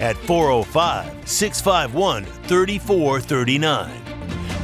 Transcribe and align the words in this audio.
at 0.00 0.16
405 0.16 1.28
651 1.28 2.24
3439 2.24 4.04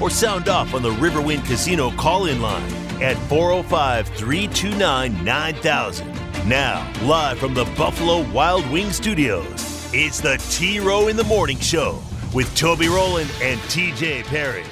or 0.01 0.11
sound 0.11 0.49
off 0.49 0.75
on 0.75 0.83
the 0.83 0.91
Riverwind 0.91 1.45
Casino 1.47 1.91
call 1.93 2.27
in 2.27 2.41
line 2.41 2.73
at 3.03 3.17
405 3.29 4.09
329 4.09 5.25
9000. 5.25 6.07
Now, 6.49 6.91
live 7.03 7.39
from 7.39 7.55
the 7.55 7.65
Buffalo 7.77 8.31
Wild 8.33 8.69
Wing 8.71 8.91
Studios, 8.91 9.91
it's 9.93 10.21
the 10.21 10.37
T 10.51 10.81
Row 10.81 11.09
in 11.09 11.17
the 11.17 11.25
Morning 11.25 11.59
Show 11.59 12.01
with 12.33 12.55
Toby 12.57 12.89
Rowland 12.89 13.31
and 13.43 13.61
TJ 13.63 14.25
Perry. 14.25 14.65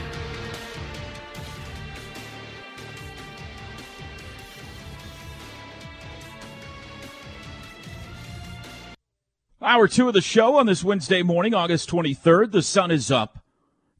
Hour 9.68 9.86
two 9.86 10.08
of 10.08 10.14
the 10.14 10.22
show 10.22 10.56
on 10.56 10.64
this 10.64 10.82
Wednesday 10.82 11.22
morning, 11.22 11.52
August 11.52 11.90
23rd. 11.90 12.52
The 12.52 12.62
sun 12.62 12.90
is 12.90 13.10
up. 13.10 13.44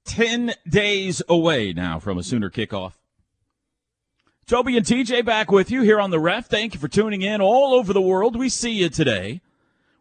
10 0.06 0.54
days 0.66 1.20
away 1.29 1.74
now 1.74 1.98
from 1.98 2.16
a 2.16 2.23
Sooner 2.23 2.48
kickoff. 2.48 2.95
Toby 4.46 4.78
and 4.78 4.87
TJ 4.87 5.26
back 5.26 5.52
with 5.52 5.70
you 5.70 5.82
here 5.82 6.01
on 6.01 6.09
the 6.09 6.18
ref. 6.18 6.46
Thank 6.46 6.73
you 6.73 6.80
for 6.80 6.88
tuning 6.88 7.20
in 7.20 7.43
all 7.43 7.74
over 7.74 7.93
the 7.93 8.01
world. 8.01 8.34
We 8.34 8.48
see 8.48 8.70
you 8.70 8.88
today. 8.88 9.43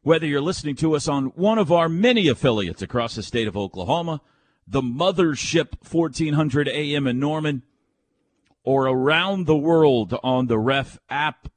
Whether 0.04 0.26
you're 0.26 0.40
listening 0.40 0.78
to 0.78 0.96
us 0.96 1.06
on 1.10 1.26
one 1.36 1.58
of 1.58 1.70
our 1.70 1.90
many 1.90 2.30
affiliates 2.30 2.82
across 2.82 3.16
the 3.16 3.22
state 3.22 3.50
of 3.50 3.58
Oklahoma, 3.58 4.22
the 4.66 4.82
Mothership 4.82 5.86
1400 5.92 6.70
AM 6.70 7.08
in 7.08 7.20
Norman, 7.20 7.64
or 8.64 8.88
around 8.88 9.48
the 9.48 9.58
world 9.58 10.18
on 10.24 10.48
the 10.48 10.60
ref 10.60 10.98
app, 11.10 11.50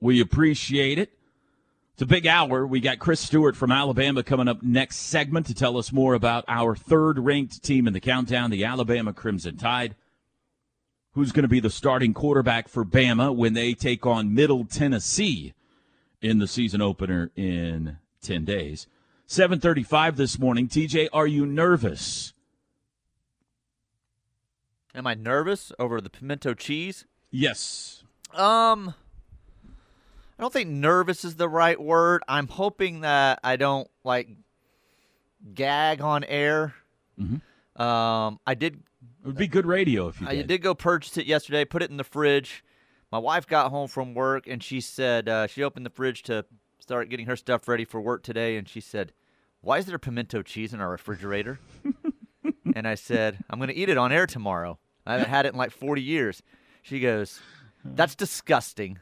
we 0.00 0.20
appreciate 0.20 1.00
it. 1.00 1.10
It's 2.00 2.04
a 2.04 2.06
big 2.06 2.26
hour. 2.26 2.66
We 2.66 2.80
got 2.80 2.98
Chris 2.98 3.20
Stewart 3.20 3.54
from 3.54 3.70
Alabama 3.70 4.22
coming 4.22 4.48
up 4.48 4.62
next 4.62 4.96
segment 4.96 5.44
to 5.48 5.54
tell 5.54 5.76
us 5.76 5.92
more 5.92 6.14
about 6.14 6.46
our 6.48 6.74
third 6.74 7.18
ranked 7.18 7.62
team 7.62 7.86
in 7.86 7.92
the 7.92 8.00
countdown, 8.00 8.48
the 8.48 8.64
Alabama 8.64 9.12
Crimson 9.12 9.58
Tide. 9.58 9.94
Who's 11.12 11.30
going 11.30 11.42
to 11.42 11.48
be 11.48 11.60
the 11.60 11.68
starting 11.68 12.14
quarterback 12.14 12.68
for 12.68 12.86
Bama 12.86 13.36
when 13.36 13.52
they 13.52 13.74
take 13.74 14.06
on 14.06 14.34
Middle 14.34 14.64
Tennessee 14.64 15.52
in 16.22 16.38
the 16.38 16.46
season 16.46 16.80
opener 16.80 17.32
in 17.36 17.98
10 18.22 18.46
days? 18.46 18.86
7:35 19.28 20.16
this 20.16 20.38
morning. 20.38 20.68
TJ, 20.68 21.10
are 21.12 21.26
you 21.26 21.44
nervous? 21.44 22.32
Am 24.94 25.06
I 25.06 25.12
nervous 25.12 25.70
over 25.78 26.00
the 26.00 26.08
pimento 26.08 26.54
cheese? 26.54 27.04
Yes. 27.30 28.04
Um 28.32 28.94
I 30.40 30.42
don't 30.42 30.54
think 30.54 30.70
nervous 30.70 31.22
is 31.22 31.34
the 31.34 31.50
right 31.50 31.78
word. 31.78 32.22
I'm 32.26 32.48
hoping 32.48 33.02
that 33.02 33.40
I 33.44 33.56
don't 33.56 33.90
like 34.04 34.30
gag 35.52 36.00
on 36.00 36.24
air. 36.24 36.74
Mm-hmm. 37.20 37.82
Um, 37.82 38.40
I 38.46 38.54
did. 38.54 38.76
It 39.22 39.26
would 39.26 39.36
be 39.36 39.48
good 39.48 39.66
radio 39.66 40.08
if 40.08 40.18
you 40.18 40.26
I 40.26 40.36
did. 40.36 40.46
did 40.46 40.62
go 40.62 40.74
purchase 40.74 41.18
it 41.18 41.26
yesterday. 41.26 41.66
Put 41.66 41.82
it 41.82 41.90
in 41.90 41.98
the 41.98 42.04
fridge. 42.04 42.64
My 43.12 43.18
wife 43.18 43.46
got 43.46 43.70
home 43.70 43.86
from 43.86 44.14
work 44.14 44.46
and 44.46 44.62
she 44.62 44.80
said 44.80 45.28
uh, 45.28 45.46
she 45.46 45.62
opened 45.62 45.84
the 45.84 45.90
fridge 45.90 46.22
to 46.22 46.46
start 46.78 47.10
getting 47.10 47.26
her 47.26 47.36
stuff 47.36 47.68
ready 47.68 47.84
for 47.84 48.00
work 48.00 48.22
today, 48.22 48.56
and 48.56 48.66
she 48.66 48.80
said, 48.80 49.12
"Why 49.60 49.76
is 49.76 49.84
there 49.84 49.98
pimento 49.98 50.40
cheese 50.40 50.72
in 50.72 50.80
our 50.80 50.88
refrigerator?" 50.88 51.60
and 52.74 52.88
I 52.88 52.94
said, 52.94 53.44
"I'm 53.50 53.58
going 53.58 53.68
to 53.68 53.76
eat 53.76 53.90
it 53.90 53.98
on 53.98 54.10
air 54.10 54.26
tomorrow. 54.26 54.78
I 55.04 55.12
haven't 55.12 55.28
had 55.28 55.44
it 55.44 55.52
in 55.52 55.58
like 55.58 55.70
40 55.70 56.00
years." 56.00 56.42
She 56.80 56.98
goes, 56.98 57.40
"That's 57.84 58.14
disgusting." 58.14 59.00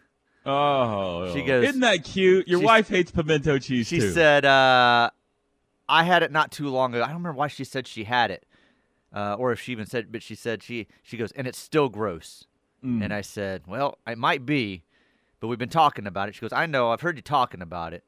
Oh, 0.48 1.32
She 1.34 1.42
goes- 1.42 1.69
Isn't 1.69 1.81
that 1.81 2.04
cute? 2.04 2.48
Your 2.48 2.60
She- 2.60 2.64
wife 2.66 2.88
hates 2.88 3.10
pimento 3.10 3.59
cheese 3.59 3.86
She 3.86 4.00
too. 4.00 4.10
said, 4.12 4.44
uh, 4.44 5.10
"I 5.88 6.04
had 6.04 6.22
it 6.22 6.32
not 6.32 6.50
too 6.50 6.69
long 6.69 6.94
ago. 6.94 7.03
I 7.03 7.06
don't 7.09 7.16
remember 7.16 7.36
why 7.38 7.48
she 7.48 7.64
said 7.64 7.86
she 7.86 8.04
had 8.04 8.31
it, 8.31 8.47
uh, 9.14 9.34
or 9.38 9.53
if 9.53 9.60
she 9.60 9.72
even 9.72 9.87
said, 9.87 10.10
but 10.10 10.22
she 10.22 10.34
said 10.34 10.62
she 10.62 10.87
she 11.03 11.16
goes, 11.16 11.32
and 11.32 11.47
it's 11.47 11.58
still 11.58 11.88
gross." 11.88 12.44
Mm. 12.84 13.04
And 13.04 13.12
I 13.12 13.20
said, 13.22 13.62
"Well, 13.66 13.98
it 14.06 14.19
might 14.19 14.47
be, 14.47 14.84
but 15.41 15.48
we've 15.48 15.58
been 15.58 15.69
talking 15.69 16.06
about 16.06 16.28
it." 16.28 16.34
She 16.34 16.41
goes, 16.41 16.53
"I 16.53 16.66
know. 16.66 16.91
I've 16.92 17.00
heard 17.00 17.16
you 17.16 17.22
talking 17.22 17.60
about 17.62 17.92
it." 17.92 18.04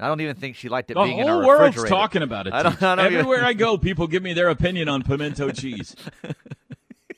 I 0.00 0.08
don't 0.08 0.20
even 0.20 0.34
think 0.34 0.56
she 0.56 0.68
liked 0.68 0.90
it 0.90 0.96
Mm-hmm. 0.96 1.02
the 1.10 1.14
being 1.14 1.18
in 1.20 1.28
our 1.28 1.34
whole 1.36 1.46
world's 1.46 1.76
refrigerator. 1.76 1.88
talking 1.94 2.22
about 2.22 2.48
it. 2.48 2.52
I 2.52 2.64
don't- 2.64 2.82
I 2.82 2.96
don't 2.96 3.06
even- 3.06 3.18
Everywhere 3.20 3.44
I 3.44 3.52
go, 3.52 3.78
people 3.78 4.08
give 4.08 4.20
me 4.20 4.32
their 4.32 4.48
opinion 4.48 4.88
on 4.88 5.04
pimento 5.04 5.52
cheese. 5.52 5.94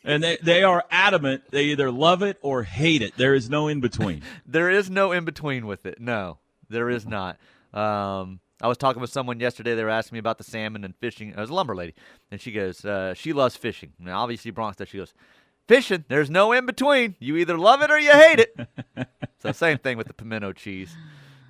And 0.06 0.22
they, 0.22 0.39
they 0.43 0.62
are 0.62 0.84
adamant. 0.91 1.43
They 1.50 1.65
either 1.65 1.91
love 1.91 2.22
it 2.22 2.39
or 2.41 2.62
hate 2.62 3.03
it. 3.03 3.17
There 3.17 3.34
is 3.34 3.50
no 3.50 3.69
in 3.69 3.81
between. 3.81 4.22
There 4.47 4.71
is 4.71 4.89
no 4.89 5.12
in 5.12 5.25
between 5.25 5.67
with 5.67 5.84
it. 5.84 6.00
No, 6.00 6.39
there 6.71 6.89
is 6.89 7.05
not. 7.06 7.37
Um, 7.75 8.41
I 8.62 8.69
was 8.69 8.78
talking 8.78 9.00
with 9.03 9.11
someone 9.11 9.41
yesterday. 9.41 9.75
They 9.75 9.84
were 9.84 9.91
asking 9.91 10.15
me 10.16 10.21
about 10.21 10.39
the 10.39 10.45
salmon 10.45 10.84
and 10.84 10.95
fishing. 10.97 11.31
It 11.31 11.37
was 11.37 11.50
a 11.50 11.55
lumber 11.55 11.75
lady, 11.77 11.95
and 12.31 12.41
she 12.41 12.53
goes, 12.53 12.84
uh, 12.84 13.12
she 13.15 13.33
loves 13.34 13.56
fishing. 13.56 13.93
Now, 13.99 14.22
obviously, 14.22 14.50
Bronx 14.53 14.77
does. 14.78 14.89
She 14.89 14.97
goes, 14.99 15.12
fishing. 15.69 16.05
There's 16.09 16.31
no 16.31 16.53
in 16.53 16.65
between. 16.65 17.16
You 17.19 17.37
either 17.37 17.59
love 17.59 17.83
it 17.83 17.91
or 17.91 17.99
you 17.99 18.12
hate 18.12 18.39
it. 18.39 19.09
so 19.41 19.53
same 19.53 19.78
thing 19.78 19.99
with 19.99 20.06
the 20.06 20.15
pimento 20.15 20.53
cheese. 20.53 20.95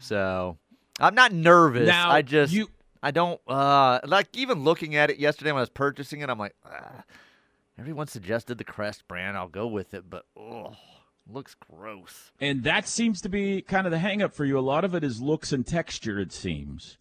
So 0.01 0.57
I'm 0.99 1.15
not 1.15 1.33
nervous. 1.33 1.87
Now, 1.87 2.11
I 2.11 2.23
just 2.23 2.53
you- 2.53 2.71
I 3.03 3.11
don't 3.13 3.41
uh 3.47 4.01
like 4.07 4.29
even 4.35 4.65
looking 4.65 4.97
at 4.97 5.11
it 5.11 5.19
yesterday 5.19 5.53
when 5.53 5.59
I 5.59 5.63
was 5.63 5.69
purchasing 5.71 6.23
it. 6.23 6.31
I'm 6.31 6.39
like, 6.39 6.55
ah, 6.65 7.05
everyone 7.79 8.07
suggested 8.07 8.59
the 8.59 8.65
Crest 8.65 9.07
brand. 9.09 9.37
I'll 9.37 9.49
go 9.49 9.67
with 9.67 9.95
it, 9.95 10.09
but 10.09 10.27
oh, 10.37 10.77
looks 11.29 11.55
gross. 11.55 12.33
And 12.41 12.65
that 12.65 12.87
seems 12.87 13.21
to 13.23 13.29
be 13.29 13.63
kind 13.63 13.87
of 13.87 13.91
the 13.91 13.99
hang 13.99 14.23
up 14.23 14.33
for 14.33 14.45
you. 14.45 14.59
A 14.59 14.61
lot 14.61 14.85
of 14.85 14.95
it 14.95 15.05
is 15.05 15.21
looks 15.21 15.53
and 15.53 15.67
texture, 15.67 16.19
it 16.19 16.33
seems. 16.33 16.99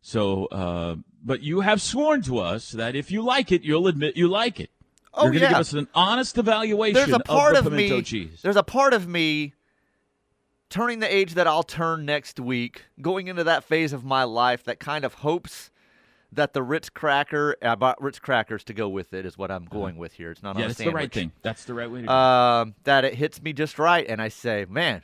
So, 0.00 0.46
uh, 0.46 0.96
but 1.24 1.42
you 1.42 1.60
have 1.60 1.82
sworn 1.82 2.22
to 2.22 2.38
us 2.38 2.70
that 2.72 2.94
if 2.94 3.10
you 3.10 3.22
like 3.22 3.50
it, 3.50 3.62
you'll 3.64 3.88
admit 3.88 4.16
you 4.16 4.28
like 4.28 4.60
it. 4.60 4.70
Oh, 5.12 5.24
You're 5.24 5.32
going 5.32 5.40
to 5.40 5.46
yeah. 5.46 5.50
give 5.52 5.58
us 5.58 5.72
an 5.72 5.88
honest 5.94 6.36
evaluation 6.36 6.94
there's 6.94 7.08
a 7.10 7.18
part 7.20 7.56
of 7.56 7.64
the 7.64 7.70
of, 7.70 7.76
pimento 7.76 7.96
me 7.96 8.02
cheese. 8.02 8.40
there's 8.42 8.56
a 8.56 8.62
part 8.62 8.92
of 8.92 9.08
me 9.08 9.54
turning 10.68 10.98
the 10.98 11.12
age 11.12 11.34
that 11.34 11.46
I'll 11.46 11.62
turn 11.62 12.04
next 12.04 12.38
week 12.38 12.84
going 13.00 13.28
into 13.28 13.42
that 13.44 13.64
phase 13.64 13.94
of 13.94 14.04
my 14.04 14.24
life 14.24 14.64
that 14.64 14.78
kind 14.78 15.06
of 15.06 15.14
hopes 15.14 15.70
that 16.32 16.52
the 16.52 16.62
Ritz 16.62 16.88
cracker 16.90 17.56
I 17.62 17.74
bought 17.76 18.00
Ritz 18.02 18.18
crackers 18.18 18.64
to 18.64 18.74
go 18.74 18.88
with 18.88 19.12
it 19.14 19.24
is 19.26 19.38
what 19.38 19.50
I'm 19.50 19.64
going 19.64 19.96
with 19.96 20.12
here 20.14 20.30
it's 20.30 20.42
not 20.42 20.50
Uh-huh. 20.56 20.60
yeah, 20.60 20.66
that's 20.68 20.78
the 20.78 20.90
right 20.90 21.12
thing. 21.12 21.32
That's 21.42 21.64
the 21.64 21.74
right 21.74 21.90
way 21.90 22.00
to 22.02 22.06
do 22.06 22.12
it. 22.12 22.14
um, 22.14 22.74
that 22.84 23.04
it 23.04 23.14
hits 23.14 23.40
me 23.42 23.52
just 23.52 23.78
right 23.78 24.06
and 24.08 24.20
I 24.20 24.28
say 24.28 24.66
man 24.68 25.02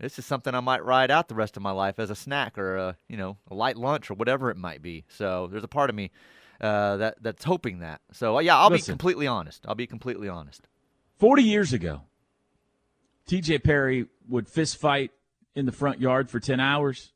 this 0.00 0.18
is 0.18 0.26
something 0.26 0.52
I 0.54 0.60
might 0.60 0.84
ride 0.84 1.10
out 1.12 1.28
the 1.28 1.34
rest 1.36 1.56
of 1.56 1.62
my 1.62 1.70
life 1.70 1.98
as 2.00 2.10
a 2.10 2.16
snack 2.16 2.58
or 2.58 2.76
a 2.76 2.96
you 3.08 3.16
know 3.16 3.36
a 3.50 3.54
light 3.54 3.76
lunch 3.76 4.10
or 4.10 4.14
whatever 4.14 4.50
it 4.50 4.56
might 4.56 4.82
be 4.82 5.04
so 5.08 5.48
there's 5.50 5.64
a 5.64 5.68
part 5.68 5.90
of 5.90 5.96
me 5.96 6.10
uh, 6.60 6.96
that 6.96 7.22
that's 7.22 7.44
hoping 7.44 7.78
that 7.80 8.00
so 8.12 8.36
uh, 8.36 8.40
yeah 8.40 8.56
I'll 8.58 8.70
Listen. 8.70 8.92
be 8.92 8.96
completely 8.96 9.26
honest 9.26 9.64
I'll 9.66 9.74
be 9.74 9.86
completely 9.86 10.28
honest 10.28 10.66
40 11.18 11.42
years 11.44 11.72
ago, 11.72 12.02
TJ 13.28 13.62
Perry 13.62 14.06
would 14.28 14.48
fist 14.48 14.76
fight 14.76 15.12
in 15.54 15.66
the 15.66 15.72
front 15.72 16.00
yard 16.00 16.30
for 16.30 16.40
10 16.40 16.58
hours. 16.58 17.12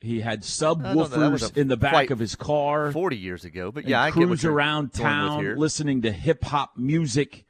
He 0.00 0.20
had 0.20 0.44
I 0.44 0.74
know 0.74 0.74
that 0.84 0.96
was 0.96 1.10
subwoofers 1.42 1.56
in 1.58 1.68
the 1.68 1.76
back 1.76 2.10
of 2.10 2.18
his 2.18 2.34
car. 2.34 2.90
40 2.90 3.16
years 3.16 3.44
ago, 3.44 3.70
but 3.70 3.86
yeah, 3.86 4.02
I 4.02 4.10
cruise 4.10 4.44
around 4.44 4.94
town 4.94 5.56
listening 5.56 6.02
to 6.02 6.12
hip 6.12 6.42
hop 6.44 6.76
music 6.76 7.44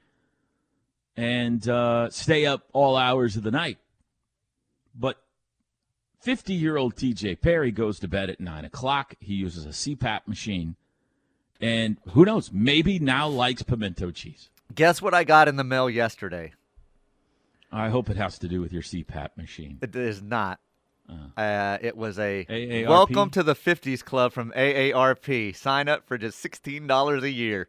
and 1.17 1.69
uh, 1.69 2.11
stay 2.11 2.47
up 2.47 2.67
all 2.73 2.97
hours 2.97 3.37
of 3.37 3.45
the 3.45 3.53
night. 3.53 3.79
But 4.95 5.23
50 6.21 6.53
year 6.53 6.77
old 6.77 6.97
TJ 6.97 7.41
Perry 7.41 7.71
goes 7.71 8.01
to 8.01 8.09
bed 8.09 8.31
at 8.31 8.41
9 8.41 8.65
o'clock. 8.65 9.15
He 9.21 9.35
uses 9.35 9.65
a 9.65 9.69
CPAP 9.69 10.27
machine. 10.27 10.77
And 11.61 11.99
who 12.13 12.25
knows, 12.25 12.51
maybe 12.53 12.99
now 12.99 13.29
likes 13.29 13.63
pimento 13.63 14.11
cheese. 14.11 14.49
Guess 14.75 15.03
what 15.03 15.15
I 15.15 15.25
got 15.25 15.47
in 15.47 15.57
the 15.57 15.65
mail 15.65 15.91
yesterday? 15.91 16.53
I 17.71 17.91
hope 17.91 18.11
it 18.11 18.17
has 18.17 18.39
to 18.39 18.49
do 18.49 18.61
with 18.61 18.73
your 18.73 18.83
CPAP 18.83 19.37
machine. 19.37 19.79
It 19.83 19.95
is 19.95 20.23
not. 20.23 20.59
Uh, 21.37 21.79
it 21.81 21.97
was 21.97 22.19
a 22.19 22.45
AARP? 22.49 22.89
welcome 22.89 23.31
to 23.31 23.43
the 23.43 23.55
50s 23.55 24.05
club 24.05 24.33
from 24.33 24.53
AARP. 24.53 25.55
Sign 25.57 25.89
up 25.89 26.07
for 26.07 26.19
just 26.19 26.43
$16 26.45 27.23
a 27.23 27.31
year. 27.31 27.69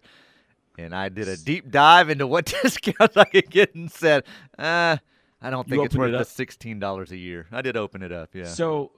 And 0.78 0.96
I 0.96 1.10
did 1.10 1.28
a 1.28 1.38
deep 1.38 1.70
dive 1.70 2.10
into 2.10 2.26
what 2.28 2.46
discounts 2.64 3.18
I 3.18 3.26
could 3.26 3.50
get 3.50 3.76
and 3.76 3.92
said, 3.92 4.24
uh, 4.58 4.98
I 5.42 5.50
don't 5.50 5.68
You 5.68 5.76
think 5.76 5.86
it's 5.86 5.96
worth 5.96 6.10
it 6.10 6.12
the 6.14 6.20
up? 6.20 6.28
$16 6.28 7.12
a 7.12 7.18
year. 7.18 7.48
I 7.52 7.62
did 7.62 7.76
open 7.78 8.02
it 8.04 8.12
up, 8.12 8.30
yeah. 8.34 8.46
So 8.46 8.92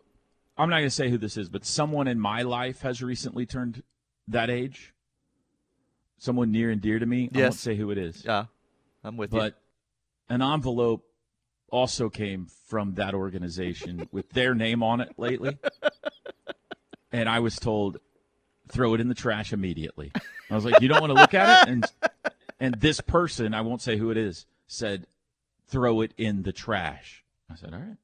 I'm 0.58 0.70
not 0.70 0.78
going 0.78 0.86
to 0.86 0.90
say 0.92 1.10
who 1.10 1.18
this 1.18 1.36
is, 1.38 1.50
but 1.50 1.66
someone 1.66 2.08
in 2.08 2.20
my 2.20 2.42
life 2.44 2.82
has 2.82 3.02
recently 3.02 3.46
turned 3.46 3.82
that 4.28 4.50
age. 4.50 4.94
Someone 6.18 6.52
near 6.52 6.70
and 6.70 6.80
dear 6.82 7.00
to 7.00 7.06
me. 7.06 7.22
I 7.24 7.24
won't 7.24 7.36
Yes. 7.36 7.60
say 7.60 7.76
who 7.76 7.92
it 7.92 7.98
is. 7.98 8.24
Yeah, 8.26 8.46
I'm 9.04 9.18
with 9.18 9.34
you. 9.34 9.40
but 9.40 9.60
an 10.30 10.42
envelope 10.42 11.04
also 11.74 12.08
came 12.08 12.48
from 12.68 12.94
that 12.94 13.16
organization 13.16 14.08
with 14.12 14.30
their 14.30 14.54
name 14.54 14.84
on 14.84 15.02
it 15.02 15.12
lately. 15.18 15.58
and 17.12 17.28
I 17.28 17.40
was 17.40 17.56
told, 17.56 17.98
throw 18.70 18.94
it 18.94 19.02
in 19.02 19.10
the 19.10 19.16
trash 19.16 19.52
immediately. 19.52 20.12
I 20.52 20.56
was 20.56 20.66
like, 20.66 20.82
you 20.82 20.88
don't 20.88 21.02
want 21.02 21.12
to 21.12 21.20
look 21.20 21.34
at 21.34 21.64
it? 21.64 21.72
And 21.72 21.86
and 22.60 22.76
this 22.76 23.02
person, 23.02 23.54
I 23.56 23.62
won't 23.62 23.82
say 23.82 23.98
who 23.98 24.12
it 24.12 24.18
is, 24.18 24.46
said, 24.68 25.08
throw 25.68 26.02
it 26.02 26.14
in 26.16 26.44
the 26.44 26.54
trash. 26.54 27.24
I 27.52 27.56
said, 27.56 27.74
all 27.74 27.80
right. 27.80 27.98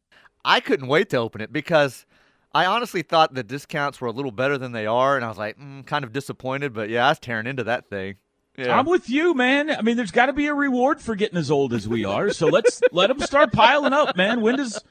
I 0.43 0.59
couldn't 0.59 0.87
wait 0.87 1.11
to 1.11 1.17
open 1.17 1.39
it 1.39 1.53
because 1.53 2.05
I 2.51 2.65
honestly 2.65 3.03
thought 3.03 3.35
the 3.35 3.43
discounts 3.43 4.01
were 4.01 4.07
a 4.07 4.11
little 4.11 4.31
better 4.31 4.57
than 4.57 4.71
they 4.71 4.87
are, 4.87 5.15
and 5.15 5.23
I 5.23 5.27
was 5.27 5.37
like, 5.37 5.59
mm, 5.59 5.85
kind 5.85 6.03
of 6.03 6.11
disappointed. 6.11 6.73
But 6.73 6.89
yeah, 6.89 7.05
I 7.05 7.09
was 7.09 7.19
tearing 7.19 7.45
into 7.45 7.65
that 7.65 7.87
thing. 7.89 8.15
Yeah. 8.59 8.77
I'm 8.77 8.85
with 8.85 9.09
you, 9.09 9.33
man. 9.33 9.69
I 9.71 9.81
mean, 9.81 9.95
there's 9.95 10.11
got 10.11 10.25
to 10.25 10.33
be 10.33 10.47
a 10.47 10.53
reward 10.53 11.01
for 11.01 11.15
getting 11.15 11.37
as 11.37 11.49
old 11.49 11.73
as 11.73 11.87
we 11.87 12.03
are. 12.03 12.31
So 12.31 12.47
let's 12.47 12.81
let 12.91 13.07
them 13.07 13.19
start 13.21 13.53
piling 13.53 13.93
up, 13.93 14.17
man. 14.17 14.41
When 14.41 14.57
does 14.57 14.83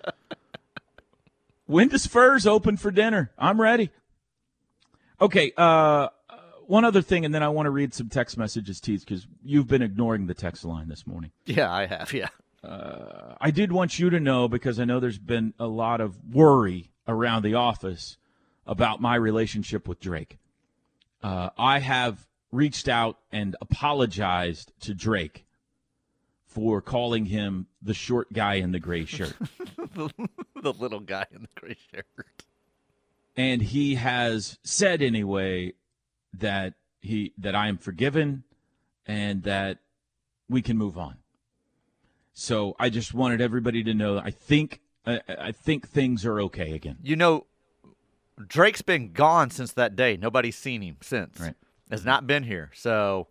when 1.66 1.88
does 1.88 2.06
Furr's 2.06 2.46
open 2.46 2.76
for 2.76 2.90
dinner? 2.90 3.30
I'm 3.38 3.60
ready. 3.60 3.90
Okay. 5.20 5.52
Uh, 5.56 6.08
one 6.66 6.84
other 6.84 7.02
thing, 7.02 7.24
and 7.24 7.34
then 7.34 7.42
I 7.42 7.48
want 7.48 7.66
to 7.66 7.70
read 7.70 7.94
some 7.94 8.08
text 8.08 8.36
messages, 8.38 8.80
Tees, 8.80 9.04
because 9.04 9.26
you've 9.44 9.68
been 9.68 9.82
ignoring 9.82 10.26
the 10.26 10.34
text 10.34 10.64
line 10.64 10.88
this 10.88 11.06
morning. 11.06 11.30
yeah, 11.46 11.72
I 11.72 11.86
have. 11.86 12.12
Yeah. 12.12 12.28
I 13.40 13.50
did 13.50 13.72
want 13.72 13.98
you 13.98 14.10
to 14.10 14.20
know 14.20 14.48
because 14.48 14.78
I 14.80 14.84
know 14.84 15.00
there's 15.00 15.18
been 15.18 15.54
a 15.58 15.66
lot 15.66 16.00
of 16.00 16.16
worry 16.32 16.90
around 17.06 17.42
the 17.42 17.54
office 17.54 18.18
about 18.66 19.00
my 19.00 19.14
relationship 19.14 19.88
with 19.88 20.00
Drake. 20.00 20.38
Uh, 21.22 21.50
I 21.56 21.78
have 21.78 22.27
reached 22.50 22.88
out 22.88 23.18
and 23.30 23.56
apologized 23.60 24.72
to 24.80 24.94
Drake 24.94 25.44
for 26.46 26.80
calling 26.80 27.26
him 27.26 27.66
the 27.82 27.94
short 27.94 28.32
guy 28.32 28.54
in 28.54 28.72
the 28.72 28.80
gray 28.80 29.04
shirt. 29.04 29.34
the 29.94 30.72
little 30.72 31.00
guy 31.00 31.26
in 31.32 31.42
the 31.42 31.60
gray 31.60 31.76
shirt. 31.92 32.06
and 33.36 33.62
he 33.62 33.96
has 33.96 34.58
said 34.62 35.02
anyway 35.02 35.72
that 36.32 36.74
he 37.00 37.32
that 37.38 37.54
I 37.54 37.68
am 37.68 37.78
forgiven 37.78 38.44
and 39.06 39.42
that 39.44 39.78
we 40.48 40.62
can 40.62 40.76
move 40.76 40.98
on. 40.98 41.16
So 42.32 42.76
I 42.78 42.88
just 42.88 43.12
wanted 43.14 43.40
everybody 43.40 43.82
to 43.84 43.94
know 43.94 44.18
I 44.18 44.30
think 44.30 44.80
I, 45.06 45.20
I 45.28 45.52
think 45.52 45.88
things 45.88 46.24
are 46.24 46.40
okay 46.42 46.72
again. 46.72 46.96
You 47.02 47.16
know, 47.16 47.46
Drake's 48.46 48.82
been 48.82 49.12
gone 49.12 49.50
since 49.50 49.72
that 49.72 49.96
day. 49.96 50.16
Nobody's 50.16 50.56
seen 50.56 50.82
him 50.82 50.96
since. 51.02 51.38
Right. 51.40 51.54
Has 51.90 52.04
not 52.04 52.26
been 52.26 52.42
here. 52.44 52.70
So. 52.74 53.26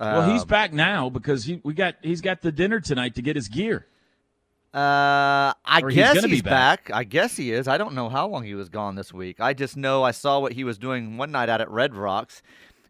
Well, 0.00 0.28
he's 0.32 0.42
um, 0.42 0.48
back 0.48 0.72
now 0.72 1.10
because 1.10 1.44
he 1.44 1.60
we 1.62 1.74
got 1.74 1.94
he's 2.02 2.20
got 2.20 2.40
the 2.42 2.50
dinner 2.50 2.80
tonight 2.80 3.14
to 3.14 3.22
get 3.22 3.36
his 3.36 3.46
gear. 3.48 3.86
Uh, 4.74 5.52
I 5.64 5.80
Or 5.82 5.90
guess 5.90 6.22
be 6.22 6.30
he's 6.30 6.42
back. 6.42 6.86
back. 6.88 6.96
I 6.96 7.04
guess 7.04 7.36
he 7.36 7.52
is. 7.52 7.68
I 7.68 7.76
don't 7.78 7.94
know 7.94 8.08
how 8.08 8.26
long 8.26 8.42
he 8.42 8.54
was 8.54 8.68
gone 8.70 8.94
this 8.96 9.12
week. 9.12 9.38
I 9.38 9.52
just 9.52 9.76
know 9.76 10.02
I 10.02 10.10
saw 10.12 10.40
what 10.40 10.52
he 10.54 10.64
was 10.64 10.78
doing 10.78 11.18
one 11.18 11.30
night 11.30 11.48
out 11.50 11.60
at 11.60 11.70
Red 11.70 11.94
Rocks, 11.94 12.42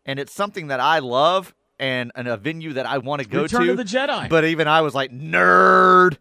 and 0.06 0.18
it's 0.20 0.32
something 0.32 0.68
that 0.68 0.78
I 0.80 1.00
love 1.00 1.54
and, 1.80 2.12
and 2.14 2.28
a 2.28 2.36
venue 2.36 2.72
that 2.74 2.86
I 2.86 2.98
want 2.98 3.20
to 3.20 3.28
go 3.28 3.42
Return 3.42 3.62
to. 3.66 3.72
Return 3.72 3.80
of 3.80 3.90
the 3.90 3.98
Jedi. 4.24 4.28
But 4.28 4.44
even 4.44 4.68
I 4.68 4.80
was 4.82 4.94
like 4.94 5.10
nerd. 5.10 6.16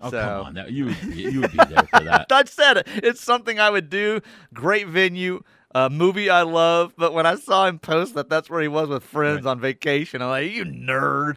oh 0.00 0.10
so- 0.10 0.20
come 0.20 0.46
on, 0.46 0.54
that, 0.54 0.72
you 0.72 0.88
you 1.12 1.42
would 1.42 1.52
be 1.52 1.58
there 1.58 1.84
for 1.84 2.00
that. 2.00 2.26
I 2.32 2.44
said 2.44 2.78
it. 2.78 2.88
It's 3.04 3.20
something 3.20 3.60
I 3.60 3.68
would 3.68 3.90
do. 3.90 4.20
Great 4.54 4.88
venue. 4.88 5.42
A 5.76 5.90
movie 5.90 6.30
I 6.30 6.40
love. 6.40 6.94
But 6.96 7.12
when 7.12 7.26
I 7.26 7.34
saw 7.34 7.66
him 7.66 7.78
post 7.78 8.14
that 8.14 8.30
that's 8.30 8.48
where 8.48 8.62
he 8.62 8.68
was 8.68 8.88
with 8.88 9.04
friends 9.04 9.44
Right. 9.44 9.50
on 9.50 9.60
vacation, 9.60 10.22
I'm 10.22 10.30
like, 10.30 10.50
you 10.50 10.64
nerd. 10.64 11.36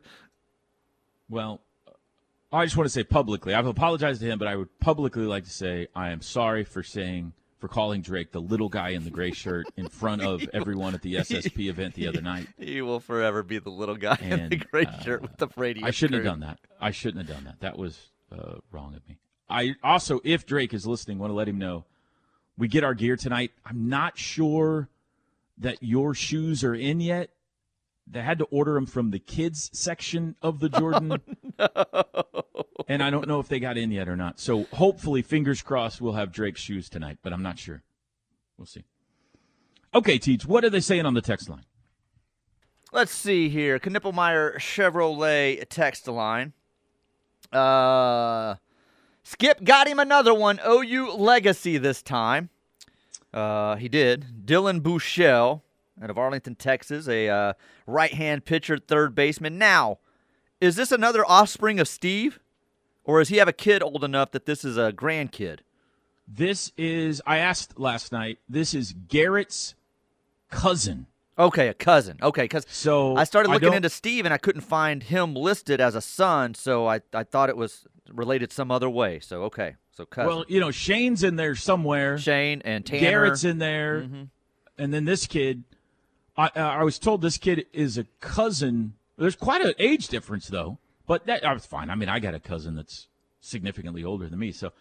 Well, 1.29 1.59
I 2.51 2.65
just 2.65 2.77
want 2.77 2.85
to 2.85 2.89
say 2.89 3.03
publicly, 3.03 3.53
I've 3.53 3.67
apologized 3.67 4.21
to 4.21 4.27
him, 4.27 4.39
but 4.39 4.47
I 4.47 4.55
would 4.55 4.79
publicly 4.79 5.25
like 5.25 5.43
to 5.43 5.49
say 5.49 5.87
I 5.93 6.11
am 6.11 6.21
sorry 6.21 6.63
for 6.63 6.81
saying 6.83 7.33
for 7.59 7.67
calling 7.67 8.01
Drake 8.01 8.31
the 8.31 8.39
little 8.39 8.69
guy 8.69 8.91
in 8.91 9.03
the 9.03 9.09
gray 9.09 9.31
shirt 9.31 9.65
in 9.75 9.89
front 9.89 10.21
of 10.21 10.41
everyone 10.53 10.93
at 10.95 11.01
the 11.01 11.15
SSP 11.15 11.67
event 11.69 11.93
the 11.95 12.07
other 12.07 12.21
night. 12.21 12.47
You 12.57 12.85
will 12.85 13.01
forever 13.01 13.43
be 13.43 13.59
the 13.59 13.69
little 13.69 13.97
guy 13.97 14.17
in 14.21 14.47
the 14.49 14.55
gray 14.55 14.85
uh, 14.85 14.99
shirt 15.01 15.21
with 15.21 15.35
the 15.35 15.49
radio. 15.57 15.85
I 15.85 15.91
shouldn't 15.91 16.23
have 16.23 16.31
done 16.31 16.39
that. 16.39 16.59
I 16.79 16.91
shouldn't 16.91 17.27
have 17.27 17.35
done 17.35 17.43
that. 17.43 17.59
That 17.59 17.77
was 17.77 17.99
uh, 18.31 18.59
wrong 18.71 18.95
of 18.95 19.05
me. 19.09 19.17
I 19.49 19.75
also, 19.83 20.21
if 20.23 20.45
Drake 20.45 20.73
is 20.73 20.87
listening, 20.87 21.19
want 21.19 21.31
to 21.31 21.35
let 21.35 21.49
him 21.49 21.57
know 21.57 21.83
we 22.59 22.67
get 22.67 22.83
our 22.83 22.93
gear 22.93 23.15
tonight. 23.15 23.51
I'm 23.65 23.87
not 23.89 24.17
sure 24.17 24.89
that 25.57 25.81
your 25.81 26.13
shoes 26.13 26.63
are 26.63 26.75
in 26.75 26.99
yet. 26.99 27.29
They 28.05 28.21
had 28.21 28.39
to 28.39 28.45
order 28.45 28.73
them 28.73 28.85
from 28.85 29.11
the 29.11 29.19
kids 29.19 29.69
section 29.73 30.35
of 30.41 30.59
the 30.59 30.69
Jordan, 30.79 31.21
No, 31.57 31.69
and 32.87 33.01
I 33.01 33.09
don't 33.09 33.27
know 33.27 33.39
if 33.39 33.47
they 33.47 33.59
got 33.59 33.77
in 33.77 33.91
yet 33.91 34.09
or 34.09 34.17
not. 34.17 34.39
So 34.39 34.65
hopefully, 34.73 35.21
fingers 35.21 35.61
crossed, 35.61 36.01
we'll 36.01 36.13
have 36.13 36.31
Drake's 36.31 36.59
shoes 36.59 36.89
tonight, 36.89 37.19
but 37.23 37.31
I'm 37.31 37.43
not 37.43 37.57
sure. 37.57 37.81
We'll 38.57 38.65
see. 38.65 38.83
Okay, 39.93 40.17
Teach, 40.17 40.45
what 40.45 40.65
are 40.65 40.69
they 40.69 40.81
saying 40.81 41.05
on 41.05 41.13
the 41.13 41.21
text 41.21 41.49
line? 41.49 41.63
Let's 42.91 43.11
see 43.11 43.49
here. 43.49 43.79
Knippelmeyer 43.79 44.55
Chevrolet 44.57 45.63
text 45.69 46.07
line. 46.07 46.53
Uh, 47.53 48.55
Skip 49.23 49.63
got 49.63 49.87
him 49.87 49.99
another 49.99 50.33
one. 50.33 50.59
OU 50.67 51.11
legacy 51.13 51.77
this 51.77 52.01
time. 52.01 52.49
Uh, 53.33 53.75
he 53.75 53.87
did. 53.87 54.45
Dylan 54.45 54.81
Bouchel 54.81 55.61
out 56.01 56.09
of 56.09 56.17
Arlington, 56.17 56.55
Texas, 56.55 57.07
a 57.07 57.27
uh, 57.27 57.53
right-hand 57.85 58.45
pitcher, 58.45 58.77
third 58.77 59.13
baseman. 59.13 59.57
Now, 59.57 59.99
is 60.61 60.75
this 60.75 60.91
another 60.91 61.25
offspring 61.25 61.79
of 61.79 61.87
Steve, 61.87 62.39
or 63.03 63.19
does 63.19 63.29
he 63.29 63.37
have 63.37 63.47
a 63.49 63.53
kid 63.53 63.83
old 63.83 64.03
enough 64.03 64.31
that 64.31 64.45
this 64.45 64.63
is 64.63 64.77
a 64.77 64.91
grandkid? 64.93 65.59
This 66.27 66.71
is, 66.77 67.21
I 67.25 67.39
asked 67.39 67.79
last 67.79 68.11
night, 68.11 68.39
this 68.47 68.73
is 68.73 68.93
Garrett's 69.09 69.75
cousin. 70.49 71.07
Okay, 71.37 71.67
a 71.67 71.73
cousin. 71.73 72.17
Okay, 72.21 72.43
because 72.43 72.65
So 72.69 73.15
I 73.15 73.23
started 73.23 73.49
looking 73.49 73.67
don't- 73.67 73.77
into 73.77 73.89
Steve 73.89 74.25
and 74.25 74.33
I 74.33 74.37
couldn't 74.37 74.61
find 74.61 75.03
him 75.03 75.33
listed 75.35 75.79
as 75.81 75.95
a 75.95 76.01
son, 76.01 76.53
so 76.53 76.87
I, 76.87 77.01
I 77.13 77.23
thought 77.23 77.49
it 77.49 77.57
was 77.57 77.85
related 78.13 78.51
some 78.51 78.71
other 78.71 78.89
way. 78.89 79.19
So 79.19 79.43
okay, 79.43 79.75
so 79.91 80.05
cousin 80.05 80.27
Well, 80.27 80.45
you 80.47 80.59
know, 80.59 80.71
Shane's 80.71 81.23
in 81.23 81.35
there 81.35 81.55
somewhere. 81.55 82.17
Shane 82.17 82.61
and 82.65 82.85
Tanner. 82.85 82.99
Garrett's 83.01 83.43
in 83.43 83.57
there, 83.59 84.01
Mm-hmm. 84.01 84.23
and 84.77 84.93
then 84.93 85.05
this 85.05 85.25
kid. 85.27 85.63
I 86.37 86.49
I 86.55 86.83
was 86.83 86.99
told 86.99 87.21
this 87.21 87.37
kid 87.37 87.65
is 87.73 87.97
a 87.97 88.05
cousin. 88.21 88.93
There's 89.17 89.35
quite 89.35 89.61
an 89.61 89.73
age 89.79 90.07
difference 90.07 90.47
though, 90.47 90.77
but 91.05 91.25
that 91.25 91.45
I 91.45 91.53
was 91.53 91.65
fine. 91.65 91.89
I 91.89 91.95
mean, 91.95 92.07
I 92.09 92.19
got 92.19 92.33
a 92.33 92.39
cousin 92.39 92.75
that's 92.75 93.07
significantly 93.41 94.03
older 94.03 94.27
than 94.29 94.39
me, 94.39 94.51
so 94.51 94.71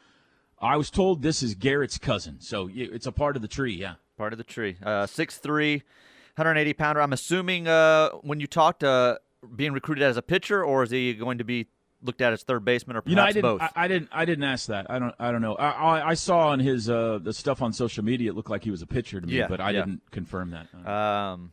I 0.60 0.76
was 0.76 0.90
told 0.90 1.22
this 1.22 1.42
is 1.42 1.54
Garrett's 1.54 1.98
cousin. 1.98 2.36
So 2.40 2.68
it's 2.72 3.06
a 3.06 3.12
part 3.12 3.36
of 3.36 3.42
the 3.42 3.48
tree. 3.48 3.74
Yeah. 3.74 3.94
part 4.16 4.32
of 4.32 4.38
the 4.38 4.44
tree. 4.44 4.76
Uh, 4.82 5.06
6'3", 5.06 5.82
180 6.34 6.72
pounder. 6.74 7.00
I'm 7.00 7.12
assuming 7.12 7.68
uh, 7.68 8.10
when 8.22 8.40
you 8.40 8.46
talked, 8.48 8.82
uh, 8.82 9.18
being 9.54 9.72
recruited 9.72 10.02
as 10.02 10.16
a 10.16 10.22
pitcher, 10.22 10.64
or 10.64 10.82
is 10.82 10.90
he 10.90 11.14
going 11.14 11.38
to 11.38 11.44
be 11.44 11.66
looked 12.02 12.20
at 12.20 12.32
as 12.32 12.42
third 12.42 12.64
baseman, 12.64 12.96
or 12.96 13.02
perhaps 13.02 13.10
You 13.10 13.16
know, 13.16 13.22
I 13.24 13.32
didn't. 13.32 13.42
both? 13.42 13.62
I, 13.62 13.70
I 13.84 13.88
didn't. 13.88 14.08
I 14.12 14.24
didn't 14.24 14.44
ask 14.44 14.66
that. 14.66 14.90
I 14.90 14.98
don't. 14.98 15.14
I 15.18 15.32
don't 15.32 15.42
know. 15.42 15.54
I, 15.56 15.70
I, 15.70 16.08
I 16.10 16.14
saw 16.14 16.48
on 16.48 16.60
his 16.60 16.88
uh, 16.88 17.18
the 17.22 17.32
stuff 17.32 17.60
on 17.62 17.72
social 17.72 18.04
media. 18.04 18.30
It 18.30 18.34
looked 18.36 18.50
like 18.50 18.64
he 18.64 18.70
was 18.70 18.82
a 18.82 18.86
pitcher 18.86 19.20
to 19.20 19.26
me, 19.26 19.34
Yeah, 19.38 19.48
but 19.48 19.60
I 19.60 19.70
yeah. 19.70 19.80
didn't 19.80 20.02
confirm 20.10 20.50
that. 20.50 20.66
Uh, 20.86 20.90
Um, 20.90 21.52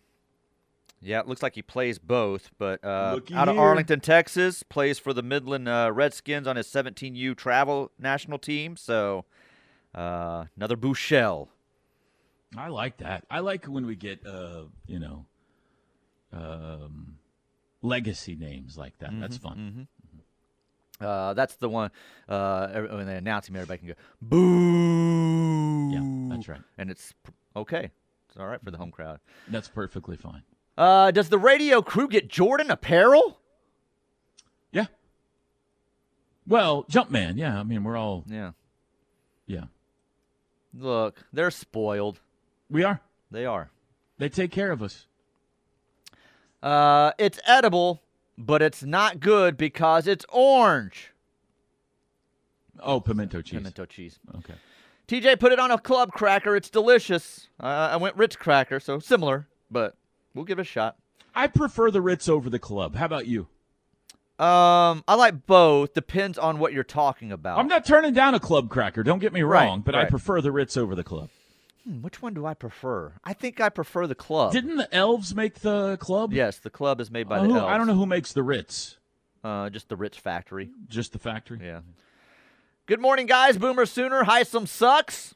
yeah, 1.01 1.19
it 1.19 1.27
looks 1.27 1.43
like 1.43 1.53
he 1.55 1.61
plays 1.61 1.99
both, 1.99 2.49
but 2.57 2.83
uh, 2.83 3.19
out 3.33 3.47
of 3.47 3.55
here. 3.55 3.61
Arlington, 3.63 3.99
Texas, 3.99 4.63
plays 4.63 4.97
for 4.97 5.13
the 5.13 5.21
Midland 5.21 5.67
uh, 5.69 5.91
Redskins 5.93 6.47
on 6.47 6.55
his 6.55 6.67
17U 6.67 7.35
travel 7.35 7.91
national 7.99 8.39
team. 8.39 8.75
So 8.75 9.25
uh, 9.93 10.45
another 10.57 10.75
Bouchel. 10.75 11.49
I 12.57 12.69
like 12.69 12.97
that. 12.97 13.23
I 13.29 13.39
like 13.39 13.65
when 13.65 13.85
we 13.85 13.95
get, 13.95 14.25
uh, 14.25 14.63
you 14.87 14.97
know, 14.99 15.25
um, 16.33 17.17
legacy 17.81 18.35
names 18.35 18.77
like 18.77 18.97
that. 18.99 19.11
That's 19.19 19.37
Mm-hmm, 19.37 19.47
fun. 19.47 19.87
Uh, 21.01 21.33
that's 21.33 21.55
the 21.57 21.67
one 21.69 21.91
uh, 22.29 22.67
when 22.67 23.05
they 23.05 23.17
announce 23.17 23.49
him, 23.49 23.55
everybody 23.55 23.79
can 23.79 23.87
go 23.89 23.93
boo. 24.21 25.91
Yeah, 25.91 26.35
that's 26.35 26.47
right. 26.47 26.61
And 26.77 26.89
it's 26.89 27.13
okay. 27.55 27.91
It's 28.29 28.37
all 28.37 28.47
right 28.47 28.61
for 28.63 28.71
the 28.71 28.77
home 28.77 28.91
crowd. 28.91 29.19
That's 29.47 29.67
perfectly 29.67 30.17
fine. 30.17 30.43
Uh, 30.77 31.11
does 31.11 31.29
the 31.29 31.37
radio 31.37 31.81
crew 31.81 32.07
get 32.07 32.27
Jordan 32.27 32.71
apparel? 32.71 33.39
Yeah. 34.71 34.85
Well, 36.47 36.83
Jumpman. 36.85 37.37
Yeah. 37.37 37.59
I 37.59 37.63
mean, 37.63 37.83
we're 37.83 37.97
all. 37.97 38.23
Yeah. 38.27 38.51
Yeah. 39.47 39.65
Look, 40.77 41.23
they're 41.31 41.51
spoiled. 41.51 42.19
We 42.69 42.83
are. 42.83 42.99
They 43.31 43.45
are. 43.45 43.69
They 44.17 44.29
take 44.29 44.51
care 44.51 44.71
of 44.71 44.81
us. 44.83 45.07
Uh, 46.61 47.11
it's 47.17 47.39
edible, 47.45 48.01
but 48.37 48.61
it's 48.61 48.83
not 48.83 49.19
good 49.19 49.57
because 49.57 50.07
it's 50.07 50.25
orange. 50.29 51.11
Oh, 52.81 52.99
pimento 52.99 53.41
cheese. 53.41 53.59
Pimento 53.59 53.85
cheese. 53.85 54.19
Okay. 54.37 54.55
TJ 55.07 55.39
put 55.39 55.51
it 55.51 55.59
on 55.59 55.71
a 55.71 55.77
club 55.77 56.11
cracker. 56.11 56.55
It's 56.55 56.69
delicious. 56.69 57.47
Uh, 57.59 57.65
I 57.91 57.97
went 57.97 58.15
Ritz 58.15 58.35
cracker, 58.35 58.79
so 58.79 58.99
similar, 58.99 59.47
but 59.69 59.95
we'll 60.33 60.45
give 60.45 60.59
it 60.59 60.63
a 60.63 60.65
shot. 60.65 60.97
I 61.33 61.47
prefer 61.47 61.91
the 61.91 62.01
Ritz 62.01 62.27
over 62.27 62.49
the 62.49 62.59
club. 62.59 62.95
How 62.95 63.05
about 63.05 63.27
you? 63.27 63.47
Um, 64.37 65.03
I 65.07 65.15
like 65.15 65.45
both. 65.45 65.93
Depends 65.93 66.37
on 66.37 66.59
what 66.59 66.73
you're 66.73 66.83
talking 66.83 67.31
about. 67.31 67.57
I'm 67.59 67.67
not 67.67 67.85
turning 67.85 68.13
down 68.13 68.35
a 68.35 68.39
club 68.39 68.69
cracker. 68.69 69.03
Don't 69.03 69.19
get 69.19 69.31
me 69.31 69.43
Right, 69.43 69.65
wrong, 69.65 69.81
but 69.81 69.95
I 69.95 70.05
prefer 70.05 70.41
the 70.41 70.51
Ritz 70.51 70.75
over 70.75 70.93
the 70.95 71.03
club. 71.05 71.29
Hmm, 71.85 72.01
which 72.01 72.21
one 72.21 72.33
do 72.33 72.45
I 72.45 72.53
prefer? 72.53 73.13
I 73.23 73.33
think 73.33 73.61
I 73.61 73.69
prefer 73.69 74.07
the 74.07 74.15
club. 74.15 74.51
Didn't 74.51 74.77
the 74.77 74.93
elves 74.93 75.35
make 75.35 75.59
the 75.59 75.97
club? 75.97 76.33
yes, 76.33 76.57
the 76.59 76.69
club 76.69 76.99
is 76.99 77.11
made 77.11 77.29
by 77.29 77.37
Uh, 77.37 77.43
the 77.43 77.47
who- 77.49 77.55
elves. 77.59 77.71
I 77.71 77.77
don't 77.77 77.87
know 77.87 77.93
who 77.95 78.05
makes 78.05 78.33
the 78.33 78.43
Ritz. 78.43 78.97
Uh, 79.43 79.69
just 79.69 79.89
the 79.89 79.95
Ritz 79.95 80.17
factory. 80.17 80.71
Just 80.87 81.13
the 81.13 81.19
factory. 81.19 81.59
Yeah. 81.61 81.81
Good 82.87 82.99
morning, 82.99 83.27
guys. 83.27 83.57
Boomer 83.57 83.85
Sooner. 83.85 84.23
Hi, 84.23 84.41
some 84.43 84.65
sucks. 84.65 85.35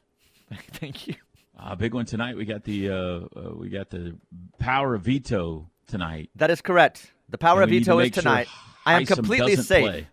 Thank 0.72 1.06
you. 1.08 1.14
Uh, 1.58 1.74
big 1.76 1.94
one 1.94 2.06
tonight. 2.06 2.36
We 2.36 2.44
got 2.44 2.64
the 2.64 2.90
uh, 2.90 2.94
uh, 2.94 3.54
we 3.54 3.68
got 3.68 3.90
the 3.90 4.16
power 4.58 4.94
of 4.94 5.02
veto 5.02 5.70
tonight. 5.86 6.30
That 6.34 6.50
is 6.50 6.60
correct. 6.60 7.12
The 7.28 7.38
power 7.38 7.62
And 7.62 7.64
of 7.64 7.70
need 7.70 7.84
to 7.84 7.90
veto 7.90 7.98
is 8.00 8.06
make 8.06 8.14
sure 8.14 8.22
tonight. 8.22 8.48
I 8.84 8.94
am 8.94 9.06
completely 9.06 9.54
safe 9.56 9.84
play. 9.84 10.08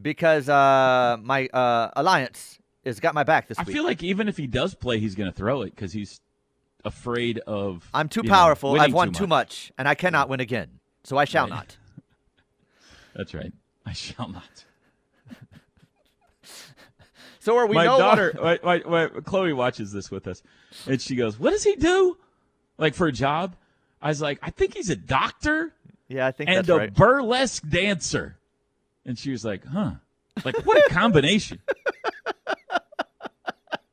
because 0.00 0.48
uh, 0.50 1.16
my 1.22 1.46
uh, 1.48 1.90
alliance 1.96 2.58
has 2.84 3.00
got 3.00 3.14
my 3.14 3.24
back 3.24 3.48
this 3.48 3.58
I 3.58 3.62
week. 3.62 3.68
I 3.68 3.72
feel 3.72 3.84
like 3.84 4.02
even 4.02 4.28
if 4.28 4.36
he 4.36 4.46
does 4.46 4.74
play, 4.74 4.98
he's 4.98 5.14
going 5.14 5.30
to 5.30 5.36
throw 5.36 5.62
it 5.62 5.74
because 5.74 5.92
he's 5.92 6.20
afraid 6.84 7.38
of. 7.40 7.88
I'm 7.92 8.08
too 8.08 8.20
you 8.24 8.28
know, 8.28 8.34
powerful. 8.34 8.80
I've 8.80 8.92
won 8.92 9.12
too 9.12 9.26
much, 9.26 9.72
and 9.78 9.86
I 9.88 9.94
cannot 9.94 10.28
win 10.28 10.40
again. 10.40 10.80
So 11.04 11.16
I 11.16 11.24
shall 11.24 11.44
Right. 11.44 11.50
not. 11.50 11.76
That's 13.14 13.34
right. 13.34 13.52
I 13.86 13.92
shall 13.92 14.28
not. 14.28 14.64
So 17.42 17.56
are 17.56 17.66
we 17.66 17.74
my 17.74 17.86
no 17.86 17.98
daughter, 17.98 18.34
my, 18.38 18.60
my, 18.62 18.82
my, 18.86 19.06
Chloe 19.22 19.54
watches 19.54 19.92
this 19.92 20.10
with 20.10 20.26
us, 20.28 20.42
and 20.86 21.00
she 21.00 21.16
goes, 21.16 21.38
"What 21.38 21.52
does 21.52 21.64
he 21.64 21.74
do? 21.74 22.18
Like 22.76 22.94
for 22.94 23.06
a 23.06 23.12
job?" 23.12 23.56
I 24.02 24.08
was 24.08 24.20
like, 24.20 24.38
"I 24.42 24.50
think 24.50 24.74
he's 24.74 24.90
a 24.90 24.96
doctor 24.96 25.72
Yeah, 26.06 26.26
I 26.26 26.32
think 26.32 26.50
and 26.50 26.68
a 26.68 26.76
right. 26.76 26.94
burlesque 26.94 27.66
dancer," 27.66 28.36
and 29.06 29.18
she 29.18 29.30
was 29.30 29.42
like, 29.42 29.64
"Huh? 29.64 29.92
Like 30.44 30.66
what 30.66 30.76
a 30.86 30.90
combination." 30.92 31.60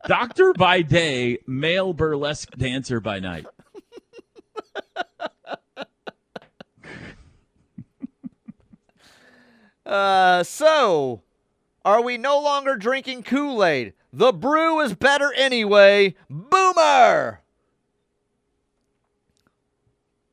Doctor 0.08 0.54
by 0.54 0.84
day, 0.84 1.38
male 1.46 1.92
burlesque 1.92 2.52
dancer 2.58 3.02
by 3.02 3.20
night. 3.20 3.46
Uh, 9.86 10.44
so 10.44 11.24
are 11.84 12.02
we 12.02 12.18
no 12.18 12.40
longer 12.40 12.76
drinking 12.78 13.24
Kool-Aid? 13.24 13.94
The 14.14 14.32
brew 14.32 14.80
is 14.80 14.96
better 14.96 15.34
anyway. 15.34 16.16
Boomer. 16.30 17.42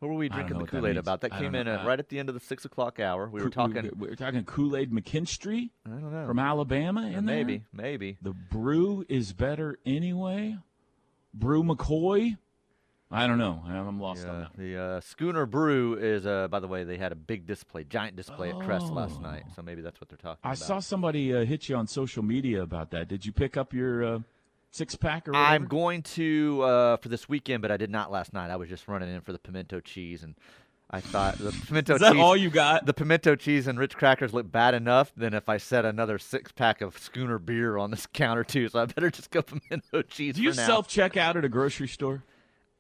What 0.04 0.10
were 0.10 0.18
we 0.18 0.28
drinking 0.28 0.58
the 0.58 0.66
Kool-Aid 0.66 0.98
about? 0.98 1.22
That 1.22 1.32
I 1.32 1.38
came 1.40 1.54
in 1.54 1.66
uh, 1.66 1.80
Uh, 1.82 1.86
right 1.86 1.98
at 1.98 2.10
the 2.10 2.18
end 2.18 2.28
of 2.28 2.34
the 2.34 2.40
six 2.40 2.66
o'clock 2.66 3.00
hour. 3.00 3.26
We 3.30 3.42
were 3.42 3.48
talking. 3.48 3.90
We 3.96 4.08
were 4.08 4.16
talking 4.16 4.44
Kool 4.44 4.76
Aid 4.76 4.92
McKinstry 4.92 5.70
I 5.86 5.90
don't 5.90 6.12
know. 6.12 6.26
from 6.26 6.38
Alabama 6.38 7.06
in 7.06 7.24
there. 7.24 7.36
maybe, 7.36 7.64
maybe. 7.72 8.18
The 8.20 8.34
brew 8.34 9.06
is 9.08 9.32
better 9.32 9.78
anyway. 9.86 10.58
Brew 11.32 11.62
McCoy. 11.64 12.36
I 13.10 13.26
don't 13.26 13.38
know. 13.38 13.62
I'm 13.66 13.98
lost 13.98 14.26
on 14.26 14.40
that. 14.40 14.56
the 14.58 14.76
uh, 14.78 15.00
Schooner 15.00 15.46
Brew 15.46 15.94
is, 15.94 16.26
uh, 16.26 16.48
by 16.48 16.60
the 16.60 16.66
way, 16.68 16.84
they 16.84 16.98
had 16.98 17.12
a 17.12 17.14
big 17.16 17.46
display, 17.46 17.84
giant 17.84 18.14
display 18.16 18.50
at 18.50 18.58
Crest 18.60 18.86
last 18.92 19.16
Oh. 19.20 19.22
night. 19.22 19.44
So 19.56 19.62
maybe 19.62 19.80
that's 19.80 20.00
what 20.02 20.10
they're 20.10 20.18
talking 20.18 20.40
I 20.44 20.48
about. 20.50 20.58
saw 20.58 20.80
somebody 20.80 21.34
uh, 21.34 21.44
hit 21.46 21.68
you 21.70 21.76
on 21.76 21.86
social 21.86 22.22
media 22.22 22.60
about 22.62 22.90
that. 22.90 23.08
Did 23.08 23.24
you 23.24 23.32
pick 23.32 23.56
up 23.56 23.72
your 23.72 24.04
uh, 24.04 24.18
six 24.74 24.96
pack 24.96 25.28
or 25.28 25.32
whatever? 25.32 25.48
I'm 25.48 25.66
going 25.66 26.02
to 26.02 26.62
uh, 26.62 26.96
for 26.98 27.08
this 27.08 27.28
weekend, 27.28 27.62
but 27.62 27.70
I 27.70 27.76
did 27.76 27.90
not 27.90 28.10
last 28.10 28.32
night. 28.32 28.50
I 28.50 28.56
was 28.56 28.68
just 28.68 28.88
running 28.88 29.08
in 29.14 29.20
for 29.20 29.32
the 29.32 29.38
pimento 29.38 29.80
cheese, 29.80 30.22
and 30.22 30.34
I 30.90 31.00
thought 31.00 31.38
the 31.38 31.52
pimento 31.66 31.94
Is 31.94 32.00
that 32.00 32.12
cheese. 32.12 32.20
all 32.20 32.36
you 32.36 32.50
got? 32.50 32.84
the 32.86 32.92
pimento 32.94 33.36
cheese 33.36 33.66
and 33.66 33.78
Ritz 33.78 33.94
crackers 33.94 34.32
look 34.34 34.50
bad 34.50 34.74
enough 34.74 35.12
than 35.16 35.32
if 35.34 35.48
I 35.48 35.56
set 35.56 35.84
another 35.84 36.18
six 36.18 36.52
pack 36.52 36.80
of 36.80 36.98
Schooner 36.98 37.38
beer 37.38 37.76
on 37.78 37.90
this 37.90 38.06
counter 38.12 38.44
too. 38.44 38.68
So 38.68 38.80
I 38.80 38.86
better 38.86 39.10
just 39.10 39.30
go 39.30 39.42
pimento 39.70 40.02
cheese 40.02 40.34
Do 40.36 40.42
you 40.42 40.52
self 40.52 40.88
check 40.88 41.16
out 41.16 41.36
at 41.36 41.44
a 41.44 41.48
grocery 41.48 41.88
store? 41.88 42.22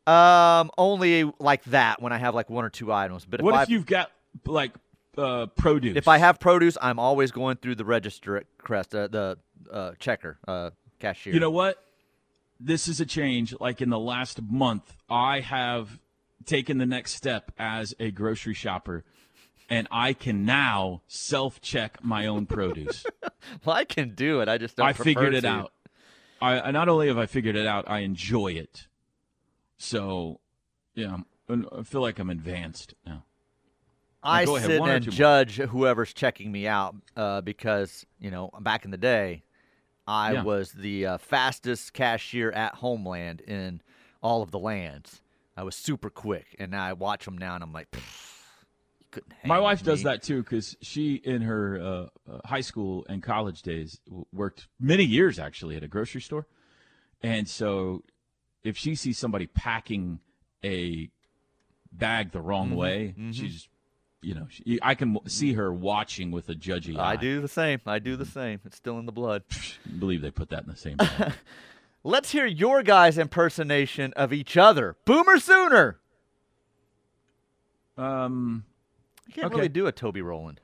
um, 0.06 0.70
only 0.76 1.32
like 1.38 1.64
that 1.64 2.02
when 2.02 2.12
I 2.12 2.18
have 2.18 2.34
like 2.34 2.50
one 2.50 2.64
or 2.64 2.70
two 2.70 2.92
items. 2.92 3.24
But 3.24 3.40
if 3.40 3.44
what 3.44 3.62
if 3.62 3.70
you've 3.70 3.86
got 3.86 4.10
like 4.44 4.72
uh, 5.16 5.46
produce? 5.56 5.96
if 5.96 6.08
I 6.08 6.18
have 6.18 6.38
produce, 6.38 6.76
I'm 6.82 6.98
always 6.98 7.30
going 7.30 7.56
through 7.56 7.76
the 7.76 7.84
register 7.86 8.36
at 8.36 8.44
Crest, 8.58 8.94
uh, 8.94 9.08
the 9.08 9.38
uh, 9.72 9.92
checker, 9.98 10.38
uh, 10.46 10.70
cashier. 10.98 11.32
You 11.32 11.40
know 11.40 11.50
what? 11.50 11.82
This 12.58 12.88
is 12.88 13.00
a 13.00 13.06
change. 13.06 13.54
Like 13.60 13.80
in 13.80 13.90
the 13.90 13.98
last 13.98 14.42
month, 14.42 14.96
I 15.08 15.40
have 15.40 15.98
taken 16.44 16.78
the 16.78 16.86
next 16.86 17.14
step 17.14 17.52
as 17.58 17.94
a 17.98 18.10
grocery 18.10 18.54
shopper, 18.54 19.04
and 19.68 19.88
I 19.90 20.12
can 20.12 20.44
now 20.44 21.02
self 21.06 21.60
check 21.60 22.02
my 22.02 22.26
own 22.26 22.46
produce. 22.46 23.04
well, 23.64 23.76
I 23.76 23.84
can 23.84 24.14
do 24.14 24.40
it. 24.40 24.48
I 24.48 24.58
just 24.58 24.76
don't. 24.76 24.86
I 24.86 24.92
figured 24.92 25.34
it 25.34 25.42
to. 25.42 25.48
out. 25.48 25.72
I, 26.40 26.70
not 26.72 26.88
only 26.90 27.08
have 27.08 27.16
I 27.16 27.26
figured 27.26 27.56
it 27.56 27.66
out, 27.66 27.88
I 27.88 28.00
enjoy 28.00 28.48
it. 28.48 28.86
So, 29.78 30.40
yeah, 30.94 31.18
I 31.48 31.82
feel 31.84 32.02
like 32.02 32.18
I'm 32.18 32.28
advanced 32.28 32.94
now. 33.06 33.24
I 34.22 34.42
ahead, 34.42 34.62
sit 34.62 34.80
and 34.80 35.06
more. 35.06 35.12
judge 35.12 35.56
whoever's 35.56 36.12
checking 36.14 36.50
me 36.50 36.66
out 36.66 36.96
uh, 37.16 37.42
because 37.42 38.06
you 38.18 38.30
know 38.30 38.50
back 38.60 38.84
in 38.84 38.90
the 38.90 38.96
day, 38.96 39.42
I 40.06 40.32
Yeah. 40.34 40.42
was 40.42 40.72
the 40.72 41.06
uh, 41.06 41.18
fastest 41.18 41.92
cashier 41.92 42.50
at 42.52 42.76
Homeland 42.76 43.40
in 43.40 43.80
all 44.22 44.42
of 44.42 44.50
the 44.50 44.58
lands. 44.58 45.22
I 45.56 45.62
was 45.62 45.76
super 45.76 46.10
quick, 46.10 46.56
and 46.58 46.72
now 46.72 46.84
I 46.84 46.92
watch 46.92 47.24
them 47.24 47.38
now, 47.38 47.54
and 47.54 47.62
I'm 47.62 47.72
like, 47.72 47.88
you 47.92 49.06
couldn't. 49.10 49.32
Hang 49.34 49.50
My 49.50 49.58
wife 49.60 49.82
does 49.82 50.02
that 50.02 50.22
too 50.22 50.42
because 50.42 50.76
she, 50.82 51.14
in 51.14 51.42
her 51.42 51.78
uh, 51.80 52.32
uh, 52.32 52.40
high 52.44 52.60
school 52.60 53.06
and 53.08 53.22
college 53.22 53.62
days, 53.62 54.00
w- 54.06 54.26
worked 54.32 54.66
many 54.80 55.04
years 55.04 55.38
actually 55.38 55.76
at 55.76 55.82
a 55.84 55.88
grocery 55.88 56.20
store, 56.20 56.46
and 57.22 57.48
so 57.48 58.02
if 58.64 58.76
she 58.76 58.94
sees 58.94 59.16
somebody 59.18 59.46
packing 59.46 60.18
a 60.64 61.10
bag 61.92 62.32
the 62.32 62.40
wrong 62.40 62.70
Mm-hmm, 62.70 62.76
way, 62.76 63.14
she's, 63.30 63.68
you 64.24 64.34
know, 64.34 64.46
she, 64.50 64.78
I 64.82 64.94
can 64.94 65.18
see 65.28 65.52
her 65.52 65.72
watching 65.72 66.30
with 66.30 66.48
a 66.48 66.54
judgy 66.54 66.98
eye. 66.98 67.12
I 67.12 67.16
do 67.16 67.40
the 67.40 67.48
same. 67.48 67.80
I 67.86 67.98
do 67.98 68.12
Mm-hmm. 68.14 68.22
the 68.22 68.28
same. 68.30 68.60
It's 68.64 68.76
still 68.76 68.98
in 68.98 69.06
the 69.06 69.12
blood. 69.12 69.42
I 69.52 69.90
believe 69.98 70.22
they 70.22 70.30
put 70.30 70.48
that 70.50 70.64
in 70.64 70.70
the 70.70 70.76
same. 70.76 70.96
Let's 72.04 72.32
hear 72.32 72.44
your 72.46 72.82
guys' 72.82 73.16
impersonation 73.18 74.12
of 74.14 74.32
each 74.32 74.56
other. 74.56 74.96
Boomer 75.04 75.38
Sooner. 75.38 75.98
um, 77.96 78.64
You 79.26 79.32
can't 79.34 79.46
Okay. 79.46 79.56
really 79.56 79.68
do 79.68 79.86
a 79.86 79.92
Toby 79.92 80.20
Rowland. 80.22 80.60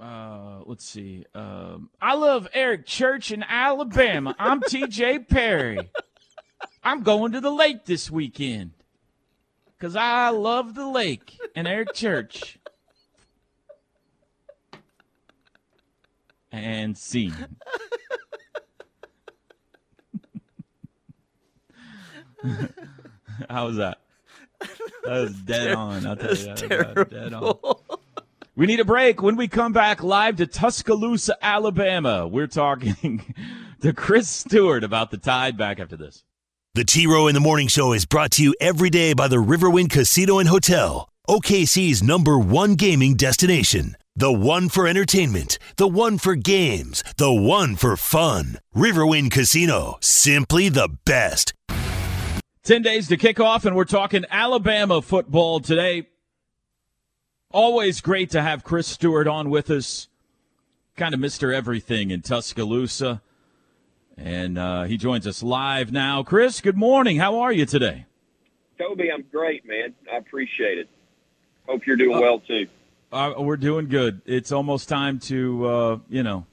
uh, 0.00 0.60
let's 0.66 0.84
see. 0.84 1.24
Um, 1.34 1.88
I 2.00 2.14
love 2.14 2.48
Eric 2.54 2.86
Church 2.86 3.30
in 3.30 3.42
Alabama. 3.44 4.34
I'm 4.38 4.60
TJ 4.60 5.28
Perry. 5.28 5.90
I'm 6.84 7.02
going 7.04 7.32
to 7.32 7.40
the 7.40 7.50
lake 7.52 7.84
this 7.84 8.10
weekend 8.10 8.72
because 9.82 9.96
I 9.96 10.28
love 10.28 10.76
the 10.76 10.86
lake 10.86 11.40
and 11.56 11.66
Eric 11.66 11.92
Church. 11.92 12.56
And 16.52 16.96
scene. 16.96 17.34
How 23.50 23.66
was 23.66 23.74
that? 23.78 23.98
That 24.60 24.70
was 25.20 25.34
dead 25.40 25.72
on. 25.72 26.06
I'll 26.06 26.14
tell 26.14 26.36
you. 26.36 26.44
That 26.44 26.94
was 26.94 27.08
Dead 27.08 27.32
on. 27.34 27.42
terrible. 27.42 27.84
We 28.54 28.66
need 28.66 28.78
a 28.78 28.84
break. 28.84 29.20
When 29.20 29.34
we 29.34 29.48
come 29.48 29.72
back 29.72 30.00
live 30.04 30.36
to 30.36 30.46
Tuscaloosa, 30.46 31.36
Alabama, 31.42 32.28
we're 32.28 32.46
talking 32.46 33.34
to 33.80 33.92
Chris 33.92 34.28
Stewart 34.28 34.84
about 34.84 35.10
the 35.10 35.18
Tide. 35.18 35.56
Back 35.56 35.80
after 35.80 35.96
this. 35.96 36.22
The 36.74 36.86
T 36.86 37.06
Row 37.06 37.26
in 37.26 37.34
the 37.34 37.40
Morning 37.40 37.68
Show 37.68 37.92
is 37.92 38.06
brought 38.06 38.30
to 38.30 38.42
you 38.42 38.54
every 38.58 38.88
day 38.88 39.12
by 39.12 39.28
the 39.28 39.36
Riverwind 39.36 39.90
Casino 39.90 40.38
and 40.38 40.48
Hotel, 40.48 41.06
OKC's 41.28 42.02
number 42.02 42.38
one 42.38 42.76
gaming 42.76 43.14
destination. 43.14 43.94
The 44.16 44.32
one 44.32 44.70
for 44.70 44.86
entertainment, 44.88 45.58
the 45.76 45.86
one 45.86 46.16
for 46.16 46.34
games, 46.34 47.04
the 47.18 47.30
one 47.30 47.76
for 47.76 47.98
fun. 47.98 48.56
Riverwind 48.74 49.30
Casino, 49.30 49.98
simply 50.00 50.70
the 50.70 50.88
best. 51.04 51.52
10 52.62 52.80
days 52.80 53.06
to 53.08 53.18
kick 53.18 53.38
off, 53.38 53.66
and 53.66 53.76
we're 53.76 53.84
talking 53.84 54.24
Alabama 54.30 55.02
football 55.02 55.60
today. 55.60 56.08
Always 57.50 58.00
great 58.00 58.30
to 58.30 58.40
have 58.40 58.64
Chris 58.64 58.86
Stewart 58.86 59.28
on 59.28 59.50
with 59.50 59.68
us. 59.68 60.08
Kind 60.96 61.12
of 61.12 61.20
Mr. 61.20 61.54
Everything 61.54 62.10
in 62.10 62.22
Tuscaloosa. 62.22 63.20
And 64.16 64.58
uh, 64.58 64.84
he 64.84 64.96
joins 64.96 65.26
us 65.26 65.42
live 65.42 65.90
now. 65.92 66.22
Chris, 66.22 66.60
good 66.60 66.76
morning. 66.76 67.16
How 67.16 67.40
are 67.40 67.52
you 67.52 67.66
today? 67.66 68.06
Toby, 68.78 69.10
I'm 69.12 69.24
great, 69.32 69.66
man. 69.66 69.94
I 70.12 70.16
appreciate 70.16 70.78
it. 70.78 70.88
Hope 71.66 71.86
you're 71.86 71.96
doing 71.96 72.20
well 72.20 72.40
too. 72.40 72.66
Uh, 73.12 73.34
we're 73.38 73.56
doing 73.56 73.88
good. 73.88 74.20
It's 74.26 74.52
almost 74.52 74.88
time 74.88 75.18
to, 75.20 75.66
uh, 75.66 75.98
you 76.08 76.22
know, 76.22 76.46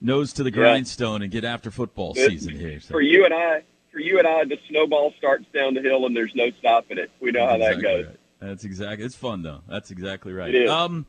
nose 0.00 0.32
to 0.34 0.42
the 0.42 0.50
Yeah. 0.50 0.56
grindstone 0.56 1.22
and 1.22 1.30
get 1.30 1.44
after 1.44 1.70
football 1.70 2.12
It- 2.16 2.28
season 2.30 2.54
here. 2.56 2.80
So 2.80 2.92
For 2.92 3.00
you 3.00 3.24
and 3.24 3.32
I, 3.32 3.62
for 3.92 4.00
you 4.00 4.18
and 4.18 4.26
I, 4.26 4.44
the 4.44 4.58
snowball 4.68 5.12
starts 5.18 5.46
down 5.54 5.74
the 5.74 5.80
hill 5.82 6.04
and 6.06 6.16
there's 6.16 6.34
no 6.34 6.50
stopping 6.58 6.98
it. 6.98 7.10
We 7.20 7.30
know 7.30 7.46
how 7.46 7.58
that 7.58 7.74
Exactly 7.74 7.82
goes. 7.82 8.06
right. 8.06 8.16
That's 8.40 8.64
exactly. 8.64 9.04
It's 9.06 9.14
fun 9.16 9.42
though. 9.42 9.60
That's 9.68 9.90
exactly 9.90 10.32
right. 10.32 10.54
It 10.54 10.64
is. 10.64 10.70
Um, 10.70 11.06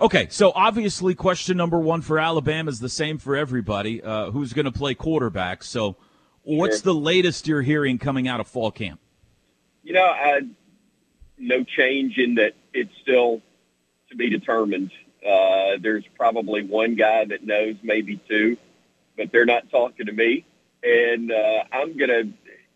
okay, 0.00 0.26
so 0.30 0.52
obviously, 0.54 1.14
question 1.14 1.56
number 1.56 1.78
one 1.78 2.00
for 2.02 2.18
Alabama 2.18 2.70
is 2.70 2.80
the 2.80 2.88
same 2.88 3.18
for 3.18 3.36
everybody. 3.36 4.02
Uh, 4.02 4.30
who's 4.30 4.52
going 4.52 4.64
to 4.64 4.72
play 4.72 4.94
quarterback? 4.94 5.62
So, 5.62 5.96
what's 6.42 6.78
Sure. 6.78 6.92
the 6.92 6.94
latest 6.94 7.46
you're 7.46 7.62
hearing 7.62 7.98
coming 7.98 8.26
out 8.28 8.40
of 8.40 8.48
fall 8.48 8.70
camp? 8.70 9.00
You 9.82 9.94
know, 9.94 10.04
I, 10.04 10.40
no 11.38 11.64
change 11.64 12.18
in 12.18 12.36
that 12.36 12.54
it's 12.72 12.92
still 13.02 13.40
to 14.10 14.16
be 14.16 14.28
determined. 14.28 14.90
Uh, 15.26 15.76
there's 15.80 16.04
probably 16.16 16.64
one 16.64 16.94
guy 16.94 17.24
that 17.26 17.44
knows, 17.44 17.76
maybe 17.82 18.20
two, 18.28 18.56
but 19.16 19.30
they're 19.32 19.46
not 19.46 19.70
talking 19.70 20.06
to 20.06 20.12
me. 20.12 20.44
And 20.82 21.30
uh, 21.30 21.64
I'm 21.72 21.96
going 21.96 22.08
to, 22.08 22.28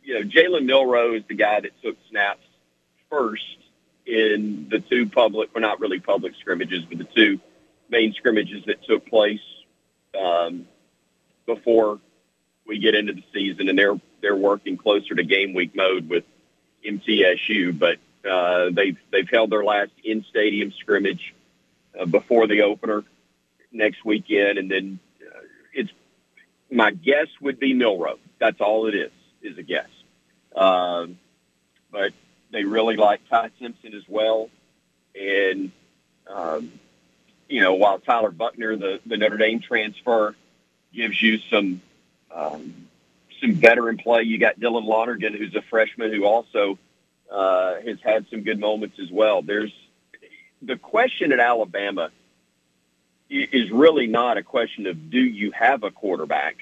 you 0.03 0.15
know, 0.15 0.29
Jalen 0.29 0.67
Milroe 0.67 1.15
is 1.15 1.23
the 1.29 1.35
guy 1.35 1.61
that 1.61 1.71
took 1.83 1.97
snaps 2.11 2.45
first 3.11 3.43
in 4.07 4.69
the 4.71 4.81
two 4.81 5.09
public, 5.09 5.55
well, 5.55 5.63
not 5.63 5.81
really 5.81 6.01
public 6.01 6.35
scrimmages, 6.41 6.85
but 6.85 6.99
the 6.99 7.05
two 7.05 7.41
main 7.89 8.13
scrimmages 8.15 8.65
that 8.67 8.83
took 8.85 9.07
place 9.07 9.41
um, 10.19 10.67
before 11.47 12.01
we 12.67 12.79
get 12.79 12.95
into 12.95 13.13
the 13.13 13.25
season. 13.33 13.69
And 13.69 13.79
they're 13.79 14.01
they're 14.21 14.37
working 14.37 14.77
closer 14.77 15.15
to 15.15 15.23
game 15.23 15.55
week 15.55 15.75
mode 15.75 16.09
with 16.09 16.25
MTSU, 16.85 17.79
but 17.79 17.99
uh, 18.29 18.71
they've 18.71 18.99
they've 19.11 19.29
held 19.29 19.51
their 19.51 19.65
last 19.65 19.93
in 20.03 20.25
stadium 20.25 20.73
scrimmage 20.73 21.35
uh, 21.99 22.07
before 22.07 22.47
the 22.47 22.63
opener 22.63 23.05
next 23.73 24.05
weekend, 24.05 24.59
and 24.59 24.71
then 24.71 24.99
uh, 25.21 25.41
it's 25.73 25.91
my 26.71 26.91
guess 26.91 27.29
would 27.41 27.59
be 27.59 27.75
Milroe. 27.75 28.19
That's 28.39 28.61
all 28.61 28.87
it 28.87 28.95
is 28.95 29.13
is 29.43 29.59
a 29.59 29.63
guess. 29.63 29.89
Um, 30.55 31.19
but 31.91 32.13
they 32.55 32.65
really 32.65 32.97
like 32.97 33.21
Ty 33.29 33.51
Simpson 33.61 33.93
as 33.95 34.05
well, 34.09 34.49
and 35.15 35.71
um, 36.27 36.73
you 37.49 37.61
know 37.61 37.75
while 37.75 37.99
Tyler 37.99 38.31
Buchner, 38.31 38.77
the 38.77 39.01
the 39.05 39.19
Notre 39.19 39.37
Dame 39.37 39.61
transfer, 39.61 40.35
gives 40.95 41.21
you 41.21 41.39
some. 41.51 41.83
Um, 42.31 42.89
some 43.41 43.53
veteran 43.53 43.99
play. 43.99 44.23
You 44.23 44.39
got 44.39 44.59
Dylan 44.59 44.87
Lonergan, 44.87 45.35
who's 45.35 45.55
a 45.55 45.63
freshman, 45.63 46.13
who 46.13 46.25
also 46.25 46.79
uh, 47.31 47.75
has 47.85 47.99
had 48.03 48.27
some 48.31 48.43
good 48.43 48.59
moments 48.59 48.99
as 48.99 49.11
well. 49.11 49.43
There's 49.43 49.73
the 50.63 50.77
question 50.77 51.31
at 51.33 51.41
Alabama 51.41 52.11
is 53.29 53.71
really 53.71 54.07
not 54.07 54.39
a 54.39 54.43
question 54.43 54.87
of 54.87 55.11
do 55.11 55.19
you 55.19 55.51
have 55.51 55.83
a 55.83 55.91
quarterback, 55.91 56.57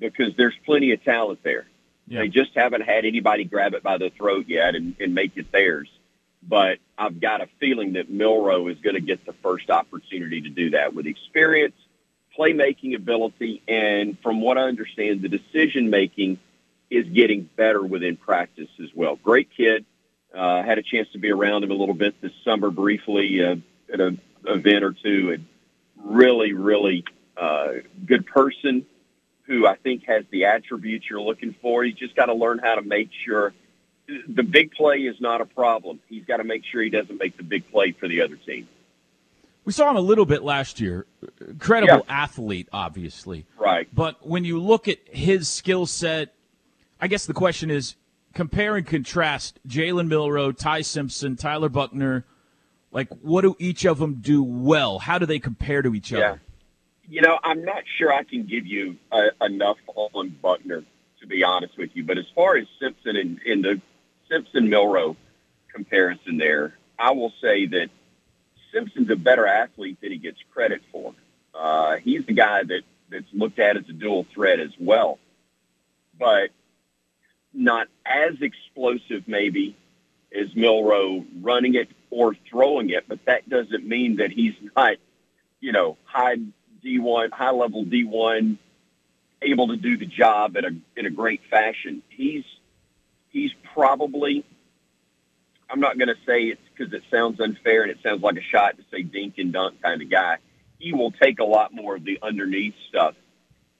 because 0.00 0.34
there's 0.36 0.56
plenty 0.64 0.92
of 0.92 1.04
talent 1.04 1.40
there. 1.42 1.66
Yeah. 2.08 2.20
They 2.20 2.28
just 2.28 2.50
haven't 2.54 2.82
had 2.82 3.04
anybody 3.04 3.44
grab 3.44 3.74
it 3.74 3.82
by 3.82 3.98
the 3.98 4.10
throat 4.10 4.46
yet 4.48 4.74
and, 4.74 4.96
and 4.98 5.14
make 5.14 5.36
it 5.36 5.52
theirs. 5.52 5.88
But 6.42 6.78
I've 6.96 7.20
got 7.20 7.42
a 7.42 7.48
feeling 7.60 7.94
that 7.94 8.10
Milroe 8.10 8.68
is 8.68 8.78
going 8.78 8.94
to 8.94 9.00
get 9.00 9.26
the 9.26 9.34
first 9.42 9.70
opportunity 9.70 10.40
to 10.42 10.48
do 10.48 10.70
that 10.70 10.94
with 10.94 11.06
experience, 11.06 11.74
playmaking 12.38 12.94
ability, 12.94 13.62
and 13.68 14.16
from 14.22 14.40
what 14.40 14.56
I 14.56 14.62
understand, 14.62 15.20
the 15.20 15.28
decision 15.28 15.90
making 15.90 16.38
is 16.90 17.06
getting 17.08 17.48
better 17.56 17.82
within 17.82 18.16
practice 18.16 18.70
as 18.82 18.88
well. 18.94 19.16
Great 19.16 19.48
kid. 19.54 19.84
Uh, 20.34 20.62
had 20.62 20.78
a 20.78 20.82
chance 20.82 21.08
to 21.12 21.18
be 21.18 21.30
around 21.30 21.64
him 21.64 21.70
a 21.70 21.74
little 21.74 21.94
bit 21.94 22.20
this 22.20 22.32
summer 22.44 22.70
briefly 22.70 23.44
uh, 23.44 23.56
at 23.92 24.00
an 24.00 24.20
event 24.46 24.84
or 24.84 24.92
two, 24.92 25.32
and 25.32 25.46
really, 25.96 26.52
really 26.52 27.04
uh, 27.36 27.68
good 28.06 28.24
person 28.26 28.86
who 29.48 29.66
I 29.66 29.76
think 29.76 30.04
has 30.04 30.24
the 30.30 30.44
attributes 30.44 31.06
you're 31.10 31.20
looking 31.20 31.54
for. 31.60 31.82
He's 31.82 31.94
just 31.96 32.14
got 32.14 32.26
to 32.26 32.34
learn 32.34 32.58
how 32.58 32.76
to 32.76 32.82
make 32.82 33.08
sure 33.24 33.54
the 34.06 34.42
big 34.42 34.72
play 34.72 34.98
is 34.98 35.20
not 35.20 35.40
a 35.40 35.46
problem. 35.46 36.00
He's 36.08 36.24
got 36.24 36.36
to 36.36 36.44
make 36.44 36.64
sure 36.64 36.82
he 36.82 36.90
doesn't 36.90 37.18
make 37.18 37.36
the 37.36 37.42
big 37.42 37.68
play 37.70 37.92
for 37.92 38.08
the 38.08 38.22
other 38.22 38.36
team. 38.36 38.68
We 39.64 39.72
saw 39.72 39.90
him 39.90 39.96
a 39.96 40.00
little 40.00 40.24
bit 40.26 40.42
last 40.42 40.80
year. 40.80 41.06
Incredible 41.40 42.04
athlete, 42.08 42.68
obviously. 42.72 43.46
Right. 43.58 43.88
But 43.92 44.26
when 44.26 44.44
you 44.44 44.60
look 44.60 44.86
at 44.86 44.98
his 45.10 45.48
skill 45.48 45.86
set, 45.86 46.34
I 47.00 47.08
guess 47.08 47.26
the 47.26 47.34
question 47.34 47.70
is 47.70 47.96
compare 48.34 48.76
and 48.76 48.86
contrast 48.86 49.60
Jalen 49.66 50.08
Milroe, 50.08 50.52
Ty 50.52 50.82
Simpson, 50.82 51.36
Tyler 51.36 51.68
Buchner. 51.68 52.24
Like, 52.92 53.08
what 53.20 53.42
do 53.42 53.56
each 53.58 53.84
of 53.84 53.98
them 53.98 54.16
do 54.20 54.42
well? 54.42 54.98
How 54.98 55.18
do 55.18 55.26
they 55.26 55.38
compare 55.38 55.82
to 55.82 55.94
each 55.94 56.12
Yeah. 56.12 56.18
other? 56.18 56.42
You 57.10 57.22
know, 57.22 57.38
I'm 57.42 57.64
not 57.64 57.84
sure 57.96 58.12
I 58.12 58.22
can 58.22 58.46
give 58.46 58.66
you 58.66 58.96
uh, 59.10 59.30
enough 59.40 59.78
on 59.86 60.36
Buchner, 60.42 60.84
to 61.20 61.26
be 61.26 61.42
honest 61.42 61.78
with 61.78 61.90
you. 61.94 62.04
But 62.04 62.18
as 62.18 62.26
far 62.34 62.56
as 62.56 62.66
Simpson 62.78 63.16
and, 63.16 63.40
and 63.46 63.64
the 63.64 63.80
Simpson 64.30 64.68
Milroe 64.68 65.16
comparison 65.72 66.36
there, 66.36 66.74
I 66.98 67.12
will 67.12 67.32
say 67.40 67.66
that 67.66 67.88
Simpson's 68.72 69.10
a 69.10 69.16
better 69.16 69.46
athlete 69.46 69.98
than 70.02 70.12
he 70.12 70.18
gets 70.18 70.38
credit 70.52 70.82
for. 70.92 71.14
Uh, 71.54 71.96
he's 71.96 72.26
the 72.26 72.34
guy 72.34 72.62
that, 72.62 72.82
that's 73.10 73.26
looked 73.32 73.58
at 73.58 73.78
as 73.78 73.88
a 73.88 73.92
dual 73.92 74.26
threat 74.34 74.60
as 74.60 74.72
well, 74.78 75.18
but 76.18 76.50
not 77.54 77.88
as 78.04 78.34
explosive 78.42 79.26
maybe 79.26 79.76
as 80.38 80.54
Milroe 80.54 81.24
running 81.40 81.74
it 81.74 81.88
or 82.10 82.36
throwing 82.50 82.90
it. 82.90 83.04
But 83.08 83.24
that 83.24 83.48
doesn't 83.48 83.86
mean 83.86 84.16
that 84.16 84.30
he's 84.30 84.54
not, 84.76 84.96
you 85.60 85.72
know, 85.72 85.96
high 86.04 86.36
D1, 86.84 87.32
high 87.32 87.50
level 87.50 87.84
D1, 87.84 88.56
able 89.42 89.68
to 89.68 89.76
do 89.76 89.96
the 89.96 90.06
job 90.06 90.56
in 90.56 90.64
a 90.64 90.70
in 90.98 91.06
a 91.06 91.10
great 91.10 91.40
fashion. 91.50 92.02
He's 92.08 92.44
he's 93.30 93.50
probably. 93.74 94.44
I'm 95.70 95.80
not 95.80 95.98
going 95.98 96.08
to 96.08 96.16
say 96.26 96.44
it's 96.44 96.62
because 96.74 96.94
it 96.94 97.02
sounds 97.10 97.40
unfair 97.40 97.82
and 97.82 97.90
it 97.90 97.98
sounds 98.02 98.22
like 98.22 98.36
a 98.36 98.42
shot 98.42 98.78
to 98.78 98.84
say 98.90 99.02
dink 99.02 99.34
and 99.36 99.52
dunk 99.52 99.82
kind 99.82 100.00
of 100.00 100.10
guy. 100.10 100.38
He 100.78 100.94
will 100.94 101.10
take 101.10 101.40
a 101.40 101.44
lot 101.44 101.74
more 101.74 101.96
of 101.96 102.04
the 102.04 102.18
underneath 102.22 102.72
stuff, 102.88 103.14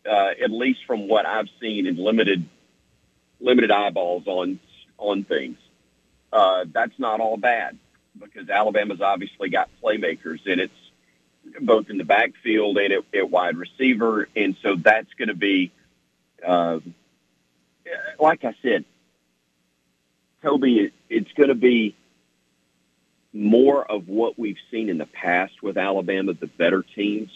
uh, 0.05 0.33
at 0.45 0.51
least 0.51 0.81
from 0.87 1.09
what 1.09 1.25
I've 1.25 1.49
seen 1.61 1.87
in 1.87 1.97
limited 1.97 2.47
limited 3.41 3.71
eyeballs 3.71 4.27
on 4.27 4.61
on 4.99 5.25
things. 5.25 5.57
Uh, 6.33 6.67
that's 6.71 6.99
not 6.99 7.21
all 7.21 7.39
bad 7.39 7.79
because 8.19 8.51
Alabama's 8.51 9.01
obviously 9.01 9.49
got 9.49 9.71
playmakers 9.83 10.41
and 10.47 10.61
it's 10.61 10.73
both 11.61 11.91
in 11.91 11.99
the 11.99 12.05
backfield 12.05 12.79
and 12.79 12.93
at, 12.93 13.05
at 13.15 13.31
wide 13.31 13.57
receiver, 13.57 14.29
and 14.37 14.57
so 14.63 14.77
that's 14.77 15.13
going 15.15 15.29
to 15.29 15.35
be, 15.35 15.73
uh, 16.47 16.81
like 18.19 18.45
I 18.45 18.55
said, 18.63 18.85
Toby. 20.43 20.81
It, 20.81 20.93
it's 21.09 21.33
going 21.33 21.49
to 21.49 21.55
be 21.55 21.97
more 23.33 23.85
of 23.91 24.09
what 24.09 24.39
we've 24.39 24.59
seen 24.71 24.89
in 24.89 24.99
the 24.99 25.07
past 25.07 25.63
with 25.63 25.79
Alabama, 25.79 26.33
the 26.35 26.47
better 26.47 26.83
teams 26.83 27.31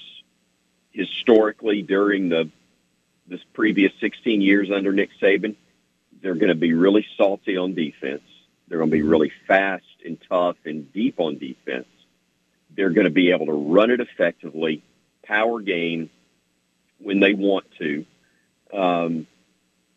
historically 0.93 1.83
during 1.83 2.29
the 2.29 2.51
this 3.27 3.41
previous 3.53 3.93
16 4.01 4.41
years 4.41 4.71
under 4.71 4.93
Nick 4.93 5.11
Saban. 5.21 5.55
They're 6.21 6.35
going 6.35 6.49
to 6.49 6.55
be 6.55 6.75
really 6.75 7.07
salty 7.17 7.57
on 7.57 7.75
defense. 7.75 8.23
They're 8.69 8.79
going 8.79 8.91
to 8.91 8.97
be 8.97 9.03
really 9.03 9.33
fast 9.47 9.85
and 10.05 10.19
tough 10.29 10.57
and 10.65 10.93
deep 10.93 11.19
on 11.19 11.39
defense. 11.39 11.87
They're 12.77 12.91
going 12.91 13.07
to 13.07 13.13
be 13.13 13.31
able 13.31 13.47
to 13.47 13.53
run 13.53 13.91
it 13.91 14.01
effectively, 14.01 14.83
power 15.23 15.61
gain 15.61 16.11
when 16.99 17.21
they 17.21 17.35
want 17.35 17.67
to, 17.79 18.07
um, 18.73 19.27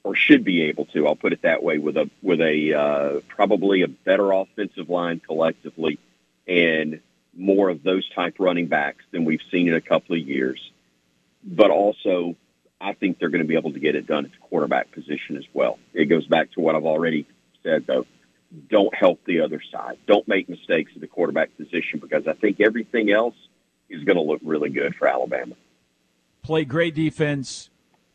or 0.04 0.16
should 0.16 0.44
be 0.44 0.64
able 0.64 0.86
to. 0.88 1.08
I'll 1.08 1.16
put 1.16 1.34
it 1.34 1.42
that 1.44 1.64
way 1.64 1.78
with 1.78 1.98
a 1.98 2.10
with 2.22 2.42
a 2.42 2.74
uh, 2.74 3.20
probably 3.28 3.82
a 3.82 3.88
better 3.88 4.32
offensive 4.32 4.90
line 4.90 5.20
collectively, 5.20 6.00
and 6.48 7.02
more 7.36 7.70
of 7.70 7.84
those 7.84 8.08
type 8.10 8.36
running 8.40 8.68
backs 8.68 9.04
than 9.12 9.26
we've 9.26 9.42
seen 9.52 9.68
in 9.68 9.76
a 9.76 9.82
couple 9.82 10.16
of 10.16 10.22
years. 10.22 10.72
But 11.44 11.70
also, 11.70 12.36
I 12.80 12.94
think 12.94 13.20
they're 13.20 13.30
going 13.30 13.44
to 13.44 13.48
be 13.48 13.56
able 13.56 13.74
to 13.74 13.80
get 13.80 13.96
it 13.96 14.08
done 14.08 14.26
at 14.26 14.32
the 14.32 14.38
quarterback 14.38 14.92
position 14.92 15.38
as 15.38 15.46
well. 15.54 15.80
It 15.94 16.06
goes 16.06 16.26
back 16.28 16.52
to 16.54 16.60
what 16.60 16.76
I've 16.76 16.86
already 16.86 17.26
said, 17.64 17.86
though. 17.88 18.06
Don't 18.70 18.94
help 18.94 19.24
the 19.26 19.42
other 19.42 19.62
side. 19.72 19.98
Don't 20.08 20.28
make 20.28 20.48
mistakes 20.48 20.92
at 20.96 21.02
the 21.02 21.08
quarterback 21.08 21.56
position 21.58 22.00
because 22.00 22.28
I 22.28 22.34
think 22.34 22.62
everything 22.62 23.12
else 23.12 23.36
is 23.90 24.04
going 24.04 24.16
to 24.16 24.22
look 24.22 24.42
really 24.44 24.70
good 24.70 24.96
for 24.96 25.08
Alabama. 25.08 25.56
Play 26.44 26.66
great 26.66 26.96
defense 26.96 27.70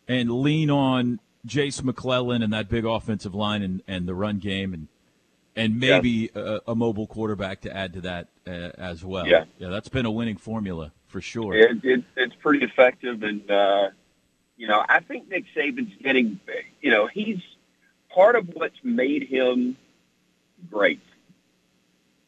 and 0.09 0.31
lean 0.31 0.71
on 0.71 1.21
Jace 1.47 1.83
McClellan 1.83 2.43
and 2.43 2.53
that 2.53 2.69
big 2.69 2.85
offensive 2.85 3.35
line 3.35 3.63
and, 3.63 3.83
and 3.87 4.07
the 4.07 4.15
run 4.15 4.39
game 4.39 4.75
and 4.75 4.89
and 5.57 5.79
maybe 5.79 6.31
a, 6.35 6.61
a 6.69 6.75
mobile 6.75 7.07
quarterback 7.07 7.63
to 7.63 7.77
add 7.77 7.93
to 7.95 8.01
that 8.03 8.29
uh, 8.47 8.71
as 8.79 9.05
well. 9.05 9.27
Yeah. 9.27 9.45
yeah, 9.59 9.69
that's 9.69 9.89
been 9.89 10.07
a 10.07 10.11
winning 10.11 10.37
formula 10.37 10.93
for 11.09 11.21
sure. 11.21 11.55
It, 11.55 11.85
it, 11.85 12.05
it's 12.17 12.35
pretty 12.37 12.65
effective, 12.65 13.23
and 13.23 13.51
uh, 13.51 13.91
you 14.57 14.69
know, 14.69 14.83
I 14.89 15.01
think 15.01 15.29
Nick 15.29 15.45
Saban's 15.55 15.93
getting. 16.03 16.41
You 16.81 16.91
know, 16.91 17.09
he's 17.09 17.39
part 18.15 18.37
of 18.37 18.49
what's 18.55 18.79
made 18.83 19.25
him 19.25 19.77
great 20.71 21.01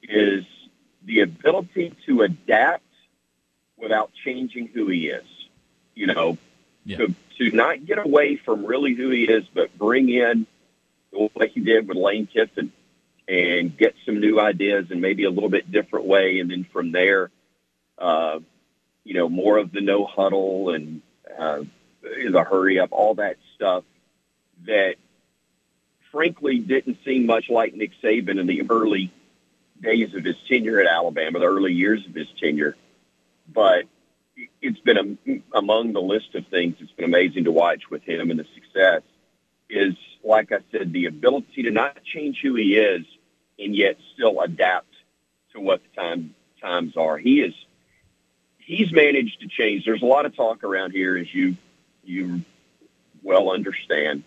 is 0.02 0.44
the 1.04 1.20
ability 1.20 1.94
to 2.06 2.22
adapt 2.22 2.84
without 3.76 4.12
changing 4.24 4.68
who 4.68 4.86
he 4.88 5.08
is. 5.08 5.24
You 5.94 6.06
know, 6.06 6.38
Yeah. 6.84 6.98
to 6.98 7.14
to 7.38 7.50
not 7.50 7.84
get 7.86 7.98
away 7.98 8.36
from 8.36 8.64
really 8.64 8.94
who 8.94 9.10
he 9.10 9.24
is, 9.24 9.44
but 9.52 9.76
bring 9.76 10.08
in 10.08 10.46
like 11.34 11.50
he 11.52 11.60
did 11.60 11.88
with 11.88 11.96
Lane 11.96 12.26
Kiffin 12.26 12.72
and 13.28 13.76
get 13.76 13.94
some 14.04 14.20
new 14.20 14.40
ideas 14.40 14.90
and 14.90 15.00
maybe 15.00 15.24
a 15.24 15.30
little 15.30 15.48
bit 15.48 15.70
different 15.70 16.06
way, 16.06 16.38
and 16.40 16.50
then 16.50 16.64
from 16.64 16.92
there, 16.92 17.30
uh, 17.98 18.40
you 19.04 19.14
know, 19.14 19.28
more 19.28 19.58
of 19.58 19.72
the 19.72 19.80
no 19.80 20.04
huddle 20.04 20.70
and 20.70 21.02
uh, 21.38 21.62
the 22.02 22.44
hurry 22.48 22.78
up, 22.78 22.88
all 22.92 23.14
that 23.14 23.36
stuff 23.54 23.84
that 24.66 24.96
frankly 26.12 26.58
didn't 26.58 26.98
seem 27.04 27.26
much 27.26 27.48
like 27.50 27.74
Nick 27.74 27.90
Saban 28.02 28.38
in 28.38 28.46
the 28.46 28.62
early 28.70 29.10
days 29.82 30.14
of 30.14 30.24
his 30.24 30.36
tenure 30.48 30.80
at 30.80 30.86
Alabama, 30.86 31.40
the 31.40 31.46
early 31.46 31.72
years 31.72 32.06
of 32.06 32.14
his 32.14 32.28
tenure. 32.38 32.76
But 33.52 33.86
it's 34.60 34.78
been 34.80 35.18
a, 35.26 35.58
among 35.58 35.92
the 35.92 36.00
list 36.00 36.34
of 36.34 36.46
things 36.46 36.76
it's 36.80 36.92
been 36.92 37.04
amazing 37.04 37.44
to 37.44 37.52
watch 37.52 37.90
with 37.90 38.02
him 38.02 38.30
and 38.30 38.40
the 38.40 38.46
success 38.54 39.02
is, 39.68 39.94
like 40.24 40.52
I 40.52 40.58
said, 40.70 40.92
the 40.92 41.06
ability 41.06 41.64
to 41.64 41.70
not 41.70 42.02
change 42.04 42.40
who 42.42 42.54
he 42.54 42.76
is 42.76 43.04
and 43.58 43.74
yet 43.74 43.96
still 44.14 44.40
adapt 44.40 44.92
to 45.52 45.60
what 45.60 45.80
the 45.82 46.00
time 46.00 46.34
times 46.60 46.96
are. 46.96 47.18
He 47.18 47.40
is 47.40 47.54
he's 48.58 48.92
managed 48.92 49.40
to 49.40 49.48
change. 49.48 49.84
There's 49.84 50.02
a 50.02 50.06
lot 50.06 50.26
of 50.26 50.34
talk 50.34 50.64
around 50.64 50.92
here, 50.92 51.16
as 51.16 51.32
you 51.32 51.56
you 52.04 52.42
well 53.22 53.50
understand. 53.50 54.24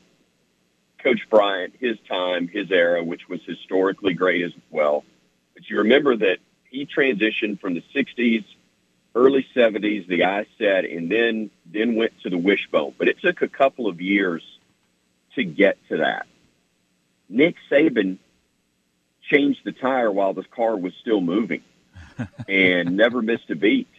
Coach 1.06 1.30
Bryant, 1.30 1.76
his 1.80 1.98
time, 2.10 2.48
his 2.48 2.72
era, 2.72 3.04
which 3.04 3.30
was 3.30 3.40
historically 3.46 4.16
great 4.16 4.42
as 4.42 4.52
well. 4.72 5.06
But 5.54 5.70
you 5.70 5.78
remember 5.78 6.18
that 6.18 6.40
he 6.68 6.88
transitioned 6.88 7.62
from 7.62 7.76
the 7.76 7.84
60s, 7.94 8.44
early 9.14 9.46
70s, 9.56 10.08
the 10.08 10.26
eye 10.26 10.48
set, 10.58 10.84
and 10.86 11.12
then 11.12 11.52
then 11.64 11.96
went 11.96 12.20
to 12.24 12.32
the 12.32 12.40
wishbone. 12.40 12.96
But 12.98 13.08
it 13.08 13.20
took 13.22 13.44
a 13.44 13.48
couple 13.48 13.88
of 13.88 14.02
years 14.02 14.42
to 15.36 15.44
get 15.44 15.78
to 15.90 15.98
that. 15.98 16.26
Nick 17.30 17.56
Saban 17.70 18.18
changed 19.30 19.60
the 19.64 19.74
tire 19.74 20.12
while 20.12 20.34
the 20.34 20.44
car 20.44 20.76
was 20.76 20.94
still 21.02 21.22
moving 21.22 21.62
and 22.50 22.98
never 22.98 23.22
missed 23.22 23.52
a 23.52 23.56
beat. 23.56 23.90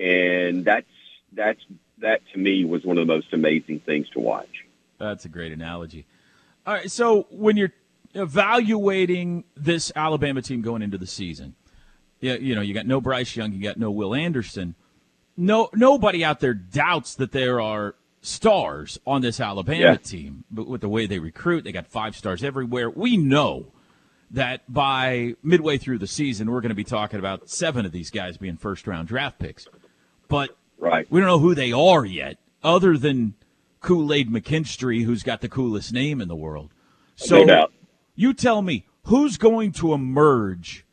And 0.00 0.64
that's 0.64 0.90
that's 1.32 1.60
that 1.98 2.22
to 2.32 2.38
me 2.38 2.64
was 2.64 2.84
one 2.84 2.98
of 2.98 3.06
the 3.06 3.14
most 3.14 3.32
amazing 3.32 3.78
things 3.78 4.08
to 4.10 4.18
watch. 4.18 4.64
That's 4.98 5.24
a 5.24 5.28
great 5.28 5.52
analogy. 5.52 6.04
All 6.66 6.74
right, 6.74 6.90
so 6.90 7.26
when 7.30 7.56
you're 7.56 7.72
evaluating 8.14 9.44
this 9.56 9.92
Alabama 9.94 10.42
team 10.42 10.62
going 10.62 10.82
into 10.82 10.98
the 10.98 11.06
season, 11.06 11.54
yeah, 12.20 12.34
you 12.34 12.54
know, 12.54 12.60
you 12.60 12.74
got 12.74 12.86
no 12.86 13.00
Bryce 13.00 13.36
Young, 13.36 13.52
you 13.52 13.62
got 13.62 13.76
no 13.76 13.90
Will 13.90 14.14
Anderson. 14.14 14.74
No, 15.36 15.68
nobody 15.74 16.24
out 16.24 16.40
there 16.40 16.54
doubts 16.54 17.14
that 17.16 17.32
there 17.32 17.60
are 17.60 17.94
stars 18.20 18.98
on 19.06 19.20
this 19.20 19.38
Alabama 19.38 19.80
Yeah. 19.80 19.96
team. 19.96 20.44
But 20.50 20.66
with 20.66 20.80
the 20.80 20.88
way 20.88 21.06
they 21.06 21.18
recruit, 21.20 21.62
they 21.64 21.72
got 21.72 21.86
five 21.86 22.16
stars 22.16 22.42
everywhere. 22.42 22.90
We 22.90 23.16
know 23.16 23.72
that 24.30 24.62
by 24.72 25.36
midway 25.42 25.78
through 25.78 25.98
the 25.98 26.06
season, 26.08 26.50
we're 26.50 26.62
going 26.62 26.70
to 26.70 26.74
be 26.74 26.82
talking 26.84 27.20
about 27.20 27.48
seven 27.48 27.86
of 27.86 27.92
these 27.92 28.10
guys 28.10 28.36
being 28.38 28.56
first 28.56 28.86
round 28.88 29.06
draft 29.08 29.38
picks. 29.38 29.68
But 30.28 30.56
Right. 30.78 31.06
we 31.10 31.20
don't 31.20 31.28
know 31.28 31.38
who 31.38 31.54
they 31.54 31.70
are 31.70 32.04
yet, 32.04 32.38
other 32.64 32.96
than 32.98 33.34
Kool 33.80 34.12
Aid 34.12 34.30
McKinstry, 34.30 35.04
who's 35.04 35.22
got 35.22 35.40
the 35.40 35.48
coolest 35.48 35.92
name 35.92 36.20
in 36.20 36.28
the 36.28 36.36
world. 36.36 36.72
So 37.16 37.44
no 37.44 37.68
you 38.16 38.32
tell 38.34 38.62
me 38.62 38.86
who's 39.04 39.36
going 39.36 39.70
to 39.72 39.92
emerge 39.92 40.84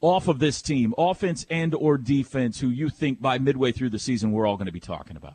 off 0.00 0.26
of 0.26 0.38
this 0.38 0.62
team, 0.62 0.94
offense 0.96 1.46
and 1.50 1.74
or 1.74 1.98
defense, 1.98 2.58
who 2.58 2.68
you 2.68 2.88
think 2.88 3.20
by 3.20 3.38
midway 3.38 3.70
through 3.70 3.90
the 3.90 3.98
season 3.98 4.32
we're 4.32 4.46
all 4.46 4.56
going 4.56 4.66
to 4.66 4.72
be 4.72 4.80
talking 4.80 5.16
about. 5.16 5.34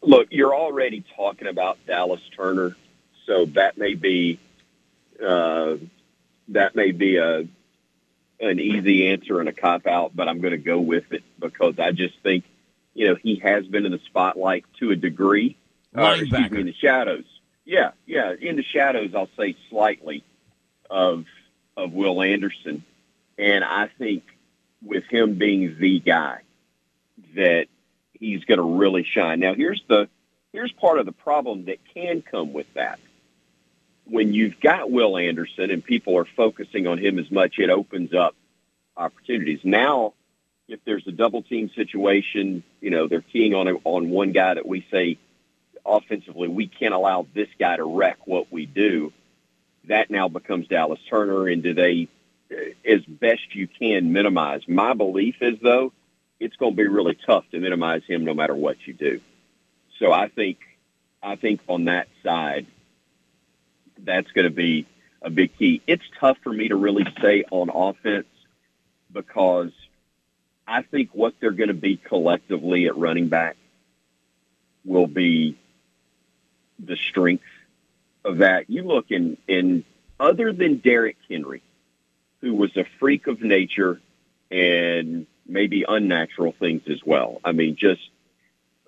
Look, 0.00 0.28
you're 0.30 0.54
already 0.54 1.04
talking 1.16 1.48
about 1.48 1.78
Dallas 1.86 2.20
Turner, 2.36 2.76
so 3.26 3.46
that 3.46 3.76
may 3.76 3.94
be 3.94 4.38
uh, 5.22 5.76
that 6.48 6.76
may 6.76 6.92
be 6.92 7.16
a 7.16 7.46
an 8.40 8.60
easy 8.60 9.08
answer 9.08 9.40
and 9.40 9.48
a 9.48 9.52
cop 9.52 9.86
out, 9.86 10.14
but 10.14 10.28
I'm 10.28 10.40
going 10.40 10.52
to 10.52 10.58
go 10.58 10.78
with 10.78 11.12
it 11.12 11.24
because 11.38 11.78
I 11.78 11.92
just 11.92 12.18
think 12.20 12.44
you 12.94 13.08
know 13.08 13.14
he 13.14 13.36
has 13.36 13.66
been 13.66 13.84
in 13.84 13.92
the 13.92 14.00
spotlight 14.06 14.64
to 14.80 14.90
a 14.90 14.96
degree. 14.96 15.56
Uh, 15.96 16.16
excuse 16.18 16.50
me, 16.50 16.60
in 16.60 16.66
the 16.66 16.74
shadows. 16.74 17.24
Yeah, 17.64 17.92
yeah, 18.06 18.32
in 18.38 18.56
the 18.56 18.62
shadows. 18.62 19.10
I'll 19.14 19.28
say 19.36 19.56
slightly 19.70 20.24
of 20.90 21.24
of 21.76 21.92
Will 21.92 22.22
Anderson, 22.22 22.84
and 23.38 23.64
I 23.64 23.88
think 23.98 24.24
with 24.82 25.04
him 25.04 25.34
being 25.34 25.76
the 25.78 25.98
guy 26.00 26.40
that 27.34 27.66
he's 28.12 28.44
going 28.44 28.58
to 28.58 28.78
really 28.78 29.04
shine. 29.04 29.40
Now, 29.40 29.54
here's 29.54 29.82
the 29.88 30.08
here's 30.52 30.72
part 30.72 30.98
of 30.98 31.06
the 31.06 31.12
problem 31.12 31.66
that 31.66 31.78
can 31.94 32.22
come 32.22 32.52
with 32.52 32.72
that. 32.74 32.98
When 34.04 34.34
you've 34.34 34.60
got 34.60 34.90
Will 34.90 35.16
Anderson 35.16 35.70
and 35.70 35.82
people 35.82 36.16
are 36.18 36.26
focusing 36.36 36.86
on 36.86 36.98
him 36.98 37.18
as 37.18 37.30
much, 37.30 37.58
it 37.58 37.70
opens 37.70 38.12
up 38.12 38.36
opportunities. 38.96 39.60
Now, 39.64 40.12
if 40.68 40.80
there's 40.84 41.06
a 41.06 41.12
double 41.12 41.42
team 41.42 41.70
situation, 41.74 42.62
you 42.80 42.90
know 42.90 43.08
they're 43.08 43.20
keying 43.20 43.54
on 43.54 43.68
on 43.84 44.10
one 44.10 44.32
guy 44.32 44.54
that 44.54 44.66
we 44.66 44.86
say 44.90 45.18
offensively 45.86 46.48
we 46.48 46.66
can't 46.66 46.94
allow 46.94 47.26
this 47.34 47.48
guy 47.58 47.76
to 47.76 47.84
wreck 47.84 48.18
what 48.26 48.50
we 48.52 48.66
do. 48.66 49.12
That 49.84 50.10
now 50.10 50.28
becomes 50.28 50.68
Dallas 50.68 51.00
Turner, 51.10 51.46
and 51.46 51.62
do 51.62 51.74
they, 51.74 52.08
uh, 52.50 52.56
as 52.90 53.04
best 53.04 53.54
you 53.54 53.68
can, 53.68 54.12
minimize? 54.12 54.62
My 54.66 54.94
belief 54.94 55.36
is 55.42 55.58
though 55.62 55.92
it's 56.40 56.56
going 56.56 56.72
to 56.72 56.76
be 56.76 56.88
really 56.88 57.16
tough 57.26 57.44
to 57.50 57.60
minimize 57.60 58.02
him 58.06 58.24
no 58.24 58.34
matter 58.34 58.54
what 58.54 58.76
you 58.86 58.92
do. 58.92 59.20
So 59.98 60.12
I 60.12 60.28
think, 60.28 60.58
I 61.22 61.36
think 61.36 61.60
on 61.68 61.84
that 61.86 62.08
side, 62.22 62.66
that's 63.98 64.30
going 64.32 64.44
to 64.44 64.54
be 64.54 64.86
a 65.22 65.30
big 65.30 65.56
key. 65.56 65.80
It's 65.86 66.04
tough 66.20 66.36
for 66.42 66.52
me 66.52 66.68
to 66.68 66.76
really 66.76 67.06
say 67.22 67.44
on 67.50 67.70
offense 67.70 68.26
because 69.12 69.70
I 70.66 70.82
think 70.82 71.10
what 71.12 71.34
they're 71.40 71.50
going 71.50 71.68
to 71.68 71.74
be 71.74 71.96
collectively 71.96 72.86
at 72.86 72.96
running 72.96 73.28
back 73.28 73.56
will 74.84 75.06
be 75.06 75.58
the 76.78 76.96
strength 76.96 77.44
of 78.24 78.38
that. 78.38 78.70
You 78.70 78.82
look 78.82 79.10
in, 79.10 79.36
in 79.46 79.84
other 80.18 80.52
than 80.52 80.78
Derrick 80.78 81.16
Henry, 81.28 81.62
who 82.40 82.54
was 82.54 82.76
a 82.76 82.84
freak 82.98 83.26
of 83.26 83.42
nature 83.42 84.00
and 84.50 85.26
maybe 85.46 85.84
unnatural 85.86 86.54
things 86.58 86.82
as 86.88 87.00
well. 87.04 87.40
I 87.44 87.52
mean, 87.52 87.76
just 87.76 88.08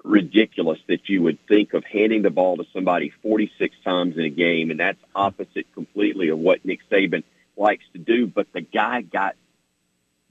ridiculous 0.05 0.79
that 0.87 1.09
you 1.09 1.23
would 1.23 1.39
think 1.47 1.75
of 1.75 1.85
handing 1.85 2.23
the 2.23 2.31
ball 2.31 2.57
to 2.57 2.65
somebody 2.73 3.13
46 3.23 3.75
times 3.85 4.17
in 4.17 4.25
a 4.25 4.31
game, 4.31 4.71
and 4.71 4.81
that's 4.81 4.99
opposite 5.15 5.73
completely 5.75 6.29
of 6.29 6.39
what 6.39 6.65
Nick 6.65 6.81
Saban 6.91 7.25
likes 7.57 7.85
to 7.93 7.99
do. 7.99 8.27
But 8.27 8.47
the 8.53 8.61
guy 8.61 9.03
got 9.03 9.35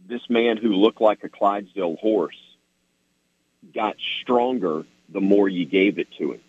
this 0.08 0.30
man 0.30 0.58
who 0.58 0.74
looked 0.74 1.02
like 1.02 1.24
a 1.24 1.30
Clydesdale 1.30 1.96
horse 1.98 2.39
got 3.74 3.96
stronger 4.22 4.86
the 5.10 5.22
more 5.22 5.50
you 5.50 5.65
gave 5.65 6.00
it 6.00 6.08
to 6.18 6.34
him 6.34 6.41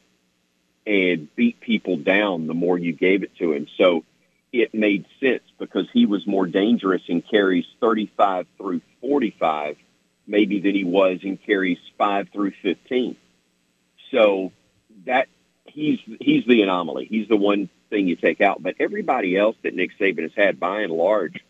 and 0.87 1.35
beat 1.35 1.61
people 1.61 1.97
down 1.97 2.47
the 2.47 2.55
more 2.55 2.79
you 2.79 2.92
gave 2.92 3.23
it 3.23 3.35
to 3.37 3.53
him. 3.53 3.66
So 3.77 4.05
it 4.53 4.75
made 4.75 5.07
sense 5.21 5.42
because 5.59 5.87
he 5.92 6.07
was 6.07 6.27
more 6.27 6.47
dangerous 6.47 7.03
in 7.09 7.23
carries 7.23 7.66
35 7.81 8.47
through 8.57 8.81
45 9.01 9.77
maybe 10.27 10.61
than 10.61 10.75
he 10.75 10.85
was 10.85 11.21
in 11.23 11.37
carries 11.37 11.79
5 11.99 12.29
through 12.33 12.53
15. 12.62 13.16
So 14.11 14.53
that 15.05 15.29
he's 15.64 16.01
he's 16.21 16.45
the 16.47 16.62
anomaly. 16.62 17.07
He's 17.07 17.29
the 17.29 17.37
one 17.37 17.69
thing 17.90 18.09
you 18.09 18.16
take 18.16 18.40
out, 18.40 18.62
but 18.62 18.77
everybody 18.81 19.37
else 19.37 19.57
that 19.62 19.75
Nick 19.75 19.97
Saban 19.99 20.23
has 20.23 20.35
had 20.35 20.59
by 20.59 20.81
and 20.81 20.92
large 20.92 21.45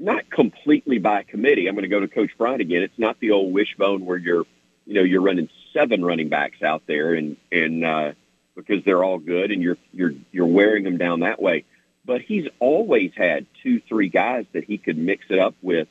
not 0.00 0.30
completely 0.30 0.98
by 0.98 1.22
committee. 1.22 1.68
I'm 1.68 1.74
going 1.74 1.82
to 1.82 1.88
go 1.88 2.00
to 2.00 2.08
Coach 2.08 2.30
Bryant 2.38 2.60
again. 2.60 2.82
It's 2.82 2.98
not 2.98 3.20
the 3.20 3.32
old 3.32 3.52
wishbone 3.52 4.04
where 4.06 4.16
you're, 4.16 4.44
you 4.86 4.94
know, 4.94 5.02
you're 5.02 5.22
running 5.22 5.48
seven 5.72 6.04
running 6.04 6.28
backs 6.28 6.62
out 6.62 6.82
there 6.86 7.14
and 7.14 7.36
and 7.52 7.84
uh, 7.84 8.12
because 8.56 8.82
they're 8.84 9.04
all 9.04 9.18
good 9.18 9.50
and 9.50 9.62
you're 9.62 9.76
you're 9.92 10.12
you're 10.32 10.46
wearing 10.46 10.84
them 10.84 10.96
down 10.96 11.20
that 11.20 11.40
way. 11.40 11.64
But 12.04 12.22
he's 12.22 12.48
always 12.58 13.12
had 13.14 13.46
two, 13.62 13.80
three 13.88 14.08
guys 14.08 14.46
that 14.52 14.64
he 14.64 14.78
could 14.78 14.96
mix 14.96 15.26
it 15.28 15.38
up 15.38 15.54
with 15.60 15.86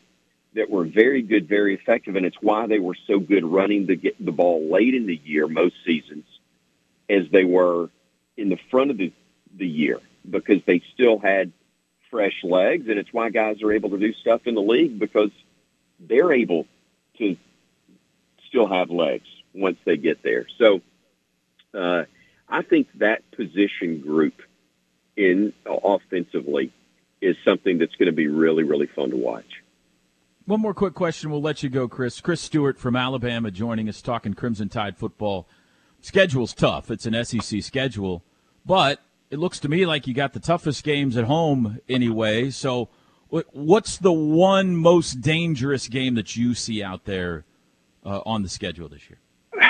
that 0.56 0.70
were 0.70 0.84
very 0.84 1.22
good, 1.22 1.48
very 1.48 1.76
effective, 1.76 2.16
and 2.16 2.26
it's 2.26 2.42
why 2.42 2.66
they 2.66 2.80
were 2.80 2.98
so 3.06 3.20
good 3.20 3.46
running 3.46 3.86
the 3.86 3.96
get 3.96 4.24
the 4.24 4.32
ball 4.32 4.72
late 4.72 4.96
in 4.96 5.06
the 5.06 5.22
year 5.24 5.48
most 5.48 5.76
seasons, 5.86 6.26
as 7.08 7.30
they 7.32 7.44
were 7.44 7.90
in 8.36 8.50
the 8.50 8.60
front 8.72 8.90
of 8.90 8.98
the 8.98 9.14
the 9.56 9.68
year 9.68 10.00
because 10.30 10.62
they 10.66 10.82
still 10.94 11.20
had 11.20 11.52
fresh 12.10 12.44
legs, 12.44 12.88
and 12.90 13.00
it's 13.00 13.14
why 13.14 13.30
guys 13.30 13.62
are 13.62 13.72
able 13.72 13.90
to 13.92 13.98
do 13.98 14.14
stuff 14.14 14.42
in 14.46 14.56
the 14.56 14.62
league 14.62 15.00
because 15.00 15.32
they're 16.00 16.34
able 16.34 16.66
to 17.18 17.36
still 18.48 18.68
have 18.68 18.90
legs 18.90 19.28
once 19.54 19.78
they 19.86 19.98
get 19.98 20.24
there. 20.24 20.48
So 20.58 20.82
uh, 21.74 22.04
I 22.48 22.62
think 22.64 22.88
that 22.96 23.30
position 23.32 24.02
group 24.02 24.42
in 25.16 25.54
offensively 25.66 26.72
is 27.22 27.36
something 27.46 27.78
that's 27.78 27.96
going 27.96 28.08
to 28.08 28.14
be 28.14 28.28
really, 28.28 28.64
really 28.64 28.88
fun 28.88 29.12
to 29.12 29.18
watch. 29.18 29.64
One 30.46 30.62
more 30.62 30.74
quick 30.74 30.96
question. 30.96 31.30
We'll 31.30 31.42
let 31.42 31.62
you 31.62 31.70
go, 31.70 31.88
Chris. 31.88 32.22
Chris 32.22 32.42
Stewart 32.42 32.80
from 32.80 32.96
Alabama 32.96 33.52
joining 33.52 33.88
us, 33.88 34.02
talking 34.02 34.34
Crimson 34.34 34.70
Tide 34.70 34.98
football. 34.98 35.48
Schedule's 36.02 36.54
tough. 36.54 36.90
It's 36.90 37.06
an 37.06 37.24
SEC 37.24 37.62
schedule, 37.62 38.24
but 38.66 39.02
it 39.32 39.40
looks 39.40 39.60
to 39.60 39.70
me 39.70 39.86
like 39.86 40.08
you 40.08 40.14
got 40.14 40.34
the 40.34 40.40
toughest 40.40 40.84
games 40.84 41.16
at 41.16 41.26
home 41.26 41.80
anyway. 41.88 42.50
So, 42.50 42.90
what's 43.30 43.98
the 43.98 44.12
one 44.12 44.76
most 44.76 45.22
dangerous 45.22 45.88
game 45.88 46.16
that 46.16 46.36
you 46.36 46.54
see 46.54 46.82
out 46.82 47.06
there 47.06 47.46
uh, 48.06 48.22
on 48.26 48.42
the 48.42 48.50
schedule 48.50 48.90
this 48.90 49.04
year? 49.10 49.20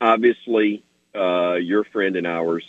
Obviously, 0.00 0.82
uh, 1.14 1.54
your 1.54 1.84
friend 1.84 2.16
and 2.16 2.26
ours 2.26 2.64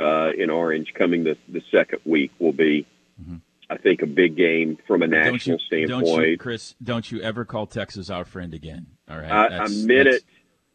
uh, 0.00 0.30
in 0.32 0.48
Orange 0.48 0.92
coming 0.94 1.24
the, 1.24 1.36
the 1.48 1.62
second 1.70 2.00
week 2.06 2.32
will 2.38 2.54
be, 2.54 2.86
mm-hmm. 3.20 3.36
I 3.68 3.76
think, 3.76 4.00
a 4.00 4.06
big 4.06 4.36
game 4.36 4.78
from 4.86 5.02
a 5.02 5.06
national 5.06 5.58
don't 5.58 5.80
you, 5.80 5.86
standpoint. 5.86 6.06
Don't 6.06 6.30
you, 6.30 6.38
Chris, 6.38 6.74
don't 6.82 7.12
you 7.12 7.20
ever 7.20 7.44
call 7.44 7.66
Texas 7.66 8.08
our 8.08 8.24
friend 8.24 8.54
again. 8.54 8.86
All 9.10 9.18
right. 9.18 9.30
I, 9.30 9.58
I 9.58 9.68
meant 9.68 10.08
it. 10.08 10.24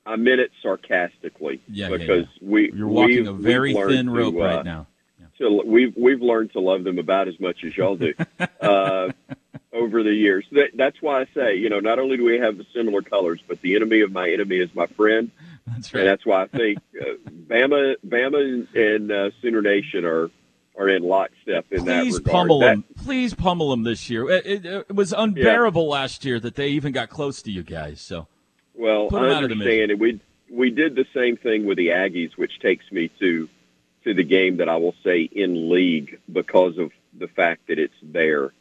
I 0.07 0.15
meant 0.15 0.39
it 0.39 0.51
sarcastically. 0.61 1.61
Yeah, 1.67 1.89
because 1.89 2.25
yeah, 2.25 2.39
yeah. 2.41 2.49
we 2.49 2.71
you're 2.73 2.87
walking 2.87 3.17
we've, 3.17 3.27
a 3.27 3.33
very 3.33 3.73
thin 3.73 4.09
rope 4.09 4.35
to, 4.35 4.41
uh, 4.41 4.45
right 4.45 4.65
now. 4.65 4.87
Yeah. 5.19 5.25
So 5.37 5.63
we've 5.65 5.93
we've 5.95 6.21
learned 6.21 6.53
to 6.53 6.59
love 6.59 6.83
them 6.83 6.97
about 6.97 7.27
as 7.27 7.39
much 7.39 7.63
as 7.63 7.75
y'all 7.75 7.97
do 7.97 8.13
uh, 8.61 9.09
over 9.73 10.03
the 10.03 10.13
years. 10.13 10.45
That, 10.51 10.69
that's 10.75 11.01
why 11.01 11.21
I 11.21 11.25
say, 11.33 11.55
you 11.57 11.69
know, 11.69 11.79
not 11.79 11.99
only 11.99 12.17
do 12.17 12.23
we 12.23 12.39
have 12.39 12.57
the 12.57 12.65
similar 12.73 13.01
colors, 13.01 13.41
but 13.47 13.61
the 13.61 13.75
enemy 13.75 14.01
of 14.01 14.11
my 14.11 14.29
enemy 14.29 14.57
is 14.57 14.69
my 14.73 14.87
friend. 14.87 15.29
That's 15.67 15.93
right. 15.93 16.01
And 16.01 16.09
that's 16.09 16.25
why 16.25 16.43
I 16.43 16.47
think 16.47 16.79
uh, 16.99 17.15
Bama, 17.29 17.95
Bama, 18.07 18.67
and 18.75 19.11
uh, 19.11 19.29
Sooner 19.41 19.61
Nation 19.61 20.05
are 20.05 20.29
are 20.77 20.89
in 20.89 21.03
lockstep 21.03 21.65
in 21.71 21.83
Please 21.83 22.13
that 22.13 22.19
regard. 22.19 22.25
pummel 22.25 22.59
that, 22.59 22.65
them. 22.67 22.85
Please 23.03 23.33
pummel 23.33 23.71
them 23.71 23.83
this 23.83 24.09
year. 24.09 24.29
It, 24.29 24.45
it, 24.45 24.65
it 24.65 24.95
was 24.95 25.11
unbearable 25.11 25.89
last 25.89 26.23
year 26.23 26.39
that 26.39 26.55
they 26.55 26.69
even 26.69 26.93
got 26.93 27.09
close 27.09 27.41
to 27.41 27.51
you 27.51 27.63
guys. 27.63 27.99
So, 27.99 28.27
well, 28.77 29.09
I 29.13 29.29
understand, 29.29 29.91
it. 29.91 29.99
we 29.99 30.19
we 30.49 30.69
did 30.69 30.95
the 30.95 31.05
same 31.13 31.37
thing 31.37 31.65
with 31.65 31.77
the 31.77 31.89
Aggies, 31.89 32.37
which 32.37 32.59
takes 32.59 32.89
me 32.91 33.09
to 33.19 33.49
to 34.03 34.13
the 34.13 34.23
game 34.23 34.57
that 34.57 34.69
I 34.69 34.77
will 34.77 34.95
say 35.03 35.21
in 35.21 35.69
league 35.69 36.19
because 36.31 36.77
of 36.77 36.91
the 37.17 37.27
fact 37.27 37.67
that 37.67 37.79
it's 37.79 37.93
there. 38.01 38.53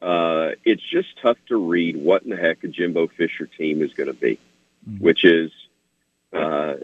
Uh, 0.00 0.52
it's 0.64 0.82
just 0.82 1.08
tough 1.20 1.36
to 1.48 1.56
read 1.56 1.96
what 1.96 2.22
in 2.22 2.30
the 2.30 2.36
heck 2.36 2.64
a 2.64 2.68
Jimbo 2.68 3.08
Fisher 3.08 3.46
team 3.46 3.82
is 3.82 3.92
going 3.92 4.06
to 4.06 4.14
be, 4.14 4.38
mm-hmm. 4.88 5.04
which 5.04 5.24
is 5.24 5.52
uh, 6.32 6.76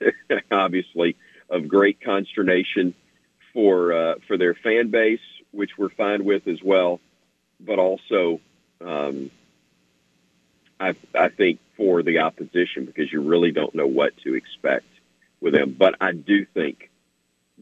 obviously 0.50 1.16
of 1.48 1.66
great 1.68 2.00
consternation 2.00 2.94
for 3.52 3.92
uh, 3.92 4.14
for 4.26 4.38
their 4.38 4.54
fan 4.54 4.90
base, 4.90 5.20
which 5.50 5.76
we're 5.76 5.90
fine 5.90 6.24
with 6.24 6.46
as 6.46 6.62
well, 6.62 7.00
but 7.58 7.78
also 7.78 8.40
um, 8.80 9.30
I, 10.80 10.94
I 11.14 11.28
think 11.28 11.60
for 11.76 12.02
the 12.02 12.20
opposition 12.20 12.86
because 12.86 13.12
you 13.12 13.22
really 13.22 13.52
don't 13.52 13.74
know 13.74 13.86
what 13.86 14.16
to 14.18 14.34
expect 14.34 14.86
with 15.40 15.54
them. 15.54 15.76
But 15.78 15.96
I 16.00 16.12
do 16.12 16.46
think 16.46 16.90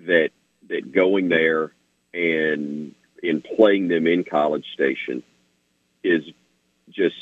that 0.06 0.30
that 0.68 0.92
going 0.92 1.28
there 1.28 1.72
and 2.14 2.94
in 3.22 3.42
playing 3.42 3.88
them 3.88 4.06
in 4.06 4.24
College 4.24 4.66
Station 4.72 5.22
is 6.04 6.22
just 6.90 7.16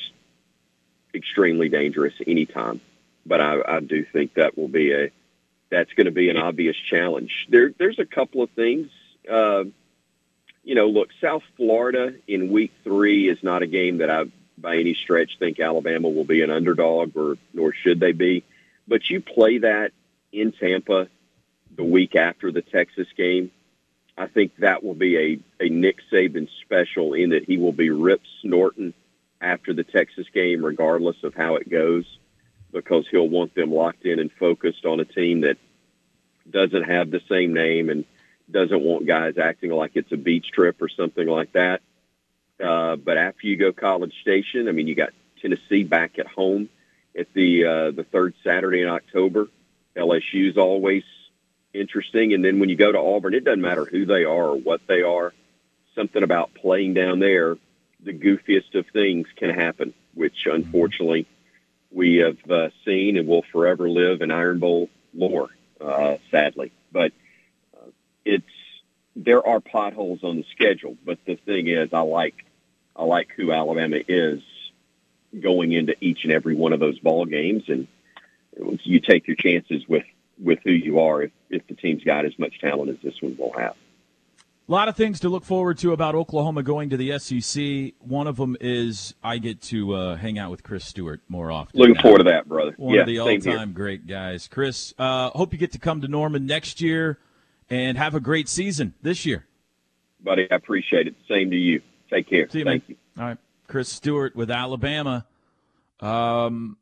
extremely 1.15 1.69
dangerous 1.69 2.15
anytime 2.27 2.81
but 3.27 3.41
I, 3.41 3.61
I 3.67 3.81
do 3.81 4.05
think 4.05 4.35
that 4.35 4.57
will 4.57 4.69
be 4.69 4.93
a 4.93 5.11
that's 5.69 5.93
going 5.95 6.05
to 6.05 6.13
be 6.13 6.31
an 6.31 6.37
obvious 6.37 6.77
challenge. 6.77 7.47
There, 7.51 7.73
there's 7.77 7.99
a 7.99 8.07
couple 8.07 8.41
of 8.41 8.51
things. 8.51 8.89
Uh, 9.29 9.65
you 10.63 10.77
know, 10.77 10.87
look, 10.87 11.09
South 11.21 11.43
Florida 11.57 12.15
in 12.29 12.53
Week 12.53 12.73
Three 12.85 13.29
is 13.29 13.43
not 13.43 13.63
a 13.63 13.67
game 13.67 13.99
that 13.99 14.09
I, 14.09 14.27
by 14.59 14.77
any 14.77 14.95
stretch, 14.95 15.39
think 15.39 15.61
Alabama 15.61 16.09
will 16.09 16.25
be 16.25 16.43
an 16.43 16.51
underdog, 16.51 17.17
or 17.17 17.37
nor 17.53 17.73
should 17.73 18.01
they 18.01 18.13
be. 18.13 18.45
But 18.89 19.09
you 19.11 19.21
play 19.21 19.59
that 19.59 19.93
in 20.33 20.53
Tampa 20.53 21.09
the 21.75 21.85
week 21.85 22.17
after 22.17 22.51
the 22.51 22.63
Texas 22.63 23.09
game. 23.17 23.51
I 24.19 24.27
think 24.27 24.57
that 24.57 24.83
will 24.83 24.95
be 24.95 25.17
a, 25.17 25.65
a 25.65 25.69
Nick 25.69 25.99
Saban 26.11 26.49
special 26.63 27.13
in 27.13 27.31
that 27.31 27.45
he 27.45 27.59
will 27.59 27.73
be 27.73 27.91
rip 27.91 28.23
snorting 28.41 28.95
after 29.41 29.75
the 29.75 29.85
Texas 29.85 30.27
game, 30.33 30.65
regardless 30.65 31.23
of 31.23 31.35
how 31.35 31.57
it 31.57 31.69
goes 31.69 32.07
because 32.73 33.07
he'll 33.11 33.29
want 33.29 33.55
them 33.55 33.73
locked 33.73 34.05
in 34.05 34.19
and 34.19 34.31
focused 34.33 34.85
on 34.85 35.01
a 35.01 35.05
team 35.05 35.41
that 35.43 35.57
doesn't 36.49 36.85
have 36.85 37.11
the 37.11 37.21
same 37.29 37.55
name 37.55 37.89
and 37.89 38.05
doesn't 38.51 38.83
want 38.83 39.07
guys 39.07 39.39
acting 39.39 39.71
like 39.71 39.93
it's 39.95 40.13
a 40.13 40.17
beach 40.17 40.51
trip 40.53 40.81
or 40.81 40.89
something 40.89 41.27
like 41.27 41.53
that. 41.53 41.81
Uh, 42.63 42.97
but 42.97 43.19
after 43.19 43.47
you 43.47 43.57
go 43.57 43.73
College 43.73 44.15
Station, 44.23 44.69
I 44.69 44.73
mean, 44.73 44.87
you 44.87 44.95
got 44.95 45.11
Tennessee 45.41 45.85
back 45.85 46.19
at 46.19 46.27
home 46.27 46.69
at 47.19 47.33
the 47.35 47.65
uh, 47.65 47.91
the 47.91 48.05
third 48.05 48.35
Saturday 48.43 48.83
in 48.83 48.89
October. 48.89 49.49
LSU's 49.97 50.57
always 50.57 51.05
interesting, 51.73 52.33
and 52.33 52.45
then 52.45 52.59
when 52.59 52.69
you 52.69 52.77
go 52.77 52.93
to 52.93 52.99
Auburn, 52.99 53.35
it 53.35 53.45
doesn't 53.45 53.61
matter 53.61 53.85
who 53.85 54.07
they 54.07 54.25
are 54.25 54.51
or 54.51 54.57
what 54.57 54.81
they 54.87 55.03
are. 55.03 55.33
Something 55.95 56.23
about 56.23 56.55
playing 56.55 56.95
down 56.95 57.21
there, 57.21 57.57
the 58.03 58.13
goofiest 58.13 58.75
of 58.75 58.87
things 58.93 59.27
can 59.37 59.51
happen, 59.51 59.95
which 60.15 60.47
unfortunately 60.47 61.27
we 61.91 62.17
have 62.17 62.51
uh, 62.51 62.69
seen 62.85 63.17
and 63.17 63.27
will 63.27 63.45
forever 63.53 63.89
live 63.89 64.21
in 64.21 64.31
Iron 64.31 64.59
Bowl 64.59 64.91
lore, 65.15 65.49
uh, 65.81 66.17
sadly. 66.31 66.73
But 66.93 67.13
uh, 67.75 67.91
it's 68.25 68.45
there 69.15 69.47
are 69.47 69.61
potholes 69.61 70.23
on 70.23 70.37
the 70.37 70.45
schedule. 70.53 70.97
But 71.05 71.19
the 71.25 71.37
thing 71.37 71.69
is, 71.69 71.93
I 71.93 72.01
like 72.01 72.45
I 72.97 73.05
like 73.05 73.29
who 73.37 73.53
Alabama 73.53 73.99
is 74.09 74.41
going 75.41 75.73
into 75.73 75.95
each 76.01 76.21
and 76.25 76.33
every 76.33 76.55
one 76.55 76.73
of 76.73 76.81
those 76.81 76.99
ball 76.99 77.27
games, 77.27 77.65
and 77.69 77.87
you 78.85 79.01
take 79.01 79.27
your 79.27 79.37
chances 79.37 79.87
with 79.89 80.05
with 80.39 80.59
who 80.65 80.73
you 80.73 80.99
are 81.01 81.23
if 81.23 81.31
if 81.51 81.67
the 81.67 81.75
team's 81.75 82.05
got 82.05 82.25
as 82.25 82.39
much 82.39 82.59
talent 82.61 82.91
as 82.91 82.97
this 83.03 83.15
one 83.21 83.37
will 83.37 83.53
have. 83.57 83.75
A 84.69 84.73
lot 84.73 84.89
of 84.89 84.97
things 84.97 85.21
to 85.21 85.29
look 85.29 85.45
forward 85.45 85.79
to 85.79 85.93
about 85.93 86.17
Oklahoma 86.17 86.65
going 86.65 86.91
to 86.91 86.97
the 86.97 87.17
SEC. 87.21 87.95
One 88.01 88.27
of 88.27 88.37
them 88.37 88.57
is 88.61 89.15
I 89.23 89.39
get 89.39 89.61
to 89.63 89.95
uh, 89.95 90.17
hang 90.17 90.41
out 90.41 90.51
with 90.51 90.65
Chris 90.65 90.85
Stewart 90.85 91.21
more 91.29 91.53
often. 91.53 91.79
Looking 91.79 91.95
now. 91.95 92.03
forward 92.03 92.19
to 92.19 92.25
that, 92.25 92.49
brother. 92.49 92.75
One 92.77 92.97
yeah, 92.97 93.03
of 93.03 93.07
the 93.07 93.21
all-time 93.21 93.73
great 93.75 94.09
guys. 94.09 94.49
Chris, 94.49 94.93
uh, 94.99 95.31
hope 95.31 95.53
you 95.53 95.59
get 95.61 95.71
to 95.73 95.79
come 95.79 96.01
to 96.01 96.09
Norman 96.09 96.47
next 96.47 96.81
year 96.81 97.21
and 97.71 97.97
have 97.97 98.17
a 98.17 98.21
great 98.21 98.49
season 98.49 98.95
this 99.03 99.25
year. 99.25 99.47
Buddy, 100.21 100.51
I 100.51 100.57
appreciate 100.57 101.07
it. 101.07 101.15
Same 101.29 101.51
to 101.51 101.57
you. 101.57 101.81
Take 102.11 102.29
care. 102.29 102.49
See 102.49 102.61
you, 102.61 102.65
Thank 102.65 102.89
man. 102.89 102.97
you. 103.17 103.23
All 103.23 103.29
right, 103.29 103.39
Chris 103.67 103.89
Stewart 103.89 104.37
with 104.37 104.51
Alabama. 104.51 105.27
Um, 106.01 106.77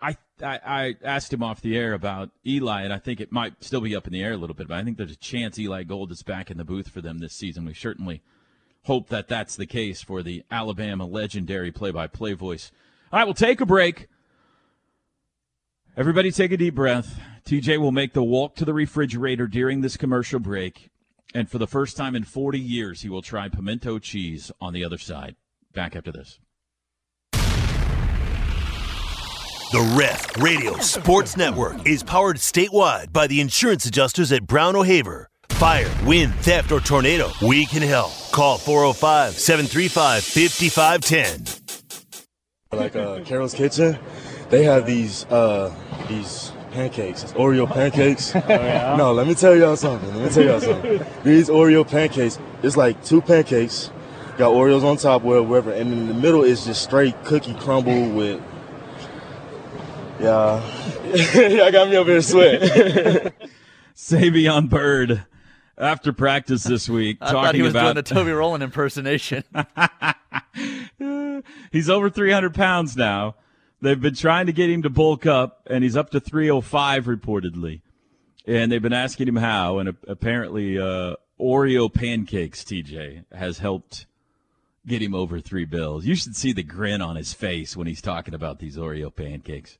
I, 0.00 0.16
I, 0.42 0.60
I 0.64 0.96
asked 1.04 1.32
him 1.32 1.42
off 1.42 1.60
the 1.60 1.76
air 1.76 1.92
about 1.92 2.30
Eli, 2.46 2.82
and 2.82 2.92
I 2.92 2.98
think 2.98 3.20
it 3.20 3.30
might 3.30 3.62
still 3.62 3.80
be 3.80 3.94
up 3.94 4.06
in 4.06 4.12
the 4.12 4.22
air 4.22 4.32
a 4.32 4.36
little 4.36 4.54
bit, 4.54 4.68
but 4.68 4.76
I 4.76 4.84
think 4.84 4.96
there's 4.96 5.12
a 5.12 5.16
chance 5.16 5.58
Eli 5.58 5.84
Gold 5.84 6.10
is 6.10 6.22
back 6.22 6.50
in 6.50 6.56
the 6.56 6.64
booth 6.64 6.88
for 6.88 7.00
them 7.00 7.18
this 7.18 7.34
season. 7.34 7.64
We 7.64 7.74
certainly 7.74 8.22
hope 8.84 9.08
that 9.08 9.28
that's 9.28 9.56
the 9.56 9.66
case 9.66 10.02
for 10.02 10.22
the 10.22 10.42
Alabama 10.50 11.06
legendary 11.06 11.70
play-by-play 11.70 12.34
voice. 12.34 12.70
All 13.12 13.18
right, 13.18 13.24
we'll 13.24 13.34
take 13.34 13.60
a 13.60 13.66
break. 13.66 14.08
Everybody 15.96 16.30
take 16.32 16.52
a 16.52 16.56
deep 16.56 16.74
breath. 16.74 17.20
TJ 17.46 17.78
will 17.78 17.92
make 17.92 18.14
the 18.14 18.24
walk 18.24 18.56
to 18.56 18.64
the 18.64 18.74
refrigerator 18.74 19.46
during 19.46 19.80
this 19.80 19.96
commercial 19.96 20.40
break, 20.40 20.90
and 21.34 21.50
for 21.50 21.58
the 21.58 21.66
first 21.66 21.96
time 21.96 22.14
in 22.14 22.22
40 22.22 22.60
years, 22.60 23.02
he 23.02 23.08
will 23.08 23.22
try 23.22 23.48
pimento 23.48 23.98
cheese 23.98 24.52
on 24.60 24.72
the 24.72 24.84
other 24.84 24.98
side. 24.98 25.34
Back 25.72 25.96
after 25.96 26.12
this. 26.12 26.38
The 29.72 29.96
Ref 29.98 30.40
Radio 30.40 30.78
Sports 30.78 31.36
Network 31.36 31.84
is 31.84 32.04
powered 32.04 32.36
statewide 32.36 33.12
by 33.12 33.26
the 33.26 33.40
insurance 33.40 33.86
adjusters 33.86 34.30
at 34.30 34.46
Brown 34.46 34.76
O'Haver. 34.76 35.28
Fire, 35.48 35.90
wind, 36.04 36.32
theft, 36.36 36.70
or 36.70 36.78
tornado, 36.78 37.30
we 37.42 37.66
can 37.66 37.82
help. 37.82 38.12
Call 38.30 38.58
405 38.58 39.32
735 39.32 40.22
5510. 40.22 42.78
Like 42.78 42.94
uh, 42.94 43.20
Carol's 43.24 43.54
Kitchen, 43.54 43.98
they 44.48 44.62
have 44.62 44.86
these 44.86 45.24
uh, 45.26 45.74
these 46.08 46.52
pancakes. 46.74 47.22
It's 47.22 47.32
Oreo 47.32 47.72
pancakes. 47.72 48.34
oh, 48.36 48.42
yeah? 48.48 48.96
No, 48.96 49.12
let 49.12 49.26
me 49.26 49.34
tell 49.34 49.54
y'all 49.54 49.76
something. 49.76 50.12
Let 50.14 50.24
me 50.24 50.30
tell 50.30 50.44
y'all 50.44 50.60
something. 50.60 51.00
These 51.22 51.48
Oreo 51.48 51.88
pancakes, 51.88 52.38
it's 52.62 52.76
like 52.76 53.02
two 53.04 53.22
pancakes, 53.22 53.90
got 54.36 54.52
Oreos 54.52 54.82
on 54.82 54.96
top, 54.96 55.22
wherever, 55.22 55.70
and 55.72 55.92
in 55.92 56.08
the 56.08 56.14
middle 56.14 56.42
is 56.42 56.64
just 56.66 56.82
straight 56.82 57.14
cookie 57.24 57.54
crumble 57.54 58.10
with 58.10 58.42
Yeah, 60.20 60.60
y'all 61.48 61.72
got 61.72 61.88
me 61.88 61.96
over 61.96 62.10
here 62.10 62.22
sweating. 62.22 62.68
Savion 63.96 64.68
Byrd 64.68 65.24
after 65.78 66.12
practice 66.12 66.64
this 66.64 66.88
week, 66.88 67.18
I 67.20 67.26
talking 67.26 67.42
thought 67.42 67.54
he 67.54 67.62
was 67.62 67.72
about 67.72 67.82
doing 67.82 67.94
the 67.94 68.02
Toby 68.02 68.32
Rowland 68.32 68.64
impersonation. 68.64 69.44
he's 71.70 71.88
over 71.88 72.10
300 72.10 72.54
pounds 72.54 72.96
now. 72.96 73.36
They've 73.84 74.00
been 74.00 74.14
trying 74.14 74.46
to 74.46 74.52
get 74.54 74.70
him 74.70 74.80
to 74.84 74.88
bulk 74.88 75.26
up, 75.26 75.60
and 75.70 75.84
he's 75.84 75.94
up 75.94 76.08
to 76.12 76.20
305 76.20 77.04
reportedly. 77.04 77.82
And 78.46 78.72
they've 78.72 78.80
been 78.80 78.94
asking 78.94 79.28
him 79.28 79.36
how, 79.36 79.78
and 79.78 79.94
apparently 80.08 80.78
uh, 80.78 81.16
Oreo 81.38 81.92
pancakes, 81.92 82.64
TJ, 82.64 83.26
has 83.30 83.58
helped 83.58 84.06
get 84.86 85.02
him 85.02 85.14
over 85.14 85.38
three 85.38 85.66
bills. 85.66 86.06
You 86.06 86.14
should 86.14 86.34
see 86.34 86.52
the 86.52 86.62
grin 86.62 87.02
on 87.02 87.16
his 87.16 87.34
face 87.34 87.76
when 87.76 87.86
he's 87.86 88.00
talking 88.00 88.32
about 88.32 88.58
these 88.58 88.78
Oreo 88.78 89.14
pancakes. 89.14 89.76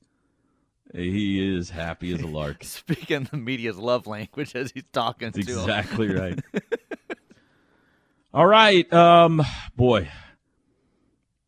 He 0.92 1.56
is 1.56 1.70
happy 1.70 2.12
as 2.12 2.20
a 2.20 2.26
lark. 2.26 2.58
Speaking 2.62 3.26
the 3.30 3.38
media's 3.38 3.78
love 3.78 4.06
language 4.06 4.54
as 4.54 4.70
he's 4.70 4.84
talking 4.92 5.30
That's 5.30 5.46
to 5.46 5.52
him. 5.52 5.58
exactly 5.60 6.08
right. 6.14 6.38
All 8.34 8.46
right, 8.46 8.92
um, 8.92 9.40
boy, 9.76 10.10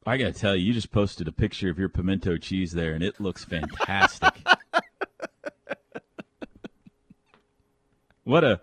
I 0.07 0.17
gotta 0.17 0.33
tell 0.33 0.55
you, 0.55 0.67
you 0.67 0.73
just 0.73 0.93
posted 0.93 1.27
a 1.27 1.33
picture 1.33 1.69
of 1.69 1.81
your 1.81 1.89
pimento 1.89 2.37
cheese 2.37 2.73
there, 2.73 2.95
and 2.95 3.03
it 3.03 3.21
looks 3.21 3.45
fantastic. 3.45 4.35
what 8.25 8.45
a 8.45 8.61